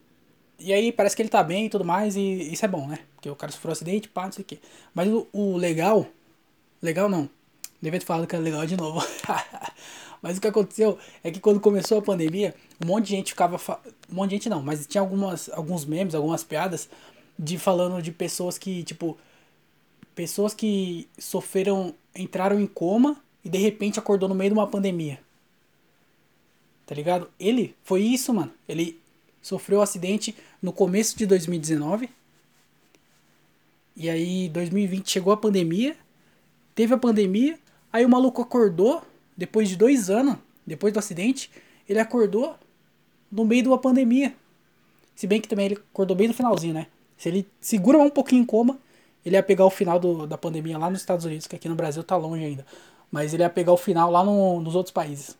E 0.57 0.71
aí 0.71 0.93
parece 0.93 1.13
que 1.13 1.21
ele 1.21 1.29
tá 1.29 1.43
bem 1.43 1.65
e 1.65 1.69
tudo 1.69 1.83
mais, 1.83 2.15
e 2.15 2.53
isso 2.53 2.63
é 2.63 2.67
bom, 2.67 2.87
né? 2.87 2.99
Porque 3.15 3.29
o 3.29 3.35
cara 3.35 3.51
sofreu 3.51 3.71
um 3.71 3.73
acidente, 3.73 4.07
pá, 4.07 4.23
não 4.25 4.31
sei 4.31 4.43
o 4.43 4.45
quê. 4.45 4.59
Mas 4.93 5.09
o, 5.09 5.27
o 5.33 5.57
legal. 5.57 6.07
Legal 6.81 7.09
não. 7.09 7.29
Devia 7.81 7.99
ter 7.99 8.05
falado 8.05 8.25
que 8.25 8.35
era 8.35 8.43
legal 8.43 8.65
de 8.65 8.77
novo. 8.77 9.05
mas 10.25 10.39
o 10.39 10.41
que 10.41 10.47
aconteceu 10.47 10.97
é 11.23 11.29
que 11.29 11.39
quando 11.39 11.59
começou 11.59 11.99
a 11.99 12.01
pandemia, 12.01 12.55
um 12.83 12.87
monte 12.87 13.05
de 13.05 13.11
gente 13.11 13.29
ficava. 13.29 13.59
Fa... 13.59 13.79
Um 14.11 14.15
monte 14.15 14.31
de 14.31 14.35
gente 14.37 14.49
não, 14.49 14.59
mas 14.59 14.87
tinha 14.87 14.99
algumas, 14.99 15.49
alguns 15.49 15.85
memes, 15.85 16.15
algumas 16.15 16.43
piadas 16.43 16.89
de 17.37 17.59
falando 17.59 18.01
de 18.01 18.11
pessoas 18.11 18.57
que, 18.57 18.83
tipo. 18.83 19.15
Pessoas 20.15 20.51
que 20.51 21.07
sofreram 21.15 21.93
entraram 22.15 22.59
em 22.59 22.65
coma 22.65 23.21
e 23.43 23.49
de 23.49 23.59
repente 23.59 23.99
acordou 23.99 24.27
no 24.27 24.33
meio 24.33 24.49
de 24.49 24.57
uma 24.57 24.65
pandemia. 24.65 25.19
Tá 26.87 26.95
ligado? 26.95 27.29
Ele 27.39 27.75
foi 27.83 28.01
isso, 28.01 28.33
mano. 28.33 28.51
Ele 28.67 28.99
sofreu 29.43 29.77
um 29.77 29.83
acidente 29.83 30.35
no 30.59 30.73
começo 30.73 31.15
de 31.15 31.27
2019. 31.27 32.09
E 33.95 34.09
aí 34.09 34.49
2020 34.49 35.07
chegou 35.07 35.31
a 35.31 35.37
pandemia. 35.37 35.95
Teve 36.73 36.95
a 36.95 36.97
pandemia. 36.97 37.59
Aí 37.93 38.03
o 38.03 38.09
maluco 38.09 38.41
acordou 38.41 39.03
depois 39.35 39.69
de 39.69 39.75
dois 39.75 40.09
anos, 40.09 40.37
depois 40.65 40.93
do 40.93 40.99
acidente, 40.99 41.51
ele 41.87 41.99
acordou 41.99 42.55
no 43.31 43.45
meio 43.45 43.63
de 43.63 43.67
uma 43.67 43.77
pandemia. 43.77 44.35
Se 45.15 45.27
bem 45.27 45.39
que 45.41 45.47
também 45.47 45.67
ele 45.67 45.75
acordou 45.75 46.15
bem 46.15 46.27
no 46.27 46.33
finalzinho, 46.33 46.73
né? 46.73 46.87
Se 47.17 47.29
ele 47.29 47.47
segura 47.59 47.97
um 47.97 48.09
pouquinho 48.09 48.41
em 48.41 48.45
coma, 48.45 48.77
ele 49.25 49.35
ia 49.35 49.43
pegar 49.43 49.65
o 49.65 49.69
final 49.69 49.99
do, 49.99 50.27
da 50.27 50.37
pandemia 50.37 50.77
lá 50.77 50.89
nos 50.89 50.99
Estados 50.99 51.25
Unidos, 51.25 51.47
que 51.47 51.55
aqui 51.55 51.67
no 51.67 51.75
Brasil 51.75 52.03
tá 52.03 52.15
longe 52.15 52.43
ainda. 52.43 52.65
Mas 53.11 53.33
ele 53.33 53.43
ia 53.43 53.49
pegar 53.49 53.71
o 53.71 53.77
final 53.77 54.11
lá 54.11 54.23
no, 54.23 54.59
nos 54.59 54.75
outros 54.75 54.91
países. 54.91 55.37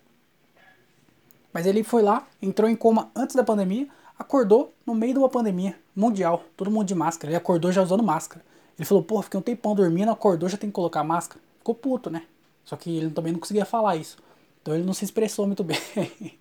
Mas 1.54 1.66
ele 1.66 1.84
foi 1.84 2.02
lá, 2.02 2.28
entrou 2.42 2.70
em 2.70 2.76
coma 2.76 3.12
antes 3.16 3.36
da 3.36 3.44
pandemia, 3.44 3.88
acordou 4.18 4.74
no 4.86 4.96
meio 4.96 5.14
de 5.14 5.20
uma 5.20 5.30
pandemia 5.30 5.78
mundial, 5.96 6.44
todo 6.58 6.72
mundo 6.72 6.88
de 6.88 6.96
máscara. 6.96 7.32
Ele 7.32 7.38
acordou 7.38 7.72
já 7.72 7.82
usando 7.82 8.04
máscara. 8.04 8.44
Ele 8.78 8.86
falou, 8.86 9.04
pô, 9.04 9.22
fiquei 9.22 9.40
um 9.40 9.44
tempão 9.44 9.74
dormindo, 9.74 10.12
acordou, 10.12 10.50
já 10.50 10.58
tem 10.58 10.70
que 10.70 10.74
colocar 10.74 11.04
máscara. 11.04 11.42
Ficou 11.60 11.76
puto, 11.76 12.10
né? 12.10 12.24
Só 12.66 12.76
que 12.76 12.98
ele 12.98 13.12
também 13.12 13.32
não 13.32 13.40
conseguia 13.40 13.66
falar 13.66 13.96
isso. 13.96 14.18
Então 14.62 14.74
ele 14.74 14.84
não 14.84 14.94
se 14.94 15.06
expressou 15.06 15.46
muito 15.46 15.64
bem. 15.64 15.80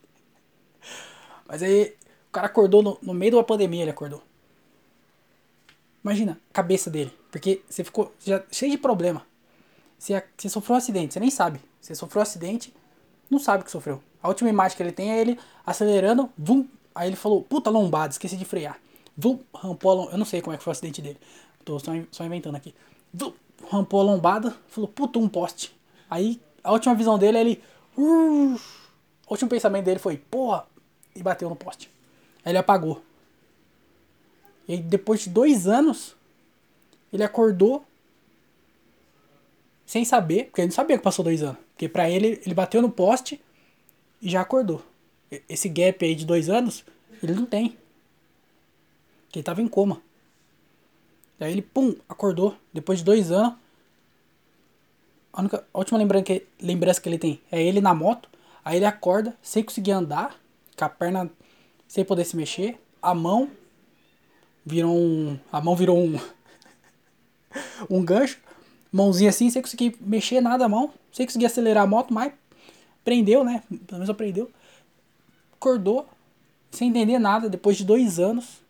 Mas 1.46 1.62
aí 1.62 1.94
o 2.28 2.32
cara 2.32 2.46
acordou 2.46 2.82
no, 2.82 2.98
no 3.02 3.14
meio 3.14 3.32
de 3.32 3.36
uma 3.36 3.44
pandemia, 3.44 3.82
ele 3.82 3.90
acordou. 3.90 4.22
Imagina 6.02 6.40
a 6.50 6.52
cabeça 6.52 6.90
dele. 6.90 7.12
Porque 7.30 7.62
você 7.68 7.84
ficou 7.84 8.12
já 8.24 8.42
cheio 8.50 8.72
de 8.72 8.78
problema. 8.78 9.26
Você, 9.98 10.22
você 10.36 10.48
sofreu 10.48 10.74
um 10.74 10.78
acidente, 10.78 11.14
você 11.14 11.20
nem 11.20 11.30
sabe. 11.30 11.60
Você 11.80 11.94
sofreu 11.94 12.20
um 12.20 12.22
acidente, 12.22 12.74
não 13.30 13.38
sabe 13.38 13.64
que 13.64 13.70
sofreu. 13.70 14.02
A 14.22 14.28
última 14.28 14.48
imagem 14.48 14.76
que 14.76 14.82
ele 14.82 14.92
tem 14.92 15.12
é 15.12 15.20
ele 15.20 15.38
acelerando, 15.66 16.30
vum, 16.36 16.66
aí 16.94 17.08
ele 17.08 17.16
falou, 17.16 17.42
puta 17.42 17.68
lombada, 17.70 18.12
esqueci 18.12 18.36
de 18.36 18.44
frear. 18.44 18.78
Vum, 19.16 19.38
rampou 19.54 19.90
a 19.90 19.94
lombada, 19.94 20.14
eu 20.14 20.18
não 20.18 20.24
sei 20.24 20.40
como 20.40 20.54
é 20.54 20.58
que 20.58 20.64
foi 20.64 20.70
o 20.70 20.72
acidente 20.72 21.02
dele. 21.02 21.18
Tô 21.64 21.78
só, 21.78 21.92
só 22.10 22.24
inventando 22.24 22.56
aqui. 22.56 22.74
Vum, 23.12 23.32
rampou 23.70 24.00
a 24.00 24.04
lombada, 24.04 24.56
falou, 24.68 24.88
puta, 24.88 25.18
um 25.18 25.28
poste. 25.28 25.74
Aí 26.14 26.40
a 26.62 26.70
última 26.70 26.94
visão 26.94 27.18
dele 27.18 27.38
ele. 27.38 27.62
Uh, 27.98 28.54
o 29.26 29.32
último 29.32 29.50
pensamento 29.50 29.84
dele 29.84 29.98
foi, 29.98 30.16
porra, 30.16 30.64
e 31.14 31.20
bateu 31.20 31.48
no 31.48 31.56
poste. 31.56 31.90
Aí 32.44 32.52
ele 32.52 32.58
apagou. 32.58 33.02
E 34.68 34.74
aí, 34.74 34.80
depois 34.80 35.22
de 35.22 35.30
dois 35.30 35.66
anos, 35.66 36.14
ele 37.12 37.24
acordou 37.24 37.84
sem 39.84 40.04
saber, 40.04 40.44
porque 40.44 40.60
ele 40.60 40.68
não 40.68 40.74
sabia 40.74 40.96
que 40.96 41.02
passou 41.02 41.24
dois 41.24 41.42
anos. 41.42 41.58
Porque 41.72 41.88
pra 41.88 42.08
ele, 42.08 42.40
ele 42.46 42.54
bateu 42.54 42.80
no 42.80 42.90
poste 42.92 43.40
e 44.22 44.30
já 44.30 44.40
acordou. 44.40 44.84
Esse 45.48 45.68
gap 45.68 46.04
aí 46.04 46.14
de 46.14 46.24
dois 46.24 46.48
anos, 46.48 46.84
ele 47.20 47.34
não 47.34 47.44
tem. 47.44 47.76
Porque 49.24 49.40
ele 49.40 49.44
tava 49.44 49.60
em 49.60 49.66
coma. 49.66 50.00
Aí 51.40 51.50
ele, 51.50 51.62
pum, 51.62 51.96
acordou. 52.08 52.56
Depois 52.72 53.00
de 53.00 53.04
dois 53.04 53.32
anos. 53.32 53.63
A, 55.34 55.40
única, 55.40 55.64
a 55.74 55.78
última 55.78 55.98
lembrança 55.98 56.24
que, 56.24 56.46
lembrança 56.62 57.00
que 57.00 57.08
ele 57.08 57.18
tem 57.18 57.40
é 57.50 57.60
ele 57.60 57.80
na 57.80 57.92
moto. 57.92 58.28
Aí 58.64 58.76
ele 58.76 58.84
acorda 58.84 59.36
sem 59.42 59.64
conseguir 59.64 59.90
andar. 59.90 60.36
Com 60.76 60.84
a 60.84 60.88
perna 60.88 61.30
sem 61.88 62.04
poder 62.04 62.24
se 62.24 62.36
mexer. 62.36 62.80
A 63.02 63.12
mão 63.12 63.50
virou 64.64 64.96
um. 64.96 65.38
A 65.50 65.60
mão 65.60 65.74
virou 65.74 65.98
um. 65.98 66.20
um 67.90 68.04
gancho. 68.04 68.38
Mãozinha 68.92 69.30
assim, 69.30 69.50
sem 69.50 69.60
conseguir 69.60 69.96
mexer 70.00 70.40
nada 70.40 70.66
a 70.66 70.68
mão. 70.68 70.92
Sem 71.12 71.26
conseguir 71.26 71.46
acelerar 71.46 71.82
a 71.82 71.86
moto, 71.86 72.14
mas 72.14 72.32
prendeu, 73.04 73.42
né? 73.42 73.64
Pelo 73.68 73.98
menos 73.98 74.10
aprendeu. 74.10 74.48
Acordou, 75.54 76.08
sem 76.70 76.90
entender 76.90 77.18
nada, 77.18 77.48
depois 77.48 77.76
de 77.76 77.84
dois 77.84 78.20
anos. 78.20 78.62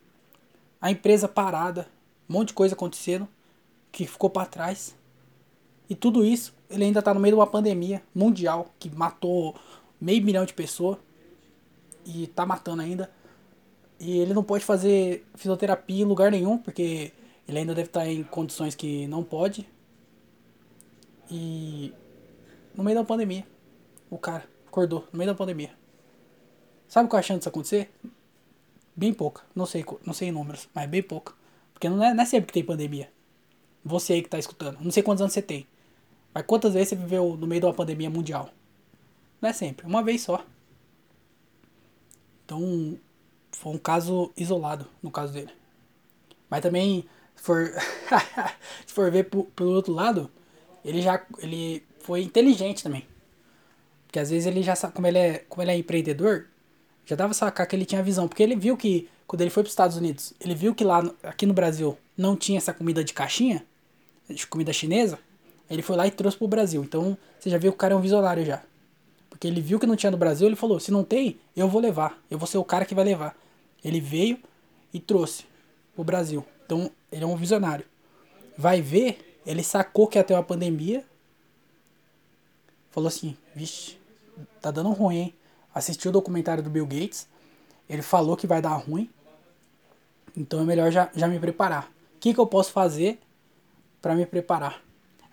A 0.80 0.90
empresa 0.90 1.28
parada, 1.28 1.86
um 2.28 2.32
monte 2.32 2.48
de 2.48 2.54
coisa 2.54 2.74
acontecendo 2.74 3.28
que 3.92 4.06
ficou 4.06 4.30
para 4.30 4.46
trás. 4.46 4.94
E 5.88 5.94
tudo 5.94 6.24
isso, 6.24 6.53
ele 6.68 6.84
ainda 6.84 7.02
tá 7.02 7.12
no 7.12 7.20
meio 7.20 7.34
de 7.34 7.40
uma 7.40 7.46
pandemia 7.46 8.02
mundial 8.14 8.74
que 8.78 8.90
matou 8.94 9.54
meio 10.00 10.24
milhão 10.24 10.44
de 10.44 10.52
pessoas. 10.52 10.98
E 12.06 12.26
tá 12.28 12.44
matando 12.44 12.82
ainda. 12.82 13.10
E 13.98 14.18
ele 14.18 14.34
não 14.34 14.44
pode 14.44 14.64
fazer 14.64 15.24
fisioterapia 15.34 16.02
em 16.02 16.06
lugar 16.06 16.30
nenhum, 16.30 16.58
porque 16.58 17.12
ele 17.48 17.58
ainda 17.58 17.74
deve 17.74 17.88
estar 17.88 18.06
em 18.06 18.22
condições 18.22 18.74
que 18.74 19.06
não 19.06 19.22
pode. 19.22 19.66
E 21.30 21.92
no 22.74 22.84
meio 22.84 22.98
da 22.98 23.04
pandemia, 23.04 23.46
o 24.10 24.18
cara 24.18 24.44
acordou 24.66 25.08
no 25.12 25.18
meio 25.18 25.30
da 25.30 25.36
pandemia. 25.36 25.70
Sabe 26.88 27.08
qual 27.08 27.18
é 27.18 27.20
a 27.20 27.22
chance 27.22 27.38
disso 27.38 27.48
acontecer? 27.48 27.90
Bem 28.94 29.12
pouca. 29.12 29.42
Não 29.54 29.66
sei, 29.66 29.84
não 30.04 30.12
sei 30.12 30.30
números, 30.30 30.68
mas 30.74 30.88
bem 30.88 31.02
pouca. 31.02 31.32
Porque 31.72 31.88
não 31.88 32.04
é, 32.04 32.12
não 32.12 32.22
é 32.22 32.26
sempre 32.26 32.48
que 32.48 32.52
tem 32.52 32.64
pandemia. 32.64 33.10
Você 33.84 34.14
aí 34.14 34.22
que 34.22 34.28
tá 34.28 34.38
escutando. 34.38 34.78
Não 34.80 34.90
sei 34.90 35.02
quantos 35.02 35.22
anos 35.22 35.32
você 35.32 35.42
tem. 35.42 35.66
Mas 36.34 36.44
quantas 36.44 36.74
vezes 36.74 36.88
você 36.88 36.96
viveu 36.96 37.36
no 37.36 37.46
meio 37.46 37.60
de 37.60 37.66
uma 37.66 37.72
pandemia 37.72 38.10
mundial? 38.10 38.50
Não 39.40 39.48
é 39.48 39.52
sempre. 39.52 39.86
Uma 39.86 40.02
vez 40.02 40.22
só. 40.22 40.44
Então, 42.44 42.98
foi 43.52 43.72
um 43.72 43.78
caso 43.78 44.32
isolado 44.36 44.86
no 45.00 45.10
caso 45.10 45.32
dele. 45.32 45.52
Mas 46.50 46.60
também, 46.60 47.04
se 47.36 47.42
for, 47.42 47.72
se 48.84 48.92
for 48.92 49.10
ver 49.10 49.30
pelo 49.30 49.70
outro 49.70 49.92
lado, 49.92 50.30
ele 50.84 51.00
já 51.00 51.24
ele 51.38 51.84
foi 52.00 52.22
inteligente 52.22 52.82
também. 52.82 53.06
Porque 54.06 54.18
às 54.18 54.30
vezes 54.30 54.46
ele 54.46 54.62
já 54.62 54.74
sabe, 54.76 54.92
como 54.92 55.06
ele 55.06 55.18
é, 55.18 55.38
como 55.48 55.62
ele 55.62 55.70
é 55.70 55.76
empreendedor, 55.76 56.46
já 57.06 57.16
dava 57.16 57.32
sacar 57.32 57.66
que 57.66 57.74
ele 57.74 57.84
tinha 57.84 58.02
visão. 58.02 58.28
Porque 58.28 58.42
ele 58.42 58.56
viu 58.56 58.76
que, 58.76 59.08
quando 59.26 59.40
ele 59.40 59.50
foi 59.50 59.62
para 59.62 59.68
os 59.68 59.72
Estados 59.72 59.96
Unidos, 59.96 60.34
ele 60.40 60.54
viu 60.54 60.74
que 60.74 60.84
lá, 60.84 61.02
aqui 61.22 61.46
no 61.46 61.54
Brasil, 61.54 61.96
não 62.16 62.36
tinha 62.36 62.58
essa 62.58 62.72
comida 62.72 63.04
de 63.04 63.12
caixinha, 63.12 63.64
de 64.28 64.46
comida 64.46 64.72
chinesa. 64.72 65.18
Ele 65.74 65.82
foi 65.82 65.96
lá 65.96 66.06
e 66.06 66.10
trouxe 66.12 66.38
pro 66.38 66.46
Brasil. 66.46 66.84
Então, 66.84 67.18
você 67.36 67.50
já 67.50 67.58
viu 67.58 67.72
que 67.72 67.76
o 67.76 67.78
cara 67.78 67.94
é 67.94 67.96
um 67.96 68.00
visionário 68.00 68.44
já. 68.44 68.62
Porque 69.28 69.48
ele 69.48 69.60
viu 69.60 69.80
que 69.80 69.86
não 69.86 69.96
tinha 69.96 70.12
no 70.12 70.16
Brasil, 70.16 70.46
ele 70.46 70.54
falou: 70.54 70.78
se 70.78 70.92
não 70.92 71.02
tem, 71.02 71.36
eu 71.56 71.68
vou 71.68 71.80
levar. 71.80 72.16
Eu 72.30 72.38
vou 72.38 72.46
ser 72.46 72.58
o 72.58 72.64
cara 72.64 72.84
que 72.84 72.94
vai 72.94 73.04
levar. 73.04 73.36
Ele 73.84 74.00
veio 74.00 74.38
e 74.92 75.00
trouxe 75.00 75.44
pro 75.92 76.04
Brasil. 76.04 76.46
Então, 76.64 76.88
ele 77.10 77.24
é 77.24 77.26
um 77.26 77.34
visionário. 77.34 77.84
Vai 78.56 78.80
ver, 78.80 79.40
ele 79.44 79.64
sacou 79.64 80.06
que 80.06 80.22
ter 80.22 80.32
uma 80.32 80.44
pandemia. 80.44 81.04
Falou 82.92 83.08
assim: 83.08 83.36
vixe, 83.52 83.98
tá 84.60 84.70
dando 84.70 84.90
ruim, 84.90 85.16
hein? 85.16 85.34
Assistiu 85.74 86.10
o 86.10 86.12
documentário 86.12 86.62
do 86.62 86.70
Bill 86.70 86.86
Gates. 86.86 87.26
Ele 87.90 88.02
falou 88.02 88.36
que 88.36 88.46
vai 88.46 88.62
dar 88.62 88.76
ruim. 88.76 89.10
Então 90.36 90.60
é 90.60 90.64
melhor 90.64 90.92
já, 90.92 91.10
já 91.16 91.26
me 91.26 91.40
preparar. 91.40 91.90
O 92.14 92.20
que, 92.20 92.32
que 92.32 92.38
eu 92.38 92.46
posso 92.46 92.70
fazer 92.70 93.18
para 94.00 94.14
me 94.14 94.24
preparar? 94.24 94.83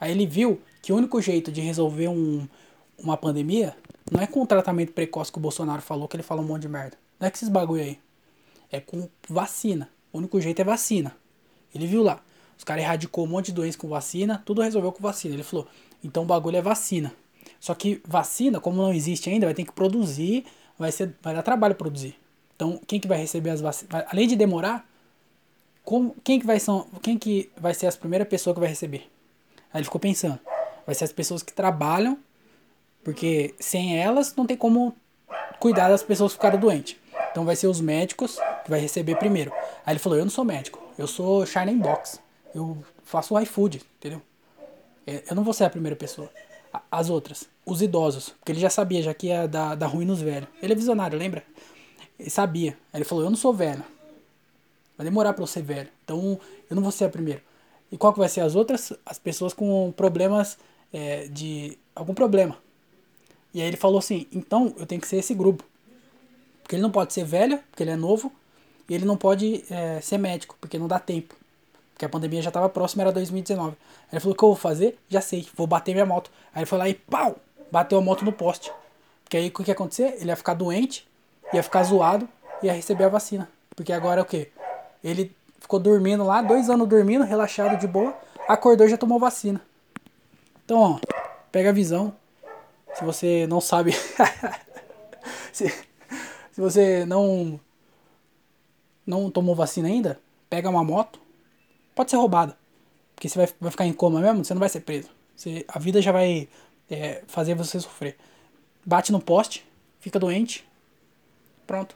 Aí 0.02 0.12
ele 0.12 0.26
viu 0.26 0.60
que 0.82 0.92
o 0.92 0.96
único 0.98 1.22
jeito 1.22 1.52
de 1.52 1.62
resolver 1.62 2.08
um, 2.08 2.48
uma 2.98 3.16
pandemia 3.16 3.78
não 4.12 4.20
é 4.20 4.26
com 4.26 4.42
o 4.42 4.48
tratamento 4.48 4.94
precoce 4.94 5.32
que 5.32 5.38
o 5.38 5.42
Bolsonaro 5.42 5.82
falou, 5.84 6.08
que 6.08 6.16
ele 6.16 6.24
fala 6.24 6.42
um 6.42 6.46
monte 6.46 6.64
de 6.64 6.68
merda. 6.68 6.98
Não 7.20 7.28
é 7.28 7.30
com 7.30 7.38
esses 7.38 7.50
bagulho 7.50 7.84
aí. 7.84 8.00
É 8.72 8.80
com 8.80 9.08
vacina. 9.30 9.88
O 10.12 10.18
único 10.18 10.42
jeito 10.42 10.60
é 10.60 10.64
vacina. 10.64 11.16
Ele 11.74 11.86
viu 11.86 12.02
lá. 12.02 12.20
Os 12.58 12.64
caras 12.64 12.84
erradicou 12.84 13.26
um 13.26 13.28
monte 13.28 13.48
de 13.48 13.54
doença 13.54 13.78
com 13.78 13.88
vacina, 13.88 14.42
tudo 14.44 14.64
resolveu 14.64 14.92
com 14.92 15.04
vacina. 15.04 15.36
Ele 15.36 15.44
falou, 15.44 15.68
então 16.04 16.24
o 16.24 16.26
bagulho 16.26 16.58
é 16.58 16.62
vacina. 16.62 17.14
Só 17.60 17.76
que 17.76 18.02
vacina, 18.04 18.60
como 18.60 18.82
não 18.82 18.92
existe 18.92 19.30
ainda, 19.30 19.46
vai 19.46 19.54
ter 19.54 19.66
que 19.66 19.72
produzir, 19.72 20.46
vai, 20.80 20.92
ser, 20.92 21.16
vai 21.22 21.36
dar 21.36 21.44
trabalho 21.44 21.76
produzir. 21.76 22.16
Então, 22.56 22.82
quem 22.88 23.00
que 23.00 23.08
vai 23.08 23.20
receber 23.20 23.52
as 23.52 23.62
vacinas? 23.62 24.04
Além 24.08 24.28
de 24.28 24.36
demorar, 24.36 24.88
como, 25.84 26.16
quem, 26.24 26.40
que 26.40 26.46
vai 26.46 26.60
são, 26.60 26.88
quem 27.04 27.20
que 27.20 27.52
vai 27.56 27.76
ser 27.76 27.86
as 27.86 27.96
primeiras 27.96 28.28
pessoas 28.28 28.56
que 28.56 28.60
vai 28.60 28.70
receber? 28.70 29.10
Aí 29.74 29.80
ele 29.80 29.86
ficou 29.86 30.00
pensando. 30.00 30.40
Vai 30.86 30.96
ser 30.96 31.04
as 31.04 31.12
pessoas 31.12 31.44
que 31.44 31.54
trabalham, 31.54 32.18
porque 33.04 33.56
sem 33.60 33.98
elas 33.98 34.36
não 34.36 34.46
tem 34.46 34.58
como 34.58 34.96
cuidar 35.60 35.90
das 35.90 36.04
pessoas 36.04 36.32
que 36.32 36.38
ficaram 36.38 36.60
doentes. 36.60 36.96
Então 37.32 37.46
vai 37.46 37.56
ser 37.56 37.68
os 37.68 37.80
médicos 37.80 38.38
que 38.64 38.70
vai 38.70 38.80
receber 38.80 39.16
primeiro. 39.16 39.52
Aí 39.86 39.94
ele 39.94 40.00
falou, 40.00 40.18
eu 40.18 40.26
não 40.26 40.32
sou 40.32 40.44
médico, 40.44 40.82
eu 40.98 41.08
sou 41.08 41.46
Shining 41.46 41.78
Box. 41.78 42.20
Eu 42.54 42.84
faço 43.04 43.40
iFood, 43.40 43.82
entendeu? 43.98 44.22
É, 45.08 45.24
eu 45.30 45.36
não 45.36 45.44
vou 45.44 45.54
ser 45.54 45.64
a 45.64 45.70
primeira 45.70 45.96
pessoa 45.96 46.30
as 46.92 47.10
outras, 47.10 47.50
os 47.66 47.82
idosos, 47.82 48.30
porque 48.30 48.52
ele 48.52 48.60
já 48.60 48.70
sabia, 48.70 49.02
já 49.02 49.14
que 49.14 49.28
ia 49.28 49.48
dar, 49.48 49.76
dar 49.76 49.88
ruim 49.88 50.06
nos 50.06 50.22
velhos. 50.22 50.48
Ele 50.62 50.74
é 50.74 50.76
visionário, 50.76 51.18
lembra? 51.18 51.44
Ele 52.20 52.30
sabia. 52.30 52.78
Aí 52.94 53.00
ele 53.00 53.06
falou: 53.06 53.24
Eu 53.24 53.30
não 53.30 53.38
sou 53.38 53.54
velho. 53.54 53.84
Vai 54.98 55.06
demorar 55.06 55.34
para 55.34 55.44
eu 55.44 55.48
ser 55.48 55.64
velho. 55.64 55.90
Então 56.04 56.40
eu 56.70 56.76
não 56.76 56.84
vou 56.84 56.92
ser 56.92 57.06
a 57.06 57.10
primeira. 57.10 57.42
E 57.92 57.98
qual 57.98 58.14
que 58.14 58.20
vai 58.20 58.30
ser 58.30 58.42
as 58.42 58.56
outras? 58.56 58.94
As 59.06 59.20
pessoas 59.20 59.54
com 59.54 59.92
problemas 59.92 60.58
é, 60.94 61.28
de. 61.28 61.78
algum 61.96 62.14
problema. 62.14 62.58
E 63.54 63.62
aí 63.62 63.68
ele 63.68 63.78
falou 63.78 64.00
assim: 64.00 64.28
Então 64.32 64.74
eu 64.78 64.86
tenho 64.86 65.02
que 65.02 65.08
ser 65.08 65.18
esse 65.18 65.34
grupo. 65.34 65.64
Porque 66.64 66.76
ele 66.76 66.82
não 66.82 66.92
pode 66.92 67.14
ser 67.14 67.26
velho, 67.26 67.60
porque 67.70 67.84
ele 67.84 67.92
é 67.92 67.96
novo. 67.96 68.32
E 68.90 68.94
ele 68.94 69.06
não 69.06 69.18
pode 69.18 69.64
é, 69.70 70.00
ser 70.02 70.18
médico, 70.18 70.58
porque 70.60 70.78
não 70.78 70.88
dá 70.88 71.00
tempo. 71.00 71.36
Porque 71.94 72.06
a 72.06 72.10
pandemia 72.10 72.42
já 72.42 72.50
estava 72.50 72.70
próxima, 72.70 73.04
era 73.04 73.12
2019. 73.12 73.70
Aí 73.70 73.76
ele 74.14 74.20
falou: 74.20 74.34
O 74.34 74.38
que 74.38 74.44
eu 74.44 74.50
vou 74.50 74.56
fazer? 74.56 74.98
Já 75.10 75.22
sei, 75.22 75.48
vou 75.56 75.68
bater 75.68 75.94
minha 75.94 76.06
moto. 76.06 76.32
Aí 76.54 76.62
ele 76.62 76.66
foi 76.66 76.78
lá 76.78 76.88
e 76.88 76.94
pau! 76.94 77.36
Bateu 77.72 77.98
a 77.98 78.02
moto 78.02 78.26
no 78.26 78.32
poste. 78.32 78.72
Porque 79.24 79.38
aí 79.38 79.48
o 79.48 79.52
que 79.52 79.70
ia 79.70 79.74
acontecer? 79.74 80.16
Ele 80.20 80.30
ia 80.30 80.36
ficar 80.36 80.54
doente, 80.54 81.08
ia 81.54 81.64
ficar 81.64 81.84
zoado, 81.84 82.28
ia 82.62 82.74
receber 82.74 83.06
a 83.06 83.10
vacina. 83.10 83.50
Porque 83.76 83.94
agora 83.94 84.20
é 84.20 84.24
o 84.24 84.26
quê? 84.26 84.52
Ele 85.02 85.34
ficou 85.72 85.80
dormindo 85.80 86.26
lá, 86.26 86.42
dois 86.42 86.70
anos 86.70 86.86
dormindo, 86.86 87.24
relaxado 87.24 87.80
de 87.80 87.88
boa, 87.88 88.14
acordou 88.46 88.86
e 88.86 88.90
já 88.90 88.98
tomou 88.98 89.18
vacina. 89.18 89.62
Então, 90.66 90.80
ó, 90.80 91.00
pega 91.50 91.70
a 91.70 91.74
visão. 91.74 92.14
Se 92.94 93.06
você 93.06 93.48
não 93.48 93.62
sabe. 93.62 93.94
se, 95.54 95.70
se 96.52 96.60
você 96.60 97.06
não. 97.06 97.58
Não 99.08 99.32
tomou 99.32 99.56
vacina 99.56 99.88
ainda, 99.88 100.20
pega 100.50 100.70
uma 100.70 100.84
moto, 100.84 101.20
pode 101.96 102.12
ser 102.12 102.18
roubada. 102.18 102.56
Porque 103.16 103.30
você 103.30 103.38
vai, 103.38 103.50
vai 103.60 103.72
ficar 103.72 103.86
em 103.86 103.94
coma 103.94 104.20
mesmo, 104.20 104.44
você 104.44 104.54
não 104.54 104.60
vai 104.60 104.70
ser 104.70 104.82
preso. 104.82 105.10
Você, 105.36 105.66
a 105.68 105.80
vida 105.80 106.02
já 106.02 106.12
vai 106.12 106.50
é, 106.90 107.24
fazer 107.28 107.56
você 107.56 107.80
sofrer. 107.80 108.18
Bate 108.86 109.12
no 109.12 109.20
poste, 109.20 109.66
fica 110.00 110.20
doente, 110.20 110.68
pronto 111.66 111.96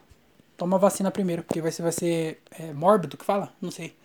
toma 0.58 0.78
a 0.78 0.80
vacina 0.80 1.12
primeiro, 1.12 1.44
porque 1.44 1.62
você 1.62 1.82
vai 1.82 1.92
ser 1.92 2.42
é, 2.60 2.74
mórbido 2.74 3.18
que 3.18 3.26
fala? 3.26 3.54
Não 3.62 3.72
sei. 3.72 3.96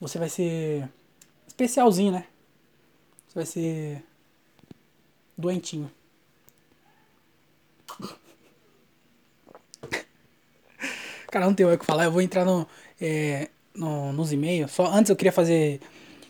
Você 0.00 0.18
vai 0.18 0.28
ser 0.28 0.88
especialzinho, 1.46 2.12
né? 2.12 2.26
Você 3.28 3.34
vai 3.34 3.46
ser 3.46 4.04
doentinho. 5.36 5.90
Cara, 11.30 11.46
não 11.46 11.54
tem 11.54 11.66
o 11.66 11.78
que 11.78 11.84
falar. 11.84 12.04
Eu 12.04 12.12
vou 12.12 12.22
entrar 12.22 12.44
no, 12.44 12.66
é, 13.00 13.48
no, 13.74 14.12
nos 14.12 14.32
e-mails. 14.32 14.70
Só 14.72 14.86
antes 14.86 15.10
eu 15.10 15.16
queria 15.16 15.32
fazer. 15.32 15.80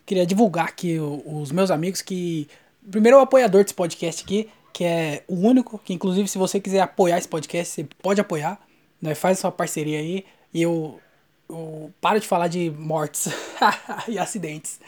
Queria 0.05 0.26
divulgar 0.26 0.66
aqui 0.66 0.99
os 0.99 1.51
meus 1.53 1.70
amigos 1.70 2.03
que. 2.03 2.49
Primeiro 2.88 3.18
o 3.18 3.20
apoiador 3.20 3.64
desse 3.64 3.74
podcast 3.74 4.22
aqui, 4.22 4.49
que 4.72 4.84
é 4.84 5.24
o 5.26 5.34
único, 5.34 5.76
que 5.78 5.92
inclusive 5.92 6.28
se 6.28 6.38
você 6.38 6.61
quiser 6.61 6.80
apoiar 6.80 7.18
esse 7.18 7.26
podcast, 7.26 7.74
você 7.74 7.88
pode 8.01 8.20
apoiar. 8.20 8.61
Né? 9.01 9.14
Faz 9.14 9.38
sua 9.38 9.53
parceria 9.53 9.99
aí. 9.99 10.24
E 10.53 10.62
eu, 10.62 11.01
eu 11.49 11.92
paro 12.01 12.20
de 12.20 12.26
falar 12.26 12.49
de 12.49 12.70
mortes 12.70 13.28
e 14.09 14.18
acidentes. 14.18 14.80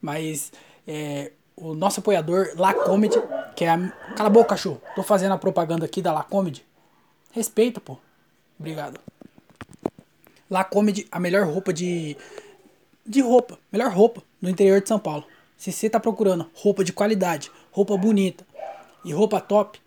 Mas 0.00 0.52
é, 0.86 1.32
o 1.56 1.74
nosso 1.74 2.00
apoiador, 2.00 2.50
La 2.56 2.74
Comedy, 2.74 3.16
que 3.54 3.64
é 3.64 3.70
a. 3.70 3.78
Cala 4.16 4.28
a 4.28 4.30
boca, 4.30 4.50
cachorro. 4.50 4.80
Tô 4.94 5.02
fazendo 5.02 5.32
a 5.32 5.38
propaganda 5.38 5.84
aqui 5.86 6.02
da 6.02 6.12
La 6.12 6.22
Comedy. 6.22 6.64
Respeita, 7.32 7.80
pô. 7.80 7.96
Obrigado. 8.58 9.00
La 10.50 10.64
Comedy, 10.64 11.06
a 11.10 11.18
melhor 11.18 11.46
roupa 11.46 11.72
de. 11.72 12.16
De 13.04 13.20
roupa. 13.20 13.58
Melhor 13.72 13.90
roupa 13.90 14.22
no 14.40 14.50
interior 14.50 14.80
de 14.80 14.88
São 14.88 14.98
Paulo. 14.98 15.24
Se 15.56 15.72
você 15.72 15.88
tá 15.88 15.98
procurando 15.98 16.50
roupa 16.54 16.84
de 16.84 16.92
qualidade, 16.92 17.50
roupa 17.70 17.96
bonita 17.96 18.46
e 19.04 19.12
roupa 19.12 19.40
top, 19.40 19.80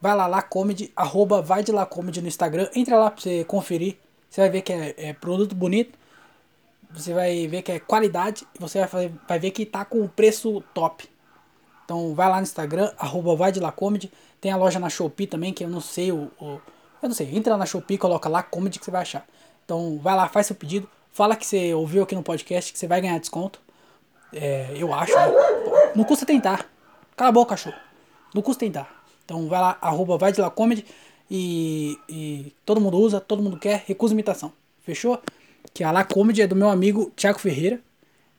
vai 0.00 0.14
lá, 0.14 0.26
La 0.26 0.42
Comedy, 0.42 0.92
arroba 0.94 1.40
vai 1.42 1.62
de 1.62 1.72
La 1.72 1.86
Comedy 1.86 2.20
no 2.20 2.28
Instagram. 2.28 2.68
Entra 2.74 2.98
lá 2.98 3.10
pra 3.10 3.22
você 3.22 3.44
conferir. 3.44 3.96
Você 4.28 4.40
vai 4.40 4.50
ver 4.50 4.62
que 4.62 4.72
é, 4.72 4.94
é 4.96 5.12
produto 5.12 5.54
bonito 5.54 5.98
você 6.94 7.12
vai 7.12 7.46
ver 7.48 7.62
que 7.62 7.72
é 7.72 7.80
qualidade 7.80 8.46
e 8.54 8.58
você 8.60 8.86
vai, 8.86 9.12
vai 9.26 9.38
ver 9.38 9.50
que 9.50 9.66
tá 9.66 9.84
com 9.84 10.06
preço 10.06 10.62
top. 10.72 11.08
Então 11.84 12.14
vai 12.14 12.28
lá 12.28 12.36
no 12.36 12.44
Instagram, 12.44 12.92
arroba 12.96 13.34
vai 13.34 13.50
de 13.50 13.60
Lacomedy. 13.60 14.12
Tem 14.40 14.52
a 14.52 14.56
loja 14.56 14.78
na 14.78 14.88
Shopee 14.88 15.26
também, 15.26 15.52
que 15.52 15.64
eu 15.64 15.68
não 15.68 15.80
sei 15.80 16.12
o, 16.12 16.30
o, 16.38 16.60
Eu 17.02 17.08
não 17.08 17.12
sei, 17.12 17.36
entra 17.36 17.56
na 17.56 17.66
Shopee, 17.66 17.98
coloca 17.98 18.28
Lacomedy 18.28 18.78
que 18.78 18.84
você 18.84 18.90
vai 18.90 19.02
achar. 19.02 19.26
Então 19.64 19.98
vai 19.98 20.14
lá, 20.14 20.28
faz 20.28 20.46
seu 20.46 20.56
pedido. 20.56 20.88
Fala 21.10 21.36
que 21.36 21.46
você 21.46 21.74
ouviu 21.74 22.02
aqui 22.02 22.14
no 22.14 22.22
podcast, 22.22 22.72
que 22.72 22.78
você 22.78 22.86
vai 22.86 23.00
ganhar 23.00 23.18
desconto. 23.18 23.60
É, 24.32 24.72
eu 24.76 24.92
acho, 24.94 25.14
né? 25.14 25.26
Não 25.94 26.04
custa 26.04 26.24
tentar. 26.24 26.66
Cala 27.16 27.28
a 27.28 27.32
boca, 27.32 27.50
cachorro. 27.50 27.76
Não 28.34 28.42
custa 28.42 28.60
tentar. 28.60 29.03
Então 29.24 29.48
vai 29.48 29.60
lá, 29.60 29.78
arroba 29.80 30.16
vai 30.18 30.32
de 30.32 30.40
Lacomedy. 30.40 30.84
E, 31.30 31.98
e 32.08 32.52
todo 32.64 32.80
mundo 32.80 32.98
usa, 32.98 33.20
todo 33.20 33.42
mundo 33.42 33.58
quer, 33.58 33.84
recusa 33.86 34.12
imitação. 34.12 34.52
Fechou? 34.82 35.20
que 35.72 35.82
a 35.82 35.90
La 35.90 36.04
Comedy 36.04 36.42
é 36.42 36.46
do 36.46 36.56
meu 36.56 36.68
amigo 36.68 37.12
Thiago 37.16 37.38
Ferreira, 37.38 37.80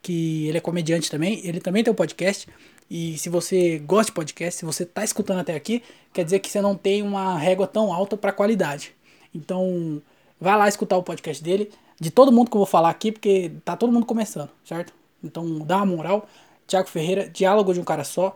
que 0.01 0.47
ele 0.47 0.57
é 0.57 0.61
comediante 0.61 1.09
também, 1.09 1.41
ele 1.45 1.59
também 1.59 1.83
tem 1.83 1.91
um 1.91 1.95
podcast. 1.95 2.47
E 2.89 3.17
se 3.17 3.29
você 3.29 3.79
gosta 3.79 4.11
de 4.11 4.15
podcast, 4.15 4.59
se 4.59 4.65
você 4.65 4.83
está 4.83 5.03
escutando 5.03 5.39
até 5.39 5.55
aqui, 5.55 5.81
quer 6.13 6.23
dizer 6.23 6.39
que 6.39 6.49
você 6.49 6.61
não 6.61 6.75
tem 6.75 7.01
uma 7.01 7.37
régua 7.37 7.65
tão 7.65 7.91
alta 7.91 8.15
para 8.15 8.31
qualidade. 8.31 8.93
Então, 9.33 10.01
vai 10.39 10.55
lá 10.55 10.67
escutar 10.67 10.95
o 10.95 11.03
podcast 11.03 11.43
dele, 11.43 11.71
de 11.99 12.11
todo 12.11 12.31
mundo 12.31 12.49
que 12.49 12.55
eu 12.55 12.59
vou 12.59 12.67
falar 12.67 12.89
aqui, 12.89 13.11
porque 13.11 13.51
tá 13.65 13.75
todo 13.75 13.91
mundo 13.91 14.05
começando, 14.05 14.49
certo? 14.63 14.93
Então, 15.23 15.59
dá 15.59 15.77
uma 15.77 15.85
moral. 15.87 16.29
Thiago 16.67 16.87
Ferreira, 16.87 17.27
Diálogo 17.27 17.73
de 17.73 17.79
um 17.79 17.83
Cara 17.83 18.03
Só. 18.03 18.35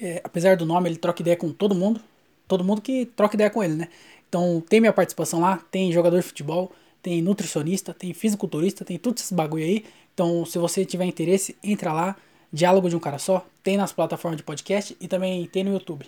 É, 0.00 0.20
apesar 0.22 0.56
do 0.56 0.66
nome, 0.66 0.88
ele 0.88 0.96
troca 0.96 1.22
ideia 1.22 1.36
com 1.36 1.52
todo 1.52 1.74
mundo. 1.74 2.00
Todo 2.46 2.64
mundo 2.64 2.80
que 2.80 3.06
troca 3.06 3.34
ideia 3.34 3.50
com 3.50 3.62
ele, 3.62 3.74
né? 3.74 3.88
Então, 4.28 4.62
tem 4.68 4.80
minha 4.80 4.92
participação 4.92 5.40
lá, 5.40 5.64
tem 5.70 5.92
jogador 5.92 6.16
de 6.16 6.22
futebol, 6.22 6.72
tem 7.02 7.22
nutricionista, 7.22 7.94
tem 7.94 8.12
fisiculturista, 8.12 8.84
tem 8.84 8.98
tudo 8.98 9.18
esses 9.18 9.32
bagulho 9.32 9.64
aí. 9.64 9.84
Então, 10.14 10.44
se 10.44 10.58
você 10.58 10.84
tiver 10.84 11.04
interesse, 11.04 11.56
entra 11.62 11.92
lá, 11.92 12.16
Diálogo 12.52 12.88
de 12.88 12.96
um 12.96 13.00
Cara 13.00 13.18
Só, 13.18 13.46
tem 13.62 13.76
nas 13.76 13.92
plataformas 13.92 14.36
de 14.36 14.42
podcast 14.42 14.96
e 15.00 15.08
também 15.08 15.46
tem 15.46 15.64
no 15.64 15.72
YouTube. 15.72 16.06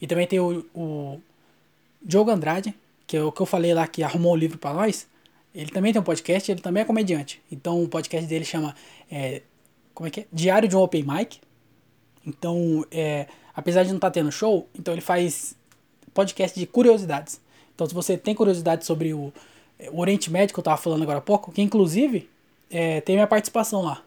E 0.00 0.06
também 0.06 0.26
tem 0.26 0.40
o, 0.40 0.64
o 0.74 1.20
Diogo 2.02 2.30
Andrade, 2.30 2.74
que 3.06 3.16
é 3.16 3.22
o 3.22 3.32
que 3.32 3.40
eu 3.40 3.46
falei 3.46 3.74
lá 3.74 3.86
que 3.86 4.02
arrumou 4.02 4.32
o 4.32 4.36
livro 4.36 4.58
para 4.58 4.74
nós. 4.74 5.06
Ele 5.54 5.70
também 5.70 5.92
tem 5.92 6.00
um 6.00 6.04
podcast, 6.04 6.50
ele 6.50 6.60
também 6.60 6.82
é 6.82 6.86
comediante. 6.86 7.40
Então, 7.50 7.82
o 7.82 7.88
podcast 7.88 8.28
dele 8.28 8.44
chama 8.44 8.74
é, 9.10 9.42
como 9.94 10.06
é 10.06 10.10
que 10.10 10.20
é? 10.20 10.26
Diário 10.32 10.68
de 10.68 10.76
um 10.76 10.80
Open 10.80 11.02
Mic. 11.02 11.40
Então, 12.28 12.84
é, 12.90 13.26
apesar 13.54 13.82
de 13.82 13.88
não 13.88 13.96
estar 13.96 14.08
tá 14.08 14.14
tendo 14.14 14.30
show, 14.30 14.68
então 14.78 14.92
ele 14.92 15.00
faz 15.00 15.56
podcast 16.12 16.58
de 16.58 16.66
curiosidades. 16.66 17.40
Então, 17.74 17.86
se 17.86 17.94
você 17.94 18.16
tem 18.18 18.34
curiosidade 18.34 18.84
sobre 18.84 19.14
o 19.14 19.32
o 19.92 20.00
Oriente 20.00 20.30
Médio 20.30 20.52
que 20.52 20.58
eu 20.58 20.64
tava 20.64 20.76
falando 20.76 21.02
agora 21.02 21.18
há 21.18 21.22
pouco, 21.22 21.52
que 21.52 21.62
inclusive 21.62 22.28
é, 22.70 23.00
tem 23.00 23.14
minha 23.14 23.26
participação 23.26 23.82
lá. 23.82 24.02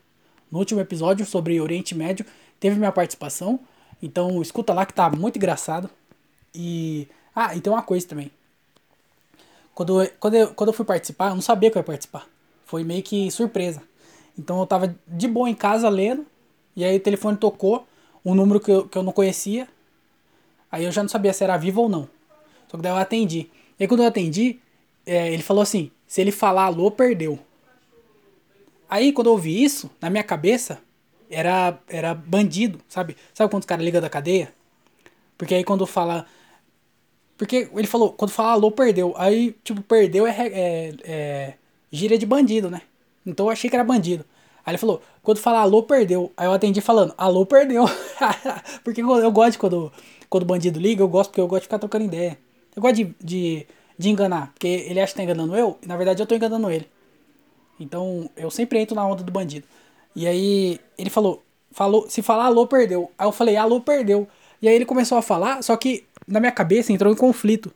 No 0.52 0.60
último 0.60 0.82
episódio 0.82 1.26
sobre 1.26 1.62
Oriente 1.62 1.96
Médio 1.96 2.26
teve 2.60 2.78
minha 2.78 2.92
participação. 2.92 3.60
Então 4.04 4.42
escuta 4.42 4.74
lá 4.74 4.86
que 4.86 4.94
tá 4.94 5.10
muito 5.10 5.38
engraçado. 5.38 5.90
E. 6.54 7.08
Ah, 7.34 7.56
e 7.56 7.62
tem 7.62 7.72
uma 7.72 7.82
coisa 7.82 8.06
também. 8.06 8.30
Quando, 9.74 10.06
quando, 10.20 10.34
eu, 10.34 10.54
quando 10.54 10.68
eu 10.70 10.74
fui 10.74 10.86
participar, 10.86 11.30
eu 11.30 11.36
não 11.36 11.42
sabia 11.42 11.72
que 11.72 11.78
eu 11.78 11.80
ia 11.80 11.86
participar. 11.86 12.28
Foi 12.66 12.84
meio 12.84 13.02
que 13.02 13.32
surpresa. 13.32 13.82
Então 14.38 14.60
eu 14.60 14.66
tava 14.66 14.94
de 15.08 15.28
boa 15.28 15.50
em 15.50 15.56
casa 15.56 15.88
lendo. 15.88 16.26
E 16.76 16.84
aí 16.84 16.98
o 16.98 17.00
telefone 17.00 17.38
tocou. 17.38 17.88
Um 18.24 18.36
número 18.36 18.60
que 18.60 18.72
eu, 18.72 18.88
que 18.88 18.98
eu 18.98 19.04
não 19.04 19.12
conhecia. 19.12 19.68
Aí 20.72 20.86
eu 20.86 20.92
já 20.92 21.02
não 21.02 21.10
sabia 21.10 21.34
se 21.34 21.44
era 21.44 21.58
vivo 21.58 21.82
ou 21.82 21.90
não. 21.90 22.08
Só 22.68 22.78
que 22.78 22.84
daí 22.84 22.92
eu 22.92 22.98
atendi. 22.98 23.50
E 23.80 23.84
aí 23.84 23.88
quando 23.88 24.02
eu 24.02 24.08
atendi, 24.08 24.60
é, 25.06 25.34
ele 25.34 25.44
falou 25.44 25.62
assim: 25.62 25.92
se 26.08 26.22
ele 26.22 26.32
falar 26.32 26.66
alô, 26.66 26.92
perdeu. 26.92 27.40
Aí 28.90 29.12
quando 29.12 29.28
eu 29.28 29.34
ouvi 29.34 29.64
isso, 29.64 29.90
na 30.02 30.10
minha 30.10 30.24
cabeça, 30.24 30.80
era, 31.30 31.80
era 31.88 32.14
bandido, 32.14 32.80
sabe? 32.88 33.16
Sabe 33.34 33.50
quando 33.50 33.64
os 33.64 33.66
caras 33.66 33.84
ligam 33.84 34.02
da 34.02 34.10
cadeia? 34.10 34.54
Porque 35.38 35.56
aí 35.56 35.64
quando 35.64 35.88
fala. 35.88 36.26
Porque 37.38 37.70
ele 37.74 37.88
falou, 37.88 38.12
quando 38.14 38.32
fala 38.32 38.52
alô, 38.52 38.72
perdeu. 38.72 39.14
Aí, 39.18 39.56
tipo, 39.64 39.82
perdeu 39.82 40.28
é, 40.28 40.36
é, 40.38 40.96
é 41.04 41.54
gíria 41.92 42.18
de 42.18 42.26
bandido, 42.26 42.70
né? 42.70 42.82
Então 43.26 43.48
eu 43.48 43.52
achei 43.52 43.70
que 43.70 43.76
era 43.76 43.84
bandido. 43.84 44.24
Aí 44.66 44.72
ele 44.72 44.78
falou, 44.78 45.02
quando 45.24 45.40
fala 45.40 45.62
alô, 45.62 45.84
perdeu. 45.84 46.32
Aí 46.38 46.48
eu 46.48 46.54
atendi 46.54 46.82
falando, 46.82 47.14
alô, 47.18 47.46
perdeu. 47.46 47.86
porque 48.84 49.02
eu 49.02 49.32
gosto 49.32 49.58
quando, 49.60 49.92
quando 50.30 50.44
o 50.44 50.46
bandido 50.46 50.80
liga, 50.80 51.02
eu 51.02 51.08
gosto 51.08 51.30
porque 51.30 51.42
eu 51.42 51.48
gosto 51.48 51.62
de 51.62 51.68
ficar 51.68 51.80
trocando 51.80 52.06
ideia. 52.06 52.38
Eu 52.76 52.82
gosto 52.82 52.96
de, 52.96 53.16
de 53.20 53.68
de 54.02 54.10
enganar. 54.10 54.52
Porque 54.54 54.68
ele 54.68 55.00
acha 55.00 55.14
que 55.14 55.18
tá 55.18 55.24
enganando 55.24 55.56
eu, 55.56 55.78
e 55.82 55.88
na 55.88 55.96
verdade 55.96 56.22
eu 56.22 56.28
tô 56.28 56.36
enganando 56.36 56.70
ele. 56.70 56.90
Então 57.80 58.30
eu 58.36 58.50
sempre 58.52 58.80
entro 58.80 58.96
na 58.96 59.06
onda 59.06 59.24
do 59.24 59.32
bandido. 59.32 59.66
E 60.16 60.28
aí 60.28 60.80
ele 60.98 61.10
falou, 61.10 61.42
falou, 61.72 62.10
se 62.10 62.22
falar 62.22 62.46
alô, 62.46 62.68
perdeu. 62.68 63.12
Aí 63.18 63.28
eu 63.28 63.32
falei, 63.32 63.56
alô, 63.56 63.80
perdeu. 63.80 64.28
E 64.62 64.68
aí 64.68 64.76
ele 64.76 64.86
começou 64.86 65.18
a 65.18 65.22
falar, 65.22 65.64
só 65.64 65.76
que 65.78 66.04
na 66.28 66.40
minha 66.40 66.52
cabeça 66.52 66.92
entrou 66.92 67.14
em 67.14 67.16
conflito. 67.16 67.72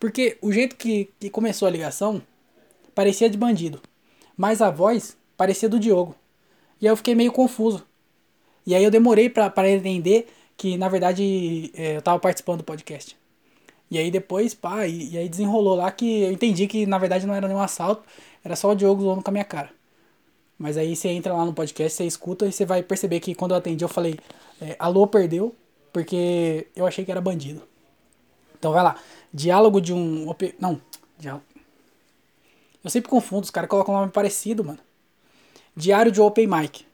Porque 0.00 0.36
o 0.42 0.50
jeito 0.50 0.74
que, 0.74 1.08
que 1.20 1.30
começou 1.30 1.68
a 1.68 1.70
ligação 1.70 2.20
parecia 2.94 3.30
de 3.30 3.38
bandido. 3.38 3.80
Mas 4.36 4.60
a 4.60 4.70
voz 4.70 5.16
parecia 5.42 5.68
do 5.68 5.80
Diogo. 5.80 6.14
E 6.80 6.86
aí 6.86 6.92
eu 6.92 6.96
fiquei 6.96 7.16
meio 7.16 7.32
confuso. 7.32 7.84
E 8.64 8.76
aí 8.76 8.84
eu 8.84 8.92
demorei 8.92 9.28
para 9.28 9.68
entender 9.68 10.32
que 10.56 10.76
na 10.76 10.88
verdade 10.88 11.72
é, 11.74 11.96
eu 11.96 12.02
tava 12.02 12.20
participando 12.20 12.58
do 12.58 12.64
podcast. 12.64 13.18
E 13.90 13.98
aí 13.98 14.08
depois, 14.08 14.54
pá, 14.54 14.86
e, 14.86 15.14
e, 15.14 15.18
aí 15.18 15.28
desenrolou 15.28 15.74
lá 15.74 15.90
que 15.90 16.22
eu 16.22 16.30
entendi 16.30 16.68
que 16.68 16.86
na 16.86 16.96
verdade 16.96 17.26
não 17.26 17.34
era 17.34 17.48
nenhum 17.48 17.60
assalto, 17.60 18.04
era 18.44 18.54
só 18.54 18.70
o 18.70 18.74
Diogo 18.76 19.02
zoando 19.02 19.20
com 19.20 19.30
a 19.30 19.32
minha 19.32 19.44
cara. 19.44 19.70
Mas 20.56 20.76
aí 20.76 20.94
você 20.94 21.08
entra 21.08 21.34
lá 21.34 21.44
no 21.44 21.52
podcast, 21.52 21.96
você 21.96 22.04
escuta 22.04 22.46
e 22.46 22.52
você 22.52 22.64
vai 22.64 22.84
perceber 22.84 23.18
que 23.18 23.34
quando 23.34 23.50
eu 23.50 23.56
atendi 23.56 23.84
eu 23.84 23.88
falei, 23.88 24.16
é, 24.60 24.76
alô, 24.78 25.08
perdeu, 25.08 25.52
porque 25.92 26.68
eu 26.76 26.86
achei 26.86 27.04
que 27.04 27.10
era 27.10 27.20
bandido. 27.20 27.62
Então 28.56 28.70
vai 28.72 28.84
lá, 28.84 28.96
diálogo 29.34 29.80
de 29.80 29.92
um. 29.92 30.32
Não, 30.60 30.80
diálogo. 31.18 31.44
Eu 32.84 32.90
sempre 32.90 33.10
confundo, 33.10 33.42
os 33.42 33.50
caras 33.50 33.68
colocam 33.68 33.92
um 33.92 33.98
nome 33.98 34.12
parecido, 34.12 34.64
mano. 34.64 34.78
Diário 35.76 36.12
de 36.12 36.20
Open 36.20 36.46
Mic 36.46 36.84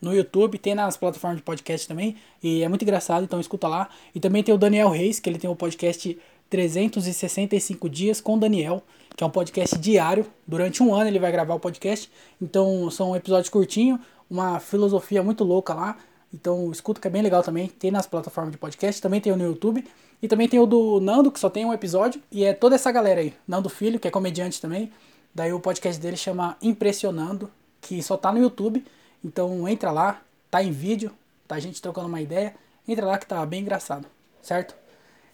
no 0.00 0.14
YouTube, 0.14 0.58
tem 0.58 0.74
nas 0.74 0.96
plataformas 0.96 1.38
de 1.38 1.42
podcast 1.42 1.86
também, 1.88 2.16
e 2.42 2.62
é 2.62 2.68
muito 2.68 2.82
engraçado, 2.82 3.24
então 3.24 3.40
escuta 3.40 3.66
lá. 3.66 3.88
E 4.14 4.20
também 4.20 4.42
tem 4.42 4.54
o 4.54 4.58
Daniel 4.58 4.90
Reis, 4.90 5.18
que 5.18 5.28
ele 5.28 5.38
tem 5.38 5.50
o 5.50 5.56
podcast 5.56 6.16
365 6.48 7.88
dias 7.88 8.20
com 8.20 8.38
Daniel, 8.38 8.82
que 9.16 9.22
é 9.22 9.26
um 9.26 9.30
podcast 9.30 9.76
diário. 9.78 10.26
Durante 10.46 10.82
um 10.82 10.94
ano 10.94 11.08
ele 11.08 11.18
vai 11.18 11.32
gravar 11.32 11.54
o 11.54 11.60
podcast. 11.60 12.10
Então 12.40 12.90
são 12.90 13.14
episódios 13.14 13.48
curtinhos, 13.48 14.00
uma 14.30 14.60
filosofia 14.60 15.22
muito 15.22 15.44
louca 15.44 15.74
lá. 15.74 15.96
Então 16.32 16.70
escuta 16.70 17.00
que 17.00 17.08
é 17.08 17.10
bem 17.10 17.22
legal 17.22 17.42
também. 17.42 17.68
Tem 17.68 17.90
nas 17.90 18.06
plataformas 18.06 18.52
de 18.52 18.58
podcast, 18.58 19.02
também 19.02 19.20
tem 19.20 19.32
o 19.32 19.36
no 19.36 19.44
YouTube. 19.44 19.84
E 20.20 20.26
também 20.26 20.48
tem 20.48 20.58
o 20.58 20.66
do 20.66 21.00
Nando, 21.00 21.30
que 21.30 21.38
só 21.38 21.48
tem 21.48 21.64
um 21.64 21.72
episódio. 21.72 22.20
E 22.30 22.44
é 22.44 22.52
toda 22.52 22.74
essa 22.74 22.90
galera 22.90 23.20
aí. 23.20 23.34
Nando 23.46 23.68
Filho, 23.68 24.00
que 24.00 24.08
é 24.08 24.10
comediante 24.10 24.60
também. 24.60 24.90
Daí 25.34 25.52
o 25.52 25.60
podcast 25.60 26.00
dele 26.00 26.16
chama 26.16 26.56
Impressionando, 26.60 27.50
que 27.88 28.02
só 28.02 28.16
tá 28.18 28.30
no 28.30 28.38
YouTube. 28.38 28.84
Então 29.24 29.66
entra 29.66 29.90
lá, 29.90 30.20
tá 30.50 30.62
em 30.62 30.70
vídeo, 30.70 31.10
tá 31.46 31.54
a 31.54 31.60
gente 31.60 31.80
trocando 31.80 32.06
uma 32.06 32.20
ideia. 32.20 32.54
Entra 32.86 33.06
lá 33.06 33.18
que 33.18 33.26
tá 33.26 33.44
bem 33.46 33.62
engraçado, 33.62 34.06
certo? 34.42 34.74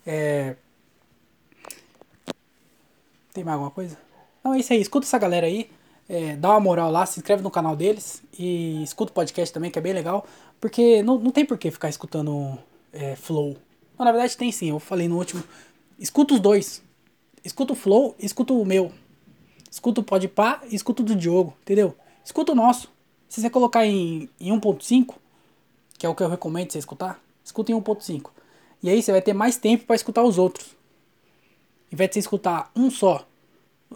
É... 0.06 0.54
Tem 3.32 3.42
mais 3.42 3.54
alguma 3.54 3.72
coisa? 3.72 3.98
Não, 4.44 4.54
é 4.54 4.60
isso 4.60 4.72
aí. 4.72 4.80
Escuta 4.80 5.04
essa 5.04 5.18
galera 5.18 5.46
aí. 5.46 5.68
É, 6.08 6.36
dá 6.36 6.50
uma 6.50 6.60
moral 6.60 6.90
lá, 6.90 7.06
se 7.06 7.18
inscreve 7.18 7.42
no 7.42 7.50
canal 7.50 7.74
deles 7.74 8.22
e 8.38 8.82
escuta 8.82 9.10
o 9.10 9.14
podcast 9.14 9.52
também, 9.52 9.70
que 9.70 9.78
é 9.78 9.82
bem 9.82 9.92
legal. 9.92 10.24
Porque 10.60 11.02
não, 11.02 11.18
não 11.18 11.30
tem 11.30 11.44
por 11.44 11.58
que 11.58 11.70
ficar 11.70 11.88
escutando 11.88 12.56
é, 12.92 13.16
Flow. 13.16 13.56
Na 13.98 14.12
verdade 14.12 14.36
tem 14.36 14.52
sim, 14.52 14.70
eu 14.70 14.78
falei 14.78 15.08
no 15.08 15.16
último. 15.16 15.42
Escuta 15.98 16.34
os 16.34 16.40
dois. 16.40 16.82
Escuta 17.42 17.72
o 17.72 17.76
Flow 17.76 18.14
escuta 18.18 18.52
o 18.52 18.64
meu. 18.64 18.92
escuta 19.70 20.00
o 20.00 20.04
Podpah 20.04 20.60
escuta 20.70 21.02
o 21.02 21.04
do 21.04 21.16
Diogo, 21.16 21.56
entendeu? 21.62 21.96
Escuta 22.24 22.52
o 22.52 22.54
nosso. 22.54 22.88
Se 23.28 23.40
você 23.40 23.50
colocar 23.50 23.84
em, 23.84 24.28
em 24.40 24.50
1.5, 24.50 25.14
que 25.98 26.06
é 26.06 26.08
o 26.08 26.14
que 26.14 26.22
eu 26.22 26.28
recomendo 26.28 26.72
você 26.72 26.78
escutar, 26.78 27.20
escuta 27.44 27.72
em 27.72 27.74
1.5. 27.74 28.30
E 28.82 28.88
aí 28.88 29.02
você 29.02 29.12
vai 29.12 29.22
ter 29.22 29.32
mais 29.32 29.56
tempo 29.56 29.84
para 29.84 29.96
escutar 29.96 30.22
os 30.22 30.38
outros. 30.38 30.74
Em 31.92 31.96
vez 31.96 32.10
de 32.10 32.14
você 32.14 32.20
escutar 32.20 32.70
um 32.74 32.90
só 32.90 33.26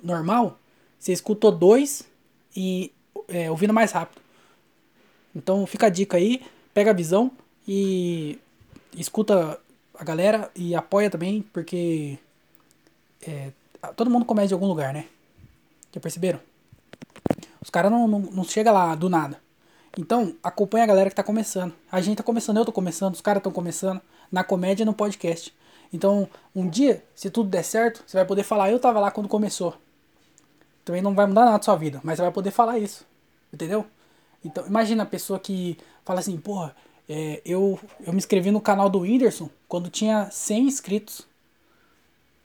normal, 0.03 0.59
você 0.99 1.13
escutou 1.13 1.51
dois 1.53 2.07
e 2.55 2.93
é, 3.29 3.51
ouvindo 3.51 3.73
mais 3.73 3.93
rápido. 3.93 4.21
Então 5.35 5.67
fica 5.67 5.87
a 5.87 5.91
dica 5.91 6.17
aí, 6.17 6.43
pega 6.75 6.91
a 6.91 6.95
visão 6.95 7.31
e 7.67 8.39
escuta 8.97 9.61
a 9.95 10.05
galera 10.05 10.51
e 10.55 10.75
apoia 10.75 11.11
também, 11.11 11.43
porque 11.53 12.19
é, 13.21 13.51
todo 13.97 14.11
mundo 14.11 14.25
começa 14.25 14.49
de 14.49 14.55
algum 14.55 14.67
lugar, 14.67 14.93
né? 14.93 15.07
Já 15.93 16.01
perceberam? 16.01 16.41
Os 17.61 17.71
caras 17.71 17.91
não, 17.91 18.07
não, 18.09 18.21
não 18.21 18.45
chegam 18.45 18.73
lá 18.73 18.95
do 18.95 19.09
nada. 19.09 19.41
Então, 19.97 20.35
acompanha 20.43 20.85
a 20.85 20.87
galera 20.87 21.11
que 21.11 21.17
tá 21.17 21.23
começando. 21.23 21.75
A 21.91 22.01
gente 22.01 22.19
tá 22.19 22.23
começando, 22.23 22.57
eu 22.59 22.65
tô 22.65 22.73
começando, 22.73 23.15
os 23.15 23.21
caras 23.21 23.41
estão 23.41 23.53
começando 23.53 24.01
na 24.31 24.45
comédia 24.45 24.83
e 24.83 24.87
no 24.87 24.95
podcast. 24.95 25.55
Então, 25.93 26.29
um 26.55 26.69
dia, 26.69 27.03
se 27.15 27.31
tudo 27.31 27.49
der 27.49 27.63
certo, 27.63 28.05
você 28.07 28.17
vai 28.17 28.27
poder 28.27 28.43
falar, 28.43 28.71
eu 28.71 28.79
tava 28.79 29.01
lá 29.01 29.11
quando 29.11 29.29
começou. 29.29 29.75
Também 30.85 31.03
não 31.03 31.15
vai 31.15 31.27
mudar 31.27 31.43
nada 31.43 31.57
na 31.57 31.63
sua 31.63 31.77
vida, 31.77 32.01
mas 32.05 32.17
você 32.17 32.23
vai 32.23 32.33
poder 32.33 32.51
falar 32.51 32.79
isso. 32.79 33.07
Entendeu? 33.53 33.87
Então, 34.45 34.67
imagina 34.67 35.03
a 35.03 35.07
pessoa 35.07 35.39
que 35.39 35.77
fala 36.05 36.21
assim, 36.21 36.37
porra, 36.37 36.77
é, 37.09 37.41
eu, 37.45 37.81
eu 38.01 38.13
me 38.13 38.19
inscrevi 38.19 38.51
no 38.51 38.61
canal 38.61 38.89
do 38.89 39.01
Whindersson 39.01 39.51
quando 39.67 39.91
tinha 39.91 40.31
100 40.31 40.65
inscritos. 40.65 41.27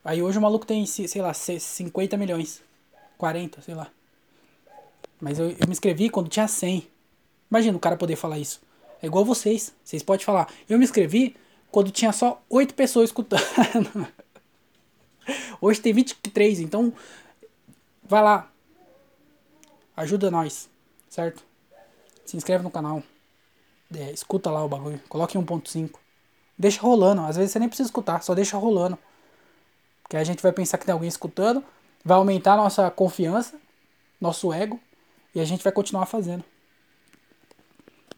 Aí 0.04 0.22
hoje 0.22 0.38
o 0.38 0.42
maluco 0.42 0.66
tem, 0.66 0.86
sei 0.86 1.22
lá, 1.22 1.34
50 1.34 2.18
milhões. 2.18 2.62
40, 3.18 3.62
sei 3.62 3.76
lá. 3.76 3.90
Mas 5.24 5.40
eu, 5.40 5.52
eu 5.52 5.68
me 5.68 5.72
inscrevi 5.72 6.10
quando 6.10 6.28
tinha 6.28 6.50
100. 6.50 6.86
Imagina 7.50 7.78
o 7.78 7.80
cara 7.80 7.96
poder 7.96 8.18
falar 8.18 8.38
isso. 8.40 8.62
É 9.02 9.06
igual 9.06 9.24
vocês. 9.24 9.74
Vocês 9.82 10.04
podem 10.04 10.26
falar. 10.26 10.52
Eu 10.68 10.78
me 10.78 10.84
inscrevi 10.84 11.38
quando 11.72 11.92
tinha 11.92 12.12
só 12.12 12.44
8 12.50 12.74
pessoas 12.74 13.06
escutando. 13.06 13.42
Hoje 15.62 15.80
tem 15.80 15.94
23, 15.94 16.60
então 16.60 16.92
vai 18.04 18.22
lá. 18.22 18.52
Ajuda 19.96 20.30
nós, 20.30 20.70
certo? 21.10 21.42
Se 22.26 22.36
inscreve 22.36 22.62
no 22.62 22.70
canal. 22.70 23.02
É, 23.96 24.12
escuta 24.12 24.52
lá 24.52 24.62
o 24.66 24.68
bagulho. 24.68 25.00
Coloque 25.08 25.38
1.5. 25.38 25.92
Deixa 26.60 26.82
rolando. 26.82 27.22
Às 27.22 27.38
vezes 27.38 27.54
você 27.54 27.60
nem 27.60 27.70
precisa 27.70 27.88
escutar, 27.88 28.22
só 28.22 28.36
deixa 28.36 28.58
rolando. 28.58 29.00
Que 30.10 30.18
a 30.18 30.24
gente 30.26 30.44
vai 30.44 30.52
pensar 30.52 30.78
que 30.78 30.86
tem 30.86 30.92
alguém 30.92 31.08
escutando. 31.08 31.64
Vai 32.04 32.18
aumentar 32.18 32.58
nossa 32.58 32.92
confiança, 32.92 33.58
nosso 34.20 34.52
ego. 34.52 34.78
E 35.34 35.40
a 35.40 35.46
gente 35.46 35.64
vai 35.64 35.74
continuar 35.74 36.06
fazendo. 36.06 36.44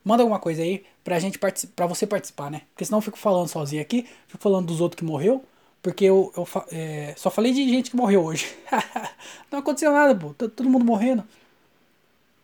Manda 0.06 0.24
alguma 0.24 0.40
coisa 0.40 0.62
aí 0.62 0.86
pra 1.04 1.20
gente 1.20 1.38
para 1.38 1.88
você 1.88 2.08
participar, 2.08 2.50
né? 2.50 2.62
Porque 2.72 2.86
senão 2.86 3.00
eu 3.00 3.02
fico 3.02 3.18
falando 3.18 3.50
sozinho 3.50 3.82
aqui, 3.82 4.08
fico 4.28 4.42
falando 4.42 4.68
dos 4.68 4.80
outros 4.80 4.98
que 4.98 5.04
morreu, 5.04 5.44
porque 5.86 6.06
eu, 6.06 6.34
eu 6.36 6.48
é, 6.72 7.14
só 7.16 7.30
falei 7.30 7.54
de 7.54 7.70
gente 7.70 7.92
que 7.92 7.96
morreu 7.96 8.24
hoje. 8.24 8.52
não 9.52 9.60
aconteceu 9.60 9.92
nada, 9.92 10.16
pô. 10.16 10.34
Tá 10.34 10.50
todo 10.50 10.68
mundo 10.68 10.84
morrendo. 10.84 11.24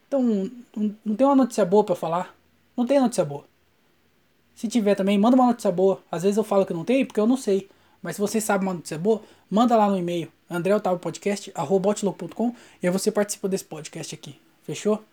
Então, 0.07 0.47
não, 1.03 1.15
tem 1.15 1.25
uma 1.25 1.35
notícia 1.35 1.65
boa 1.65 1.83
para 1.83 1.95
falar. 1.95 2.35
Não 2.77 2.85
tem 2.85 2.99
notícia 2.99 3.25
boa. 3.25 3.43
Se 4.53 4.67
tiver 4.67 4.93
também, 4.93 5.17
manda 5.17 5.35
uma 5.35 5.47
notícia 5.47 5.71
boa. 5.71 6.03
Às 6.11 6.21
vezes 6.21 6.37
eu 6.37 6.43
falo 6.43 6.67
que 6.67 6.73
não 6.73 6.85
tem 6.85 7.03
porque 7.03 7.19
eu 7.19 7.25
não 7.25 7.35
sei. 7.35 7.67
Mas 7.99 8.17
se 8.17 8.21
você 8.21 8.39
sabe 8.39 8.63
uma 8.63 8.75
notícia 8.75 8.99
boa, 8.99 9.23
manda 9.49 9.75
lá 9.75 9.89
no 9.89 9.97
e-mail 9.97 10.31
andreotavopodcast.com 10.47 12.55
e 12.83 12.85
aí 12.85 12.93
você 12.93 13.11
participa 13.11 13.49
desse 13.49 13.65
podcast 13.65 14.13
aqui. 14.13 14.39
Fechou? 14.61 15.03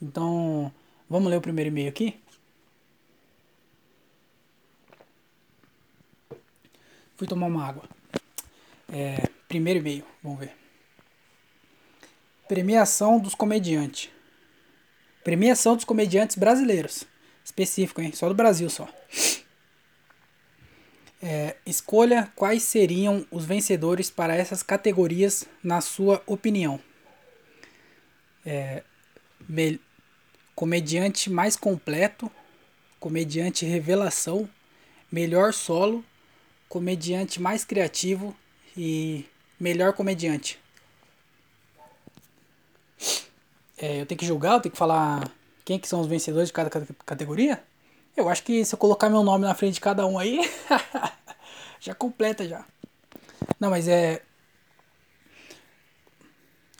Então, 0.00 0.70
vamos 1.10 1.28
ler 1.28 1.38
o 1.38 1.40
primeiro 1.40 1.70
e-mail 1.70 1.88
aqui? 1.88 2.14
Fui 7.16 7.26
tomar 7.26 7.46
uma 7.46 7.66
água. 7.66 7.84
É, 8.92 9.28
primeiro 9.48 9.80
e-mail, 9.80 10.04
vamos 10.22 10.38
ver. 10.38 10.52
Premiação 12.46 13.18
dos 13.18 13.34
comediantes. 13.34 14.10
Premiação 15.24 15.74
dos 15.74 15.84
comediantes 15.84 16.36
brasileiros. 16.36 17.04
Específico, 17.44 18.00
hein? 18.00 18.12
Só 18.12 18.28
do 18.28 18.34
Brasil 18.34 18.68
só. 18.70 18.88
É, 21.22 21.56
escolha 21.64 22.30
quais 22.36 22.62
seriam 22.62 23.26
os 23.30 23.44
vencedores 23.44 24.10
para 24.10 24.36
essas 24.36 24.62
categorias, 24.62 25.46
na 25.62 25.80
sua 25.80 26.22
opinião. 26.26 26.78
É, 28.44 28.82
comediante 30.54 31.30
mais 31.30 31.56
completo, 31.56 32.30
comediante 33.00 33.64
revelação, 33.64 34.48
melhor 35.10 35.52
solo, 35.52 36.04
comediante 36.68 37.40
mais 37.40 37.64
criativo 37.64 38.36
e 38.76 39.24
melhor 39.58 39.92
comediante. 39.92 40.58
É, 43.78 44.00
eu 44.00 44.06
tenho 44.06 44.18
que 44.18 44.26
julgar, 44.26 44.54
eu 44.54 44.60
tenho 44.60 44.72
que 44.72 44.78
falar 44.78 45.30
quem 45.64 45.78
que 45.78 45.88
são 45.88 46.00
os 46.00 46.06
vencedores 46.06 46.48
de 46.48 46.52
cada 46.52 46.70
categoria? 47.04 47.62
Eu 48.16 48.28
acho 48.28 48.42
que 48.42 48.64
se 48.64 48.74
eu 48.74 48.78
colocar 48.78 49.10
meu 49.10 49.22
nome 49.22 49.44
na 49.44 49.54
frente 49.54 49.74
de 49.74 49.80
cada 49.80 50.06
um 50.06 50.18
aí, 50.18 50.40
já 51.80 51.94
completa 51.94 52.48
já. 52.48 52.64
Não, 53.60 53.70
mas 53.70 53.88
é. 53.88 54.22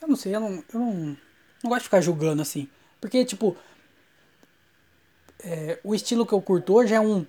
Eu 0.00 0.08
não 0.08 0.16
sei, 0.16 0.34
eu 0.34 0.40
não, 0.40 0.64
eu 0.72 0.80
não, 0.80 1.16
não 1.62 1.70
gosto 1.70 1.80
de 1.80 1.84
ficar 1.84 2.00
julgando 2.00 2.40
assim. 2.40 2.68
Porque, 3.00 3.24
tipo, 3.24 3.56
é, 5.40 5.78
o 5.84 5.94
estilo 5.94 6.24
que 6.24 6.32
eu 6.32 6.40
curto 6.40 6.74
hoje 6.74 6.94
é 6.94 7.00
um. 7.00 7.26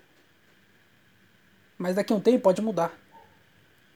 Mas 1.78 1.96
daqui 1.96 2.12
a 2.12 2.16
um 2.16 2.20
tempo 2.20 2.44
pode 2.44 2.62
mudar. 2.62 2.92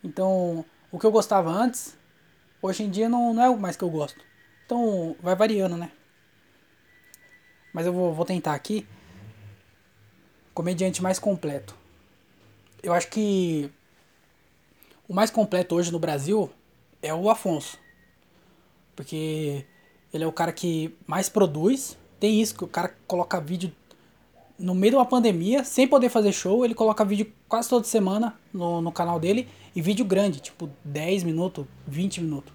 Então, 0.04 0.66
o 0.92 1.00
que 1.00 1.06
eu 1.06 1.12
gostava 1.12 1.50
antes, 1.50 1.98
hoje 2.62 2.84
em 2.84 2.90
dia 2.90 3.10
não, 3.10 3.34
não 3.34 3.44
é 3.44 3.50
o 3.50 3.58
mais 3.58 3.76
que 3.76 3.84
eu 3.84 3.90
gosto. 3.90 4.24
Então, 4.66 5.16
vai 5.22 5.36
variando, 5.36 5.78
né? 5.78 5.92
Mas 7.74 7.86
eu 7.86 7.94
vou, 7.94 8.14
vou 8.14 8.26
tentar 8.26 8.54
aqui. 8.54 8.88
Comediante 10.54 11.02
mais 11.02 11.18
completo. 11.18 11.76
Eu 12.84 12.94
acho 12.94 13.08
que 13.10 13.72
o 15.08 15.14
mais 15.14 15.32
completo 15.32 15.76
hoje 15.76 15.92
no 15.92 16.00
Brasil 16.00 16.52
é 17.02 17.14
o 17.14 17.30
Afonso. 17.30 17.80
Porque 18.96 19.66
ele 20.14 20.24
é 20.24 20.28
o 20.28 20.32
cara 20.32 20.52
que 20.52 20.96
mais 21.08 21.30
produz. 21.30 21.98
Tem 22.20 22.42
isso, 22.42 22.56
que 22.56 22.64
o 22.64 22.68
cara 22.68 22.96
coloca 23.08 23.40
vídeo 23.40 23.74
no 24.62 24.76
meio 24.76 24.92
de 24.92 24.98
uma 24.98 25.06
pandemia, 25.06 25.64
sem 25.64 25.88
poder 25.88 26.10
fazer 26.10 26.32
show, 26.32 26.64
ele 26.64 26.76
coloca 26.76 27.04
vídeo 27.04 27.32
quase 27.50 27.68
toda 27.68 27.86
semana 27.86 28.38
no, 28.54 28.82
no 28.82 28.92
canal 28.92 29.20
dele. 29.20 29.48
E 29.76 29.82
vídeo 29.82 30.06
grande, 30.06 30.40
tipo 30.40 30.70
10 30.84 31.24
minutos, 31.24 31.66
20 31.88 32.22
minutos. 32.22 32.54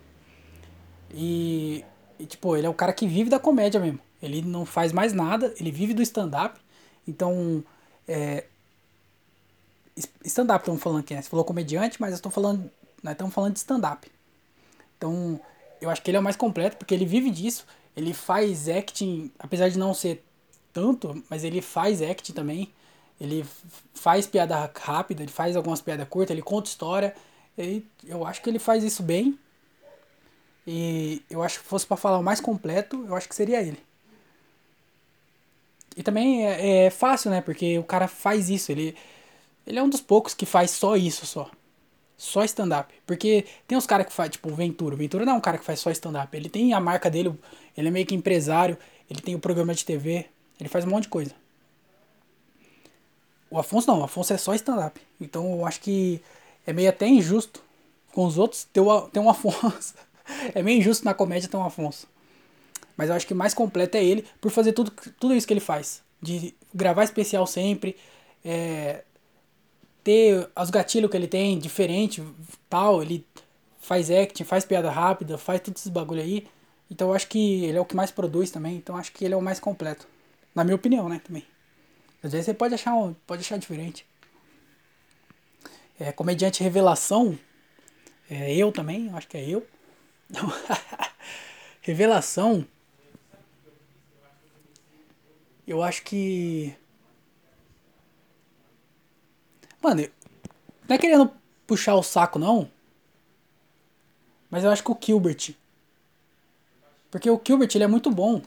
E, 1.13 1.85
e, 2.19 2.27
tipo, 2.27 2.57
ele 2.57 2.67
é 2.67 2.71
o 2.71 2.75
cara 2.75 2.93
que 2.93 3.07
vive 3.07 3.31
da 3.31 3.39
comédia 3.39 3.81
mesmo. 3.81 3.99
Ele 4.23 4.43
não 4.43 4.65
faz 4.65 4.93
mais 4.93 5.13
nada, 5.13 5.53
ele 5.59 5.71
vive 5.71 5.95
do 5.95 6.03
stand-up. 6.03 6.61
Então, 7.09 7.65
é, 8.07 8.45
stand-up 10.25 10.63
estamos 10.63 10.83
falando 10.83 11.01
aqui, 11.01 11.15
né? 11.15 11.23
Você 11.23 11.29
falou 11.29 11.45
comediante, 11.45 12.01
mas 12.01 12.11
eu 12.11 12.17
estou 12.17 12.31
falando, 12.31 12.71
nós 13.03 13.13
estamos 13.13 13.33
falando 13.33 13.55
de 13.55 13.59
stand-up. 13.59 14.11
Então, 14.97 15.41
eu 15.81 15.91
acho 15.91 16.03
que 16.03 16.11
ele 16.11 16.19
é 16.19 16.21
o 16.21 16.23
mais 16.23 16.37
completo, 16.37 16.77
porque 16.77 16.95
ele 16.95 17.07
vive 17.07 17.31
disso. 17.31 17.67
Ele 17.97 18.13
faz 18.13 18.69
acting, 18.69 19.31
apesar 19.39 19.71
de 19.71 19.79
não 19.79 19.95
ser 19.95 20.23
tanto, 20.77 21.25
mas 21.31 21.43
ele 21.43 21.63
faz 21.63 22.03
acting 22.03 22.35
também. 22.35 22.71
Ele 23.19 23.47
faz 23.95 24.27
piada 24.27 24.71
rápida, 24.79 25.23
ele 25.23 25.33
faz 25.33 25.57
algumas 25.57 25.81
piadas 25.81 26.07
curtas, 26.07 26.33
ele 26.33 26.43
conta 26.43 26.69
história. 26.69 27.15
E 27.57 27.83
eu 28.05 28.27
acho 28.27 28.43
que 28.43 28.51
ele 28.51 28.59
faz 28.59 28.85
isso 28.85 29.03
bem. 29.03 29.39
E 30.67 31.23
eu 31.31 31.43
acho 31.43 31.61
que 31.61 31.67
fosse 31.67 31.87
para 31.87 31.97
falar 31.97 32.19
o 32.19 32.23
mais 32.23 32.43
completo, 32.43 33.07
eu 33.09 33.17
acho 33.17 33.27
que 33.27 33.35
seria 33.35 33.63
ele. 33.63 33.79
E 35.97 36.03
também 36.03 36.47
é, 36.47 36.85
é, 36.85 36.91
fácil, 36.91 37.31
né? 37.31 37.41
Porque 37.41 37.79
o 37.79 37.85
cara 37.85 38.07
faz 38.07 38.51
isso. 38.51 38.71
Ele, 38.71 38.95
ele 39.67 39.79
é 39.79 39.83
um 39.83 39.89
dos 39.89 40.03
poucos 40.03 40.35
que 40.35 40.45
faz 40.45 40.73
só 40.73 40.95
isso 40.95 41.25
só. 41.25 41.51
Só 42.19 42.45
stand-up. 42.45 42.93
Porque 43.07 43.47
tem 43.67 43.79
uns 43.79 43.87
caras 43.87 44.07
que 44.07 44.13
faz, 44.13 44.31
tipo, 44.31 44.51
o 44.51 44.55
Ventura. 44.55 44.95
Ventura 44.95 45.25
não 45.25 45.35
é 45.35 45.37
um 45.37 45.41
cara 45.41 45.57
que 45.57 45.65
faz 45.65 45.81
só 45.81 45.91
stand-up. 45.91 46.37
Ele 46.37 46.51
tem 46.51 46.75
a 46.75 46.81
marca 46.81 47.09
dele, 47.09 47.33
ele 47.75 47.89
é 47.89 47.91
meio 47.91 48.05
que 48.05 48.15
empresário, 48.15 48.77
ele 49.09 49.23
tem 49.23 49.35
o 49.35 49.39
programa 49.39 49.73
de 49.73 49.87
TV, 49.87 50.27
ele 50.59 50.69
faz 50.69 50.85
um 50.85 50.89
monte 50.89 51.05
de 51.05 51.09
coisa. 51.09 51.33
O 53.51 53.59
Afonso 53.59 53.87
não, 53.89 54.01
o 54.01 54.05
Afonso 54.05 54.33
é 54.33 54.39
só 54.39 54.55
stand-up. 54.55 55.01
Então 55.21 55.59
eu 55.59 55.67
acho 55.67 55.81
que 55.81 56.21
é 56.67 56.73
meio 56.73 56.89
até 56.89 57.07
injusto 57.07 57.63
com 58.13 58.25
os 58.27 58.39
outros 58.39 58.65
ter, 58.65 58.81
o, 58.81 59.03
ter 59.03 59.21
um 59.21 59.31
Afonso. 59.31 59.95
é 60.55 60.63
meio 60.63 60.79
injusto 60.79 61.05
na 61.05 61.15
comédia 61.15 61.49
ter 61.49 61.57
um 61.57 61.65
Afonso. 61.65 62.09
Mas 62.97 63.09
eu 63.09 63.15
acho 63.15 63.27
que 63.27 63.35
mais 63.35 63.55
completo 63.55 63.97
é 63.97 64.05
ele 64.05 64.25
por 64.41 64.51
fazer 64.51 64.73
tudo, 64.73 64.91
tudo 65.21 65.35
isso 65.35 65.47
que 65.47 65.53
ele 65.53 65.61
faz. 65.61 66.03
De 66.21 66.55
gravar 66.75 67.05
especial 67.05 67.47
sempre, 67.47 67.97
é, 68.45 69.05
ter 70.03 70.49
os 70.57 70.71
gatilhos 70.71 71.11
que 71.11 71.17
ele 71.17 71.29
tem 71.29 71.59
diferente, 71.59 72.23
tal, 72.71 73.03
ele 73.03 73.25
faz 73.79 74.11
acting, 74.11 74.45
faz 74.45 74.65
piada 74.65 74.91
rápida, 74.91 75.37
faz 75.37 75.61
todos 75.61 75.83
esses 75.83 75.93
bagulho 75.93 76.23
aí. 76.23 76.47
Então 76.91 77.09
eu 77.09 77.15
acho 77.15 77.29
que 77.29 77.65
ele 77.65 77.77
é 77.77 77.81
o 77.81 77.85
que 77.85 77.95
mais 77.95 78.11
produz 78.11 78.51
também, 78.51 78.77
então 78.77 78.95
eu 78.95 79.01
acho 79.01 79.13
que 79.13 79.25
ele 79.25 79.35
é 79.35 79.37
o 79.37 79.43
mais 79.43 79.61
completo. 79.61 80.09
Na 80.57 80.65
minha 80.65 80.75
opinião, 80.75 81.09
né, 81.09 81.21
também. 81.25 81.47
Às 82.23 82.33
vezes 82.33 82.47
você 82.47 82.55
pode 82.55 82.75
achar, 82.75 82.93
pode 83.27 83.43
achar 83.43 83.59
diferente. 83.59 84.07
É, 86.01 86.11
comediante 86.11 86.63
revelação, 86.63 87.39
é 88.29 88.55
eu 88.55 88.73
também, 88.73 89.11
acho 89.11 89.29
que 89.29 89.37
é 89.37 89.49
eu. 89.49 89.67
revelação, 91.83 92.67
eu 95.67 95.83
acho 95.83 96.03
que 96.03 96.75
Mano, 99.83 100.09
não 100.89 100.97
é 100.97 100.99
querendo 100.99 101.31
puxar 101.67 101.95
o 101.95 102.03
saco, 102.03 102.39
não. 102.39 102.69
Mas 104.51 104.65
eu 104.65 104.71
acho 104.71 104.83
que 104.83 104.91
o 104.91 104.99
Gilbert. 105.01 105.55
Porque 107.11 107.31
o 107.31 107.41
Gilbert, 107.47 107.71
ele 107.75 107.85
é 107.85 107.87
muito 107.87 108.11
bom. 108.11 108.43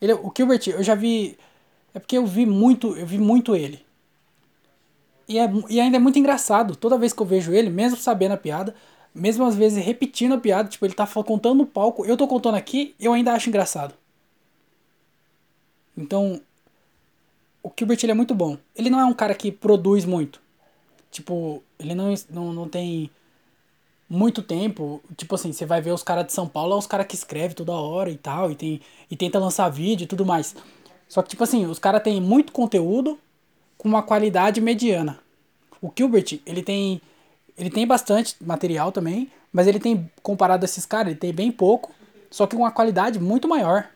Ele, 0.00 0.14
o 0.14 0.32
Gilbert, 0.34 0.66
eu 0.68 0.82
já 0.82 0.94
vi. 0.94 1.38
É 1.92 1.98
porque 1.98 2.16
eu 2.16 2.26
vi 2.26 2.46
muito, 2.46 2.96
eu 2.96 3.06
vi 3.06 3.18
muito 3.18 3.54
ele. 3.54 3.84
E, 5.28 5.38
é, 5.38 5.48
e 5.68 5.80
ainda 5.80 5.96
é 5.96 6.00
muito 6.00 6.18
engraçado. 6.18 6.74
Toda 6.74 6.98
vez 6.98 7.12
que 7.12 7.20
eu 7.20 7.26
vejo 7.26 7.52
ele, 7.52 7.70
mesmo 7.70 7.96
sabendo 7.96 8.32
a 8.32 8.36
piada, 8.36 8.74
mesmo 9.14 9.44
às 9.44 9.54
vezes 9.54 9.84
repetindo 9.84 10.34
a 10.34 10.38
piada, 10.38 10.68
tipo, 10.68 10.84
ele 10.84 10.94
tá 10.94 11.06
contando 11.06 11.58
no 11.58 11.66
palco, 11.66 12.04
eu 12.04 12.16
tô 12.16 12.26
contando 12.26 12.56
aqui, 12.56 12.94
eu 12.98 13.12
ainda 13.12 13.32
acho 13.32 13.48
engraçado. 13.48 13.94
Então, 15.96 16.40
o 17.62 17.70
Gilbert 17.76 17.98
ele 18.02 18.12
é 18.12 18.14
muito 18.14 18.34
bom. 18.34 18.56
Ele 18.74 18.90
não 18.90 19.00
é 19.00 19.04
um 19.04 19.14
cara 19.14 19.34
que 19.34 19.52
produz 19.52 20.04
muito. 20.04 20.40
Tipo, 21.10 21.62
ele 21.78 21.94
não, 21.94 22.14
não, 22.30 22.52
não 22.52 22.68
tem 22.68 23.10
muito 24.10 24.42
tempo. 24.42 25.00
Tipo 25.16 25.36
assim, 25.36 25.52
você 25.52 25.64
vai 25.64 25.80
ver 25.80 25.92
os 25.92 26.02
caras 26.02 26.26
de 26.26 26.32
São 26.32 26.48
Paulo, 26.48 26.74
é 26.74 26.76
os 26.76 26.86
caras 26.88 27.06
que 27.06 27.14
escrevem 27.14 27.54
toda 27.54 27.72
hora 27.72 28.10
e 28.10 28.18
tal, 28.18 28.50
e, 28.50 28.56
tem, 28.56 28.80
e 29.08 29.16
tenta 29.16 29.38
lançar 29.38 29.68
vídeo 29.68 30.04
e 30.04 30.08
tudo 30.08 30.26
mais. 30.26 30.56
Só 31.08 31.22
que, 31.22 31.28
tipo 31.28 31.44
assim, 31.44 31.64
os 31.66 31.78
caras 31.78 32.02
têm 32.02 32.20
muito 32.20 32.52
conteúdo 32.52 33.16
com 33.78 33.88
uma 33.88 34.02
qualidade 34.02 34.60
mediana. 34.60 35.20
O 35.80 35.90
Gilbert, 35.96 36.40
ele 36.44 36.62
tem. 36.62 37.00
Ele 37.56 37.70
tem 37.70 37.86
bastante 37.86 38.36
material 38.40 38.90
também, 38.90 39.30
mas 39.52 39.66
ele 39.66 39.78
tem, 39.78 40.10
comparado 40.22 40.64
a 40.64 40.66
esses 40.66 40.86
caras, 40.86 41.08
ele 41.08 41.20
tem 41.20 41.32
bem 41.32 41.52
pouco, 41.52 41.92
só 42.30 42.46
que 42.46 42.56
com 42.56 42.62
uma 42.62 42.70
qualidade 42.72 43.18
muito 43.18 43.46
maior. 43.46 43.86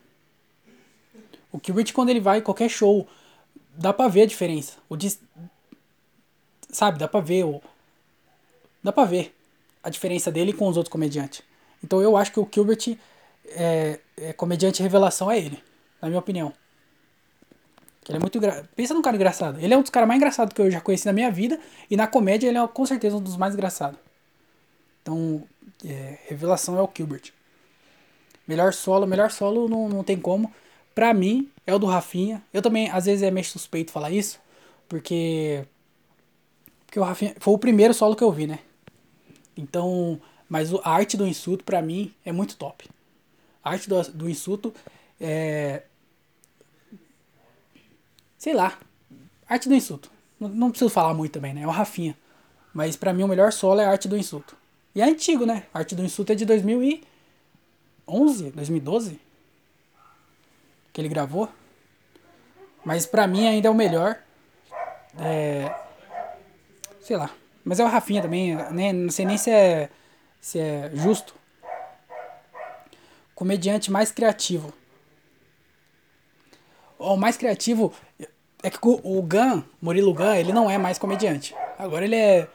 O 1.50 1.58
Gilbert, 1.64 1.92
quando 1.94 2.10
ele 2.10 2.20
vai 2.20 2.38
em 2.38 2.42
qualquer 2.42 2.68
show, 2.68 3.06
dá 3.74 3.90
pra 3.92 4.08
ver 4.08 4.22
a 4.22 4.26
diferença. 4.26 4.74
O 4.86 4.96
dis... 4.96 5.18
Sabe, 6.68 6.98
dá 6.98 7.08
pra 7.08 7.20
ver 7.20 7.44
o. 7.44 7.62
Dá 8.82 8.92
pra 8.92 9.04
ver 9.04 9.33
a 9.84 9.90
diferença 9.90 10.32
dele 10.32 10.52
com 10.52 10.66
os 10.66 10.76
outros 10.76 10.90
comediantes. 10.90 11.42
Então 11.82 12.00
eu 12.00 12.16
acho 12.16 12.32
que 12.32 12.40
o 12.40 12.48
Gilbert 12.52 12.96
é, 13.46 14.00
é 14.16 14.32
comediante 14.32 14.82
revelação 14.82 15.30
é 15.30 15.38
ele, 15.38 15.62
na 16.00 16.08
minha 16.08 16.18
opinião. 16.18 16.52
Ele 18.08 18.18
é 18.18 18.20
muito 18.20 18.36
engra... 18.36 18.68
Pensa 18.76 18.92
num 18.92 19.02
cara 19.02 19.16
engraçado. 19.16 19.58
Ele 19.60 19.72
é 19.72 19.76
um 19.76 19.82
dos 19.82 19.90
caras 19.90 20.06
mais 20.06 20.18
engraçados 20.18 20.52
que 20.52 20.60
eu 20.60 20.70
já 20.70 20.80
conheci 20.80 21.06
na 21.06 21.12
minha 21.12 21.30
vida. 21.30 21.58
E 21.90 21.96
na 21.96 22.06
comédia 22.06 22.48
ele 22.48 22.58
é 22.58 22.66
com 22.66 22.84
certeza 22.84 23.16
um 23.16 23.20
dos 23.20 23.36
mais 23.36 23.54
engraçados. 23.54 23.98
Então, 25.02 25.42
é, 25.84 26.18
revelação 26.26 26.78
é 26.78 26.82
o 26.82 26.90
Gilbert. 26.94 27.32
Melhor 28.46 28.74
solo, 28.74 29.06
melhor 29.06 29.30
solo 29.30 29.68
não, 29.68 29.88
não 29.88 30.04
tem 30.04 30.18
como. 30.18 30.52
Pra 30.94 31.14
mim, 31.14 31.50
é 31.66 31.74
o 31.74 31.78
do 31.78 31.86
Rafinha. 31.86 32.42
Eu 32.52 32.60
também, 32.60 32.90
às 32.90 33.06
vezes, 33.06 33.22
é 33.22 33.30
meio 33.30 33.46
suspeito 33.46 33.90
falar 33.90 34.10
isso, 34.10 34.38
porque. 34.88 35.64
Porque 36.84 37.00
o 37.00 37.02
Rafinha. 37.02 37.34
Foi 37.40 37.54
o 37.54 37.58
primeiro 37.58 37.94
solo 37.94 38.14
que 38.14 38.22
eu 38.22 38.30
vi, 38.30 38.46
né? 38.46 38.58
Então. 39.56 40.20
Mas 40.48 40.72
a 40.74 40.90
arte 40.90 41.16
do 41.16 41.26
insulto, 41.26 41.64
pra 41.64 41.80
mim, 41.80 42.14
é 42.24 42.30
muito 42.30 42.56
top. 42.56 42.88
A 43.62 43.70
arte 43.70 43.88
do, 43.88 44.02
do 44.12 44.28
insulto 44.28 44.74
é. 45.20 45.82
Sei 48.38 48.52
lá. 48.52 48.78
Arte 49.48 49.68
do 49.68 49.74
insulto. 49.74 50.10
Não, 50.38 50.48
não 50.48 50.70
preciso 50.70 50.90
falar 50.90 51.14
muito 51.14 51.32
também, 51.32 51.54
né? 51.54 51.62
É 51.62 51.66
o 51.66 51.70
Rafinha. 51.70 52.16
Mas 52.72 52.96
pra 52.96 53.12
mim 53.12 53.22
o 53.22 53.28
melhor 53.28 53.52
solo 53.52 53.80
é 53.80 53.86
a 53.86 53.90
arte 53.90 54.08
do 54.08 54.16
insulto. 54.16 54.56
E 54.94 55.00
é 55.00 55.04
antigo, 55.04 55.46
né? 55.46 55.64
A 55.72 55.78
arte 55.78 55.94
do 55.94 56.04
insulto 56.04 56.32
é 56.32 56.34
de 56.34 56.44
2011, 56.44 58.50
2012 58.50 59.20
que 60.94 61.00
ele 61.00 61.08
gravou. 61.08 61.50
Mas 62.84 63.04
pra 63.04 63.26
mim 63.26 63.46
ainda 63.46 63.68
é 63.68 63.70
o 63.70 63.74
melhor. 63.74 64.16
É, 65.18 65.74
sei 67.00 67.16
lá. 67.16 67.30
Mas 67.64 67.80
é 67.80 67.84
o 67.84 67.88
Rafinha 67.88 68.20
também, 68.20 68.54
né? 68.54 68.92
Não 68.92 69.10
sei 69.10 69.24
nem 69.24 69.38
se 69.38 69.50
é, 69.50 69.88
se 70.40 70.58
é 70.58 70.90
justo. 70.94 71.34
Comediante 73.34 73.90
mais 73.90 74.12
criativo. 74.12 74.72
O 76.98 77.16
mais 77.16 77.36
criativo 77.36 77.92
é 78.62 78.70
que 78.70 78.78
o 78.82 79.22
Gun, 79.22 79.62
Murilo 79.80 80.14
Gun, 80.14 80.34
ele 80.34 80.52
não 80.52 80.70
é 80.70 80.78
mais 80.78 80.98
comediante. 80.98 81.54
Agora 81.78 82.04
ele 82.04 82.16
é 82.16 82.48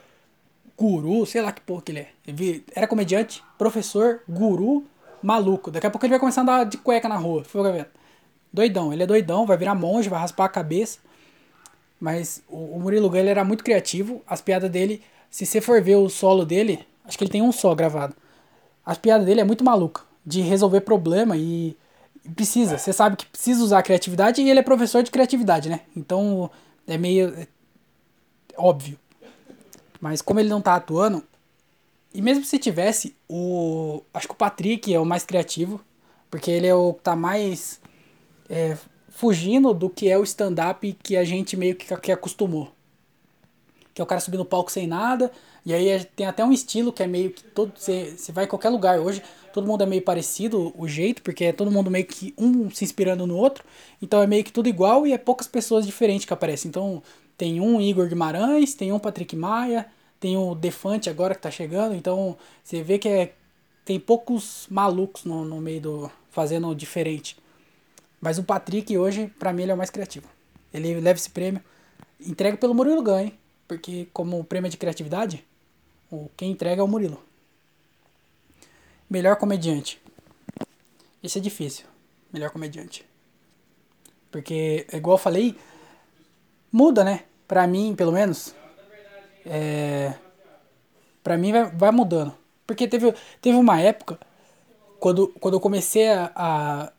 guru, 0.78 1.26
sei 1.26 1.42
lá 1.42 1.52
que 1.52 1.62
porra 1.62 1.82
que 1.82 1.92
ele 1.92 2.00
é. 2.00 2.10
Ele 2.26 2.64
era 2.74 2.88
comediante, 2.88 3.44
professor, 3.58 4.22
guru, 4.28 4.86
maluco. 5.22 5.70
Daqui 5.70 5.88
a 5.88 5.92
pouco 5.92 6.06
ele 6.06 6.14
vai 6.14 6.20
começar 6.20 6.42
a 6.42 6.44
andar 6.44 6.64
de 6.64 6.78
cueca 6.78 7.10
na 7.10 7.18
rua. 7.18 7.44
Doidão, 8.52 8.94
ele 8.94 9.04
é 9.04 9.06
doidão, 9.06 9.46
vai 9.46 9.58
virar 9.58 9.76
monge, 9.76 10.10
vai 10.10 10.20
raspar 10.20 10.46
a 10.46 10.50
cabeça. 10.50 11.00
Mas 12.00 12.42
o, 12.48 12.78
o 12.78 12.80
Murilo 12.80 13.10
Gun 13.10 13.18
era 13.18 13.44
muito 13.44 13.64
criativo. 13.64 14.22
As 14.28 14.42
piadas 14.42 14.70
dele, 14.70 15.02
se 15.30 15.46
você 15.46 15.60
for 15.60 15.82
ver 15.82 15.96
o 15.96 16.10
solo 16.10 16.46
dele, 16.46 16.86
acho 17.04 17.18
que 17.18 17.24
ele 17.24 17.32
tem 17.32 17.42
um 17.42 17.52
só 17.52 17.76
gravado. 17.76 18.16
As 18.86 18.98
piadas 18.98 19.26
dele 19.26 19.42
é 19.42 19.44
muito 19.44 19.64
maluca. 19.64 20.02
De 20.26 20.42
resolver 20.42 20.82
problema 20.82 21.36
e 21.36 21.76
precisa. 22.36 22.78
Você 22.78 22.94
sabe 22.94 23.18
que 23.18 23.26
precisa 23.26 23.64
usar 23.64 23.80
a 23.80 23.84
criatividade 23.84 24.42
e 24.42 24.50
ele 24.50 24.60
é 24.60 24.64
professor 24.64 25.02
de 25.02 25.12
criatividade, 25.12 25.70
né? 25.70 25.82
Então 25.96 26.50
é 26.88 26.98
meio 26.98 27.34
é, 27.38 27.48
óbvio. 28.58 28.98
Mas 30.00 30.22
como 30.22 30.40
ele 30.40 30.50
não 30.50 30.62
tá 30.62 30.76
atuando, 30.76 31.24
e 32.14 32.22
mesmo 32.22 32.46
se 32.46 32.58
tivesse, 32.58 33.16
o. 33.28 34.02
Acho 34.14 34.28
que 34.28 34.34
o 34.34 34.38
Patrick 34.38 34.94
é 34.94 35.00
o 35.00 35.06
mais 35.06 35.24
criativo. 35.24 35.82
Porque 36.30 36.52
ele 36.52 36.68
é 36.68 36.76
o 36.76 36.94
que 36.94 37.02
tá 37.02 37.16
mais 37.16 37.80
é, 38.48 38.78
fugindo 39.20 39.74
do 39.74 39.90
que 39.90 40.10
é 40.10 40.18
o 40.18 40.24
stand-up 40.24 40.98
que 41.04 41.18
a 41.18 41.26
gente 41.26 41.58
meio 41.58 41.76
que, 41.76 41.94
que 41.98 42.10
acostumou. 42.10 42.72
Que 43.94 44.00
é 44.00 44.04
o 44.04 44.08
cara 44.08 44.22
subir 44.22 44.38
no 44.38 44.46
palco 44.46 44.72
sem 44.72 44.88
nada, 44.88 45.30
e 45.66 45.74
aí 45.74 46.06
tem 46.16 46.26
até 46.26 46.44
um 46.46 46.54
estilo 46.54 46.94
que 46.94 47.04
é 47.04 47.08
meio 47.08 47.32
que 47.32 47.44
todo. 47.44 47.74
Você, 47.76 48.16
vai 48.32 48.46
em 48.46 48.48
qualquer 48.48 48.70
lugar 48.70 48.98
hoje, 48.98 49.22
todo 49.52 49.68
mundo 49.68 49.84
é 49.84 49.86
meio 49.86 50.02
parecido 50.02 50.74
o 50.78 50.88
jeito, 50.88 51.22
porque 51.22 51.44
é 51.44 51.52
todo 51.52 51.70
mundo 51.70 51.92
meio 51.92 52.06
que 52.06 52.34
um 52.38 52.72
se 52.72 52.86
inspirando 52.86 53.28
no 53.28 53.36
outro, 53.36 53.66
então 54.02 54.24
é 54.24 54.28
meio 54.28 54.42
que 54.42 54.54
tudo 54.54 54.70
igual 54.70 55.06
e 55.06 55.12
é 55.12 55.18
poucas 55.18 55.48
pessoas 55.48 55.86
diferentes 55.86 56.26
que 56.26 56.32
aparecem. 56.32 56.70
Então 56.70 57.04
tem 57.38 57.60
um 57.60 57.82
Igor 57.82 58.08
Guimarães, 58.08 58.74
tem 58.74 58.94
um 58.94 59.00
Patrick 59.00 59.36
Maia, 59.36 59.86
tem 60.18 60.38
o 60.38 60.56
Defante 60.56 61.10
agora 61.10 61.36
que 61.36 61.42
tá 61.42 61.52
chegando, 61.52 61.94
então 61.94 62.38
você 62.64 62.82
vê 62.82 62.98
que 62.98 63.10
é, 63.10 63.34
tem 63.84 64.00
poucos 64.00 64.66
malucos 64.70 65.26
no, 65.26 65.44
no 65.44 65.60
meio 65.60 65.82
do. 65.82 66.12
fazendo 66.32 66.74
diferente. 66.74 67.36
Mas 68.22 68.38
o 68.38 68.44
Patrick 68.44 68.98
hoje, 68.98 69.32
para 69.40 69.54
mim, 69.54 69.64
ele 69.64 69.72
é 69.72 69.74
o 69.74 69.78
mais 69.78 69.90
criativo. 69.90 70.28
Ele 70.74 71.00
leva 71.00 71.18
esse 71.18 71.30
prêmio. 71.30 71.64
Entrega 72.20 72.58
pelo 72.58 72.74
Murilo 72.74 73.02
Gun, 73.02 73.20
hein? 73.20 73.40
Porque 73.68 74.08
como 74.12 74.44
prêmio 74.44 74.68
é 74.68 74.72
de 74.72 74.78
criatividade, 74.78 75.46
o 76.12 76.30
quem 76.36 76.52
entrega 76.52 76.82
é 76.82 76.84
o 76.84 76.88
Murilo. 76.88 77.24
Melhor 79.10 79.38
comediante. 79.38 80.02
Isso 81.24 81.38
é 81.38 81.42
difícil. 81.42 81.86
Melhor 82.32 82.50
comediante. 82.52 83.06
Porque, 84.32 84.86
igual 84.94 85.16
eu 85.16 85.22
falei, 85.22 85.56
muda, 86.72 87.04
né? 87.04 87.24
Pra 87.48 87.66
mim, 87.66 87.96
pelo 87.96 88.12
menos. 88.12 88.54
É... 89.46 90.14
Pra 91.24 91.38
mim 91.38 91.52
vai, 91.52 91.72
vai 91.72 91.92
mudando. 91.92 92.36
Porque 92.68 92.88
teve, 92.88 93.14
teve 93.42 93.58
uma 93.58 93.82
época, 93.82 94.20
quando, 95.00 95.30
quando 95.40 95.56
eu 95.56 95.60
comecei 95.60 96.08
a, 96.10 96.32
a 96.36 96.92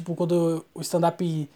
Tipo, 0.00 0.14
quando 0.14 0.64
o 0.74 0.80
stand-up. 0.80 1.48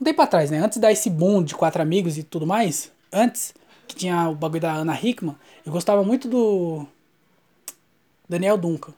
Um 0.00 0.04
tempo 0.04 0.20
atrás, 0.20 0.50
né? 0.50 0.58
Antes 0.58 0.78
da 0.78 0.90
esse 0.90 1.08
boom 1.08 1.44
de 1.44 1.54
quatro 1.54 1.80
amigos 1.80 2.18
e 2.18 2.24
tudo 2.24 2.44
mais, 2.44 2.90
antes, 3.12 3.54
que 3.86 3.94
tinha 3.94 4.28
o 4.28 4.34
bagulho 4.34 4.60
da 4.60 4.72
Ana 4.72 4.98
Hickman, 5.00 5.36
eu 5.64 5.70
gostava 5.72 6.02
muito 6.02 6.28
do. 6.28 6.84
Daniel 8.28 8.58
Duncan. 8.58 8.92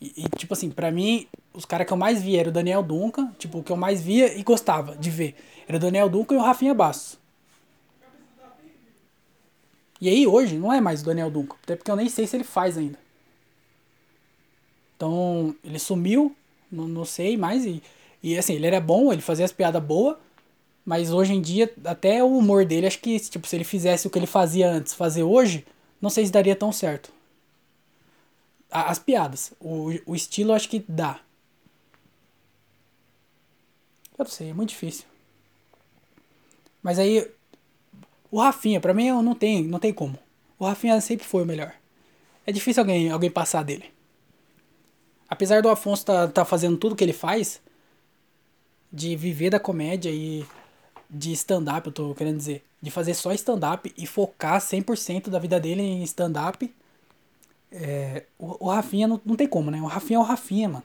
E, 0.00 0.12
e, 0.16 0.28
tipo 0.36 0.54
assim, 0.54 0.70
pra 0.70 0.90
mim, 0.90 1.28
os 1.54 1.64
caras 1.64 1.86
que 1.86 1.92
eu 1.92 1.96
mais 1.96 2.20
via 2.20 2.40
era 2.40 2.48
o 2.48 2.52
Daniel 2.52 2.82
Duncan, 2.82 3.32
tipo, 3.38 3.58
o 3.58 3.62
que 3.62 3.70
eu 3.70 3.76
mais 3.76 4.02
via 4.02 4.36
e 4.36 4.42
gostava 4.42 4.96
de 4.96 5.08
ver. 5.08 5.36
Era 5.68 5.76
o 5.76 5.80
Daniel 5.80 6.08
Duncan 6.08 6.34
e 6.34 6.38
o 6.38 6.42
Rafinha 6.42 6.74
Bastos. 6.74 7.16
E 10.00 10.08
aí 10.08 10.26
hoje 10.26 10.58
não 10.58 10.72
é 10.72 10.80
mais 10.80 11.00
o 11.00 11.04
Daniel 11.04 11.30
Duncan, 11.30 11.56
até 11.62 11.76
porque 11.76 11.90
eu 11.92 11.96
nem 11.96 12.08
sei 12.08 12.26
se 12.26 12.36
ele 12.36 12.44
faz 12.44 12.76
ainda. 12.76 12.98
Então, 14.96 15.54
ele 15.62 15.78
sumiu, 15.78 16.34
não, 16.70 16.88
não 16.88 17.04
sei 17.04 17.36
mais. 17.36 17.64
E, 17.64 17.82
e 18.22 18.36
assim, 18.36 18.54
ele 18.54 18.66
era 18.66 18.80
bom, 18.80 19.12
ele 19.12 19.22
fazia 19.22 19.44
as 19.44 19.52
piadas 19.52 19.82
boas. 19.82 20.16
Mas 20.84 21.10
hoje 21.10 21.32
em 21.34 21.40
dia, 21.40 21.72
até 21.84 22.22
o 22.22 22.38
humor 22.38 22.64
dele, 22.64 22.86
acho 22.86 23.00
que 23.00 23.18
tipo, 23.18 23.46
se 23.46 23.56
ele 23.56 23.64
fizesse 23.64 24.06
o 24.06 24.10
que 24.10 24.18
ele 24.18 24.26
fazia 24.26 24.70
antes, 24.70 24.94
fazer 24.94 25.24
hoje, 25.24 25.66
não 26.00 26.08
sei 26.10 26.24
se 26.24 26.32
daria 26.32 26.54
tão 26.54 26.70
certo. 26.70 27.10
As 28.70 28.98
piadas. 28.98 29.52
O, 29.60 29.90
o 30.06 30.14
estilo 30.14 30.52
acho 30.52 30.68
que 30.68 30.84
dá. 30.88 31.20
Eu 34.18 34.24
não 34.24 34.30
sei, 34.30 34.50
é 34.50 34.54
muito 34.54 34.70
difícil. 34.70 35.04
Mas 36.82 36.98
aí, 36.98 37.28
o 38.30 38.40
Rafinha, 38.40 38.80
pra 38.80 38.94
mim, 38.94 39.10
não 39.10 39.34
tem, 39.34 39.64
não 39.64 39.78
tem 39.78 39.92
como. 39.92 40.18
O 40.58 40.64
Rafinha 40.64 41.00
sempre 41.00 41.26
foi 41.26 41.42
o 41.42 41.46
melhor. 41.46 41.74
É 42.46 42.52
difícil 42.52 42.82
alguém, 42.82 43.10
alguém 43.10 43.30
passar 43.30 43.62
dele. 43.64 43.95
Apesar 45.28 45.62
do 45.62 45.68
Afonso 45.68 46.04
tá, 46.06 46.28
tá 46.28 46.44
fazendo 46.44 46.76
tudo 46.76 46.94
que 46.96 47.04
ele 47.04 47.12
faz, 47.12 47.60
de 48.92 49.16
viver 49.16 49.50
da 49.50 49.60
comédia 49.60 50.10
e 50.10 50.46
de 51.08 51.32
stand-up, 51.32 51.86
eu 51.86 51.92
tô 51.92 52.14
querendo 52.14 52.36
dizer, 52.36 52.64
de 52.80 52.90
fazer 52.90 53.14
só 53.14 53.32
stand-up 53.32 53.92
e 53.96 54.06
focar 54.06 54.60
100% 54.60 55.28
da 55.28 55.38
vida 55.38 55.58
dele 55.58 55.82
em 55.82 56.02
stand-up, 56.04 56.72
é, 57.70 58.24
o, 58.38 58.66
o 58.66 58.70
Rafinha 58.70 59.06
não, 59.06 59.20
não 59.24 59.36
tem 59.36 59.46
como, 59.46 59.70
né? 59.70 59.80
O 59.80 59.86
Rafinha 59.86 60.18
é 60.18 60.20
o 60.20 60.24
Rafinha, 60.24 60.68
mano. 60.68 60.84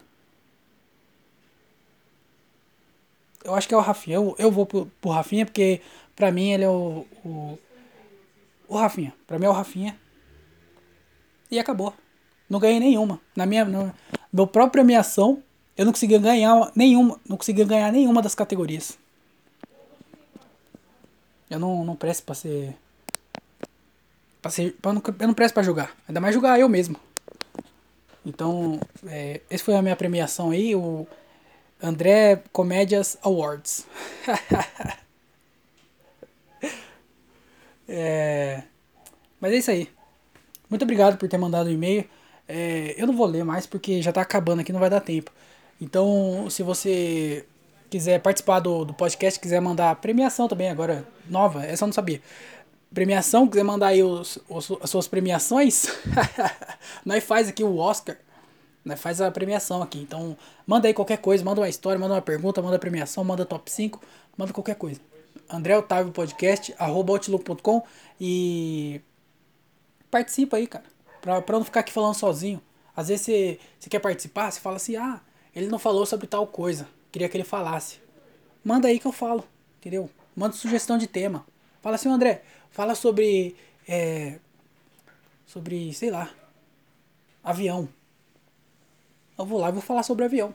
Eu 3.43 3.55
acho 3.55 3.67
que 3.67 3.73
é 3.73 3.77
o 3.77 3.81
Rafinha. 3.81 4.17
Eu, 4.17 4.35
eu 4.37 4.51
vou 4.51 4.65
pro, 4.65 4.85
pro 4.99 5.11
Rafinha 5.11 5.45
porque 5.45 5.81
pra 6.15 6.31
mim 6.31 6.51
ele 6.51 6.63
é 6.63 6.69
o, 6.69 7.05
o. 7.25 7.59
O 8.67 8.77
Rafinha. 8.77 9.13
Pra 9.27 9.39
mim 9.39 9.45
é 9.45 9.49
o 9.49 9.53
Rafinha. 9.53 9.97
E 11.49 11.59
acabou. 11.59 11.93
Não 12.49 12.59
ganhei 12.59 12.79
nenhuma. 12.79 13.19
Na 13.35 13.45
minha. 13.45 13.65
Meu 14.31 14.47
própria 14.47 14.83
premiação, 14.83 15.43
eu 15.77 15.85
não 15.85 15.91
conseguia 15.91 16.19
ganhar 16.19 16.71
nenhuma. 16.75 17.19
Não 17.27 17.37
conseguia 17.37 17.65
ganhar 17.65 17.91
nenhuma 17.91 18.21
das 18.21 18.35
categorias. 18.35 18.97
Eu 21.49 21.59
não, 21.59 21.83
não 21.83 21.95
presto 21.95 22.23
pra 22.23 22.35
ser. 22.35 22.75
Pra 24.41 24.49
ser 24.49 24.73
pra 24.81 24.93
não, 24.93 25.01
eu 25.19 25.27
não 25.27 25.33
presto 25.33 25.53
pra 25.53 25.63
jogar. 25.63 25.95
Ainda 26.07 26.21
mais 26.21 26.33
jogar 26.33 26.59
eu 26.59 26.69
mesmo. 26.69 26.95
Então, 28.25 28.79
é, 29.07 29.41
esse 29.49 29.63
foi 29.63 29.75
a 29.75 29.81
minha 29.81 29.95
premiação 29.95 30.51
aí, 30.51 30.75
o 30.75 31.07
André 31.81 32.43
Comédias 32.53 33.17
Awards. 33.23 33.87
é, 37.89 38.63
mas 39.39 39.53
é 39.53 39.57
isso 39.57 39.71
aí. 39.71 39.89
Muito 40.69 40.83
obrigado 40.83 41.17
por 41.17 41.27
ter 41.27 41.37
mandado 41.37 41.67
o 41.67 41.69
um 41.69 41.73
e-mail. 41.73 42.07
É, 42.53 42.95
eu 42.97 43.07
não 43.07 43.15
vou 43.15 43.25
ler 43.25 43.45
mais 43.45 43.65
porque 43.65 44.01
já 44.01 44.11
tá 44.11 44.19
acabando 44.19 44.59
aqui, 44.59 44.73
não 44.73 44.79
vai 44.79 44.89
dar 44.89 44.99
tempo. 44.99 45.31
Então, 45.79 46.49
se 46.49 46.61
você 46.61 47.45
quiser 47.89 48.19
participar 48.21 48.59
do, 48.59 48.83
do 48.83 48.93
podcast, 48.93 49.39
quiser 49.39 49.61
mandar 49.61 49.95
premiação 49.95 50.49
também, 50.49 50.69
agora 50.69 51.07
nova, 51.29 51.65
essa 51.65 51.85
eu 51.85 51.87
não 51.87 51.93
sabia. 51.93 52.21
Premiação, 52.93 53.47
quiser 53.47 53.63
mandar 53.63 53.87
aí 53.87 54.03
os, 54.03 54.37
os 54.49 54.69
as 54.81 54.89
suas 54.89 55.07
premiações, 55.07 55.87
nós 57.05 57.23
faz 57.23 57.47
aqui 57.47 57.63
o 57.63 57.77
Oscar, 57.77 58.17
nós 58.83 58.99
faz 58.99 59.21
a 59.21 59.31
premiação 59.31 59.81
aqui. 59.81 59.99
Então, 59.99 60.37
manda 60.67 60.89
aí 60.89 60.93
qualquer 60.93 61.19
coisa, 61.19 61.45
manda 61.45 61.61
uma 61.61 61.69
história, 61.69 61.97
manda 61.97 62.15
uma 62.15 62.21
pergunta, 62.21 62.61
manda 62.61 62.77
premiação, 62.77 63.23
manda 63.23 63.45
top 63.45 63.71
5, 63.71 64.01
manda 64.37 64.51
qualquer 64.51 64.75
coisa. 64.75 64.99
André 65.49 65.77
Otávio 65.77 66.11
Podcast, 66.11 66.75
arroba 66.77 67.13
outlook.com 67.13 67.81
e 68.19 68.99
participa 70.09 70.57
aí, 70.57 70.67
cara. 70.67 70.90
Pra, 71.21 71.41
pra 71.41 71.57
não 71.57 71.65
ficar 71.65 71.81
aqui 71.81 71.91
falando 71.91 72.15
sozinho. 72.15 72.61
Às 72.95 73.07
vezes 73.07 73.25
você, 73.25 73.89
quer 73.89 73.99
participar, 73.99 74.51
você 74.51 74.59
fala 74.59 74.75
assim, 74.75 74.95
ah, 74.95 75.21
ele 75.55 75.67
não 75.67 75.79
falou 75.79 76.05
sobre 76.05 76.27
tal 76.27 76.45
coisa. 76.47 76.87
Queria 77.11 77.29
que 77.29 77.37
ele 77.37 77.43
falasse. 77.43 77.99
Manda 78.63 78.87
aí 78.87 78.99
que 78.99 79.05
eu 79.07 79.11
falo, 79.11 79.43
entendeu? 79.79 80.09
Manda 80.35 80.53
sugestão 80.55 80.97
de 80.97 81.07
tema. 81.07 81.45
Fala 81.81 81.95
assim, 81.95 82.09
André, 82.09 82.43
fala 82.69 82.95
sobre. 82.95 83.55
É, 83.87 84.39
sobre, 85.45 85.93
sei 85.93 86.09
lá, 86.09 86.29
avião. 87.43 87.89
Eu 89.37 89.45
vou 89.45 89.59
lá 89.59 89.69
e 89.69 89.71
vou 89.71 89.81
falar 89.81 90.03
sobre 90.03 90.25
avião. 90.25 90.53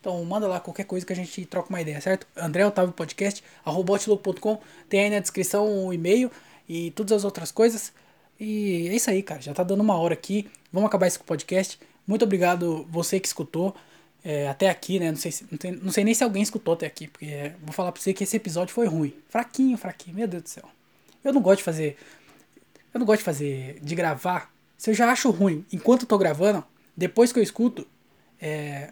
Então 0.00 0.22
manda 0.24 0.46
lá 0.46 0.60
qualquer 0.60 0.84
coisa 0.84 1.06
que 1.06 1.12
a 1.12 1.16
gente 1.16 1.46
troca 1.46 1.70
uma 1.70 1.80
ideia, 1.80 1.98
certo? 2.00 2.26
André 2.36 2.66
Otávio 2.66 2.92
Podcast, 2.92 3.42
arroboutlook.com, 3.64 4.60
tem 4.86 5.00
aí 5.00 5.10
na 5.10 5.18
descrição 5.18 5.86
o 5.86 5.94
e-mail 5.94 6.30
e 6.68 6.90
todas 6.90 7.12
as 7.12 7.24
outras 7.24 7.50
coisas. 7.50 7.90
E 8.44 8.88
é 8.88 8.94
isso 8.94 9.08
aí, 9.10 9.22
cara. 9.22 9.40
Já 9.40 9.54
tá 9.54 9.62
dando 9.62 9.80
uma 9.80 9.96
hora 9.96 10.12
aqui. 10.12 10.48
Vamos 10.72 10.88
acabar 10.88 11.06
esse 11.06 11.18
podcast. 11.18 11.78
Muito 12.06 12.24
obrigado 12.24 12.86
você 12.90 13.18
que 13.18 13.26
escutou 13.26 13.74
é, 14.22 14.48
até 14.48 14.68
aqui, 14.68 14.98
né? 14.98 15.10
Não 15.10 15.16
sei, 15.16 15.32
se, 15.32 15.46
não, 15.50 15.56
tem, 15.56 15.72
não, 15.72 15.90
sei 15.90 16.04
nem 16.04 16.12
se 16.12 16.22
alguém 16.22 16.42
escutou 16.42 16.74
até 16.74 16.86
aqui, 16.86 17.08
porque 17.08 17.26
é, 17.26 17.54
vou 17.62 17.72
falar 17.72 17.90
pra 17.92 18.00
você 18.02 18.12
que 18.12 18.24
esse 18.24 18.36
episódio 18.36 18.74
foi 18.74 18.86
ruim. 18.86 19.14
Fraquinho, 19.28 19.76
fraquinho, 19.78 20.16
meu 20.16 20.28
Deus 20.28 20.42
do 20.42 20.48
céu. 20.48 20.64
Eu 21.24 21.32
não 21.32 21.40
gosto 21.40 21.58
de 21.58 21.64
fazer. 21.64 21.96
Eu 22.92 23.00
não 23.00 23.06
gosto 23.06 23.20
de 23.20 23.24
fazer. 23.24 23.78
de 23.80 23.94
gravar. 23.94 24.52
Se 24.76 24.90
eu 24.90 24.94
já 24.94 25.10
acho 25.10 25.30
ruim 25.30 25.64
enquanto 25.72 26.02
eu 26.02 26.08
tô 26.08 26.18
gravando, 26.18 26.62
depois 26.94 27.32
que 27.32 27.38
eu 27.38 27.42
escuto, 27.42 27.86
é, 28.40 28.90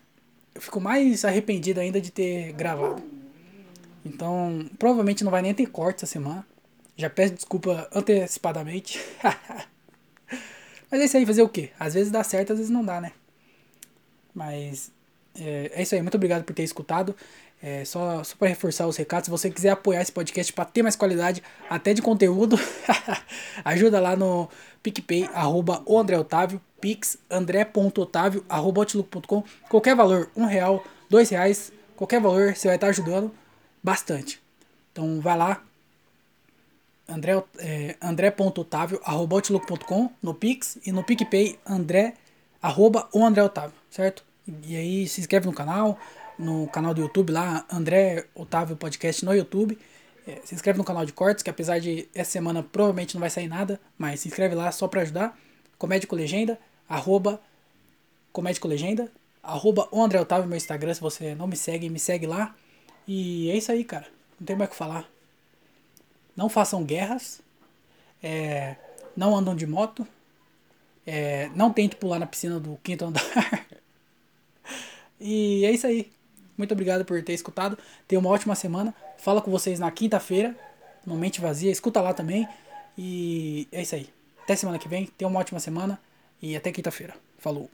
eu 0.55 0.63
fico 0.63 0.81
mais 0.81 1.25
arrependido 1.25 1.79
ainda 1.79 2.01
de 2.01 2.11
ter 2.11 2.53
gravado. 2.53 3.03
Então, 4.05 4.69
provavelmente 4.79 5.23
não 5.23 5.31
vai 5.31 5.43
nem 5.43 5.53
ter 5.53 5.67
corte 5.67 5.99
essa 5.99 6.07
semana. 6.07 6.47
Já 6.97 7.09
peço 7.11 7.35
desculpa 7.35 7.89
antecipadamente. 7.95 9.01
Mas 10.91 11.01
é 11.01 11.05
isso 11.05 11.17
aí, 11.17 11.25
fazer 11.25 11.43
o 11.43 11.49
quê? 11.49 11.71
Às 11.79 11.95
vezes 11.95 12.13
dá 12.13 12.23
certo, 12.23 12.53
às 12.53 12.59
vezes 12.59 12.71
não 12.71 12.85
dá, 12.85 13.01
né? 13.01 13.13
Mas 14.35 14.93
é, 15.39 15.71
é 15.75 15.83
isso 15.83 15.95
aí, 15.95 16.03
muito 16.03 16.17
obrigado 16.17 16.45
por 16.45 16.55
ter 16.55 16.63
escutado. 16.63 17.17
É, 17.63 17.85
só, 17.85 18.25
só 18.25 18.35
para 18.37 18.49
reforçar 18.49 18.89
os 18.89 18.97
recados, 18.97 19.27
se 19.27 19.31
você 19.31 19.49
quiser 19.49 19.71
apoiar 19.71 20.03
esse 20.03 20.11
podcast 20.11 20.53
para 20.53 20.65
ter 20.65 20.83
mais 20.83 20.97
qualidade, 20.97 21.43
até 21.71 21.95
de 21.95 22.03
conteúdo, 22.03 22.59
ajuda 23.65 24.01
lá 24.01 24.17
no 24.17 24.49
PicPay, 24.83 25.31
arroba 25.33 25.81
o 25.87 25.97
André 25.97 26.19
Otávio, 26.19 26.61
pix, 26.81 27.17
andré.otávio, 27.31 28.45
arroba 28.49 28.81
outlook.com, 28.81 29.45
qualquer 29.69 29.95
valor, 29.95 30.29
um 30.37 30.45
real, 30.45 30.85
dois 31.09 31.31
reais, 31.31 31.73
qualquer 31.95 32.21
valor, 32.21 32.57
você 32.57 32.67
vai 32.67 32.77
estar 32.77 32.89
ajudando 32.89 33.33
bastante. 33.81 34.43
Então 34.91 35.21
vai 35.21 35.39
lá, 35.39 35.63
andré, 37.09 37.43
é, 37.59 37.97
andré.otávio, 38.01 39.01
arroba 39.05 39.37
outlook.com, 39.37 40.11
no 40.23 40.35
pix, 40.35 40.79
e 40.85 40.93
no 40.93 41.05
PicPay, 41.05 41.59
andré, 41.67 42.15
arroba 42.61 43.09
o 43.13 43.25
André 43.25 43.43
Otávio, 43.43 43.75
certo? 43.91 44.25
E 44.65 44.77
aí 44.77 45.09
se 45.09 45.21
inscreve 45.21 45.47
no 45.47 45.53
canal, 45.53 45.99
no 46.39 46.67
canal 46.69 46.95
do 46.95 47.01
YouTube 47.01 47.33
lá, 47.33 47.65
André 47.71 48.27
Otávio 48.35 48.77
Podcast 48.77 49.25
no 49.25 49.35
YouTube. 49.35 49.79
É, 50.27 50.41
se 50.45 50.55
inscreve 50.55 50.79
no 50.79 50.85
canal 50.85 51.05
de 51.05 51.13
cortes, 51.13 51.43
que 51.43 51.51
apesar 51.51 51.81
de 51.81 52.09
essa 52.15 52.31
semana 52.31 52.63
provavelmente 52.63 53.15
não 53.15 53.21
vai 53.21 53.31
sair 53.31 53.49
nada, 53.49 53.81
mas 53.99 54.21
se 54.21 54.29
inscreve 54.29 54.55
lá 54.55 54.71
só 54.71 54.87
para 54.87 55.03
ajudar. 55.03 55.37
Comédia 55.77 56.09
com 56.09 56.15
Legenda, 56.15 56.59
arroba 56.89 57.41
Comédia 58.33 58.61
com 58.61 58.69
Legenda, 58.69 59.11
arroba 59.43 59.89
o 59.91 60.03
André 60.03 60.21
Otávio 60.21 60.49
meu 60.49 60.57
Instagram, 60.57 60.95
se 60.95 61.01
você 61.01 61.35
não 61.35 61.47
me 61.47 61.57
segue, 61.57 61.91
me 61.91 61.99
segue 61.99 62.27
lá. 62.27 62.55
E 63.07 63.51
é 63.51 63.57
isso 63.57 63.73
aí, 63.73 63.83
cara. 63.85 64.07
Não 64.39 64.47
tem 64.47 64.57
mais 64.57 64.69
o 64.69 64.73
que 64.73 64.77
falar. 64.77 65.12
Não 66.37 66.49
façam 66.49 66.85
guerras. 66.85 67.41
É, 68.23 68.77
não 69.17 69.37
andam 69.37 69.55
de 69.55 69.67
moto. 69.67 70.07
É, 71.07 71.51
não 71.55 71.73
tente 71.73 71.97
pular 71.97 72.19
na 72.19 72.27
piscina 72.27 72.61
do 72.61 72.79
quinto 72.83 73.05
andar. 73.05 73.23
E 75.25 75.65
é 75.65 75.71
isso 75.71 75.87
aí. 75.87 76.11
Muito 76.59 76.73
obrigado 76.73 77.05
por 77.05 77.23
ter 77.23 77.33
escutado. 77.33 77.79
Tenha 78.09 78.19
uma 78.19 78.29
ótima 78.29 78.57
semana. 78.57 78.93
Fala 79.19 79.41
com 79.41 79.53
vocês 79.53 79.79
na 79.79 79.89
quinta-feira, 79.89 80.57
no 81.07 81.15
Mente 81.15 81.41
Vazia. 81.41 81.71
Escuta 81.71 82.01
lá 82.01 82.13
também. 82.13 82.49
E 82.99 83.69
é 83.71 83.83
isso 83.83 83.95
aí. 83.95 84.11
Até 84.43 84.57
semana 84.57 84.81
que 84.81 84.89
vem. 84.89 85.07
Tenha 85.07 85.29
uma 85.29 85.39
ótima 85.39 85.61
semana. 85.61 86.01
E 86.41 86.57
até 86.57 86.73
quinta-feira. 86.73 87.15
Falou. 87.39 87.71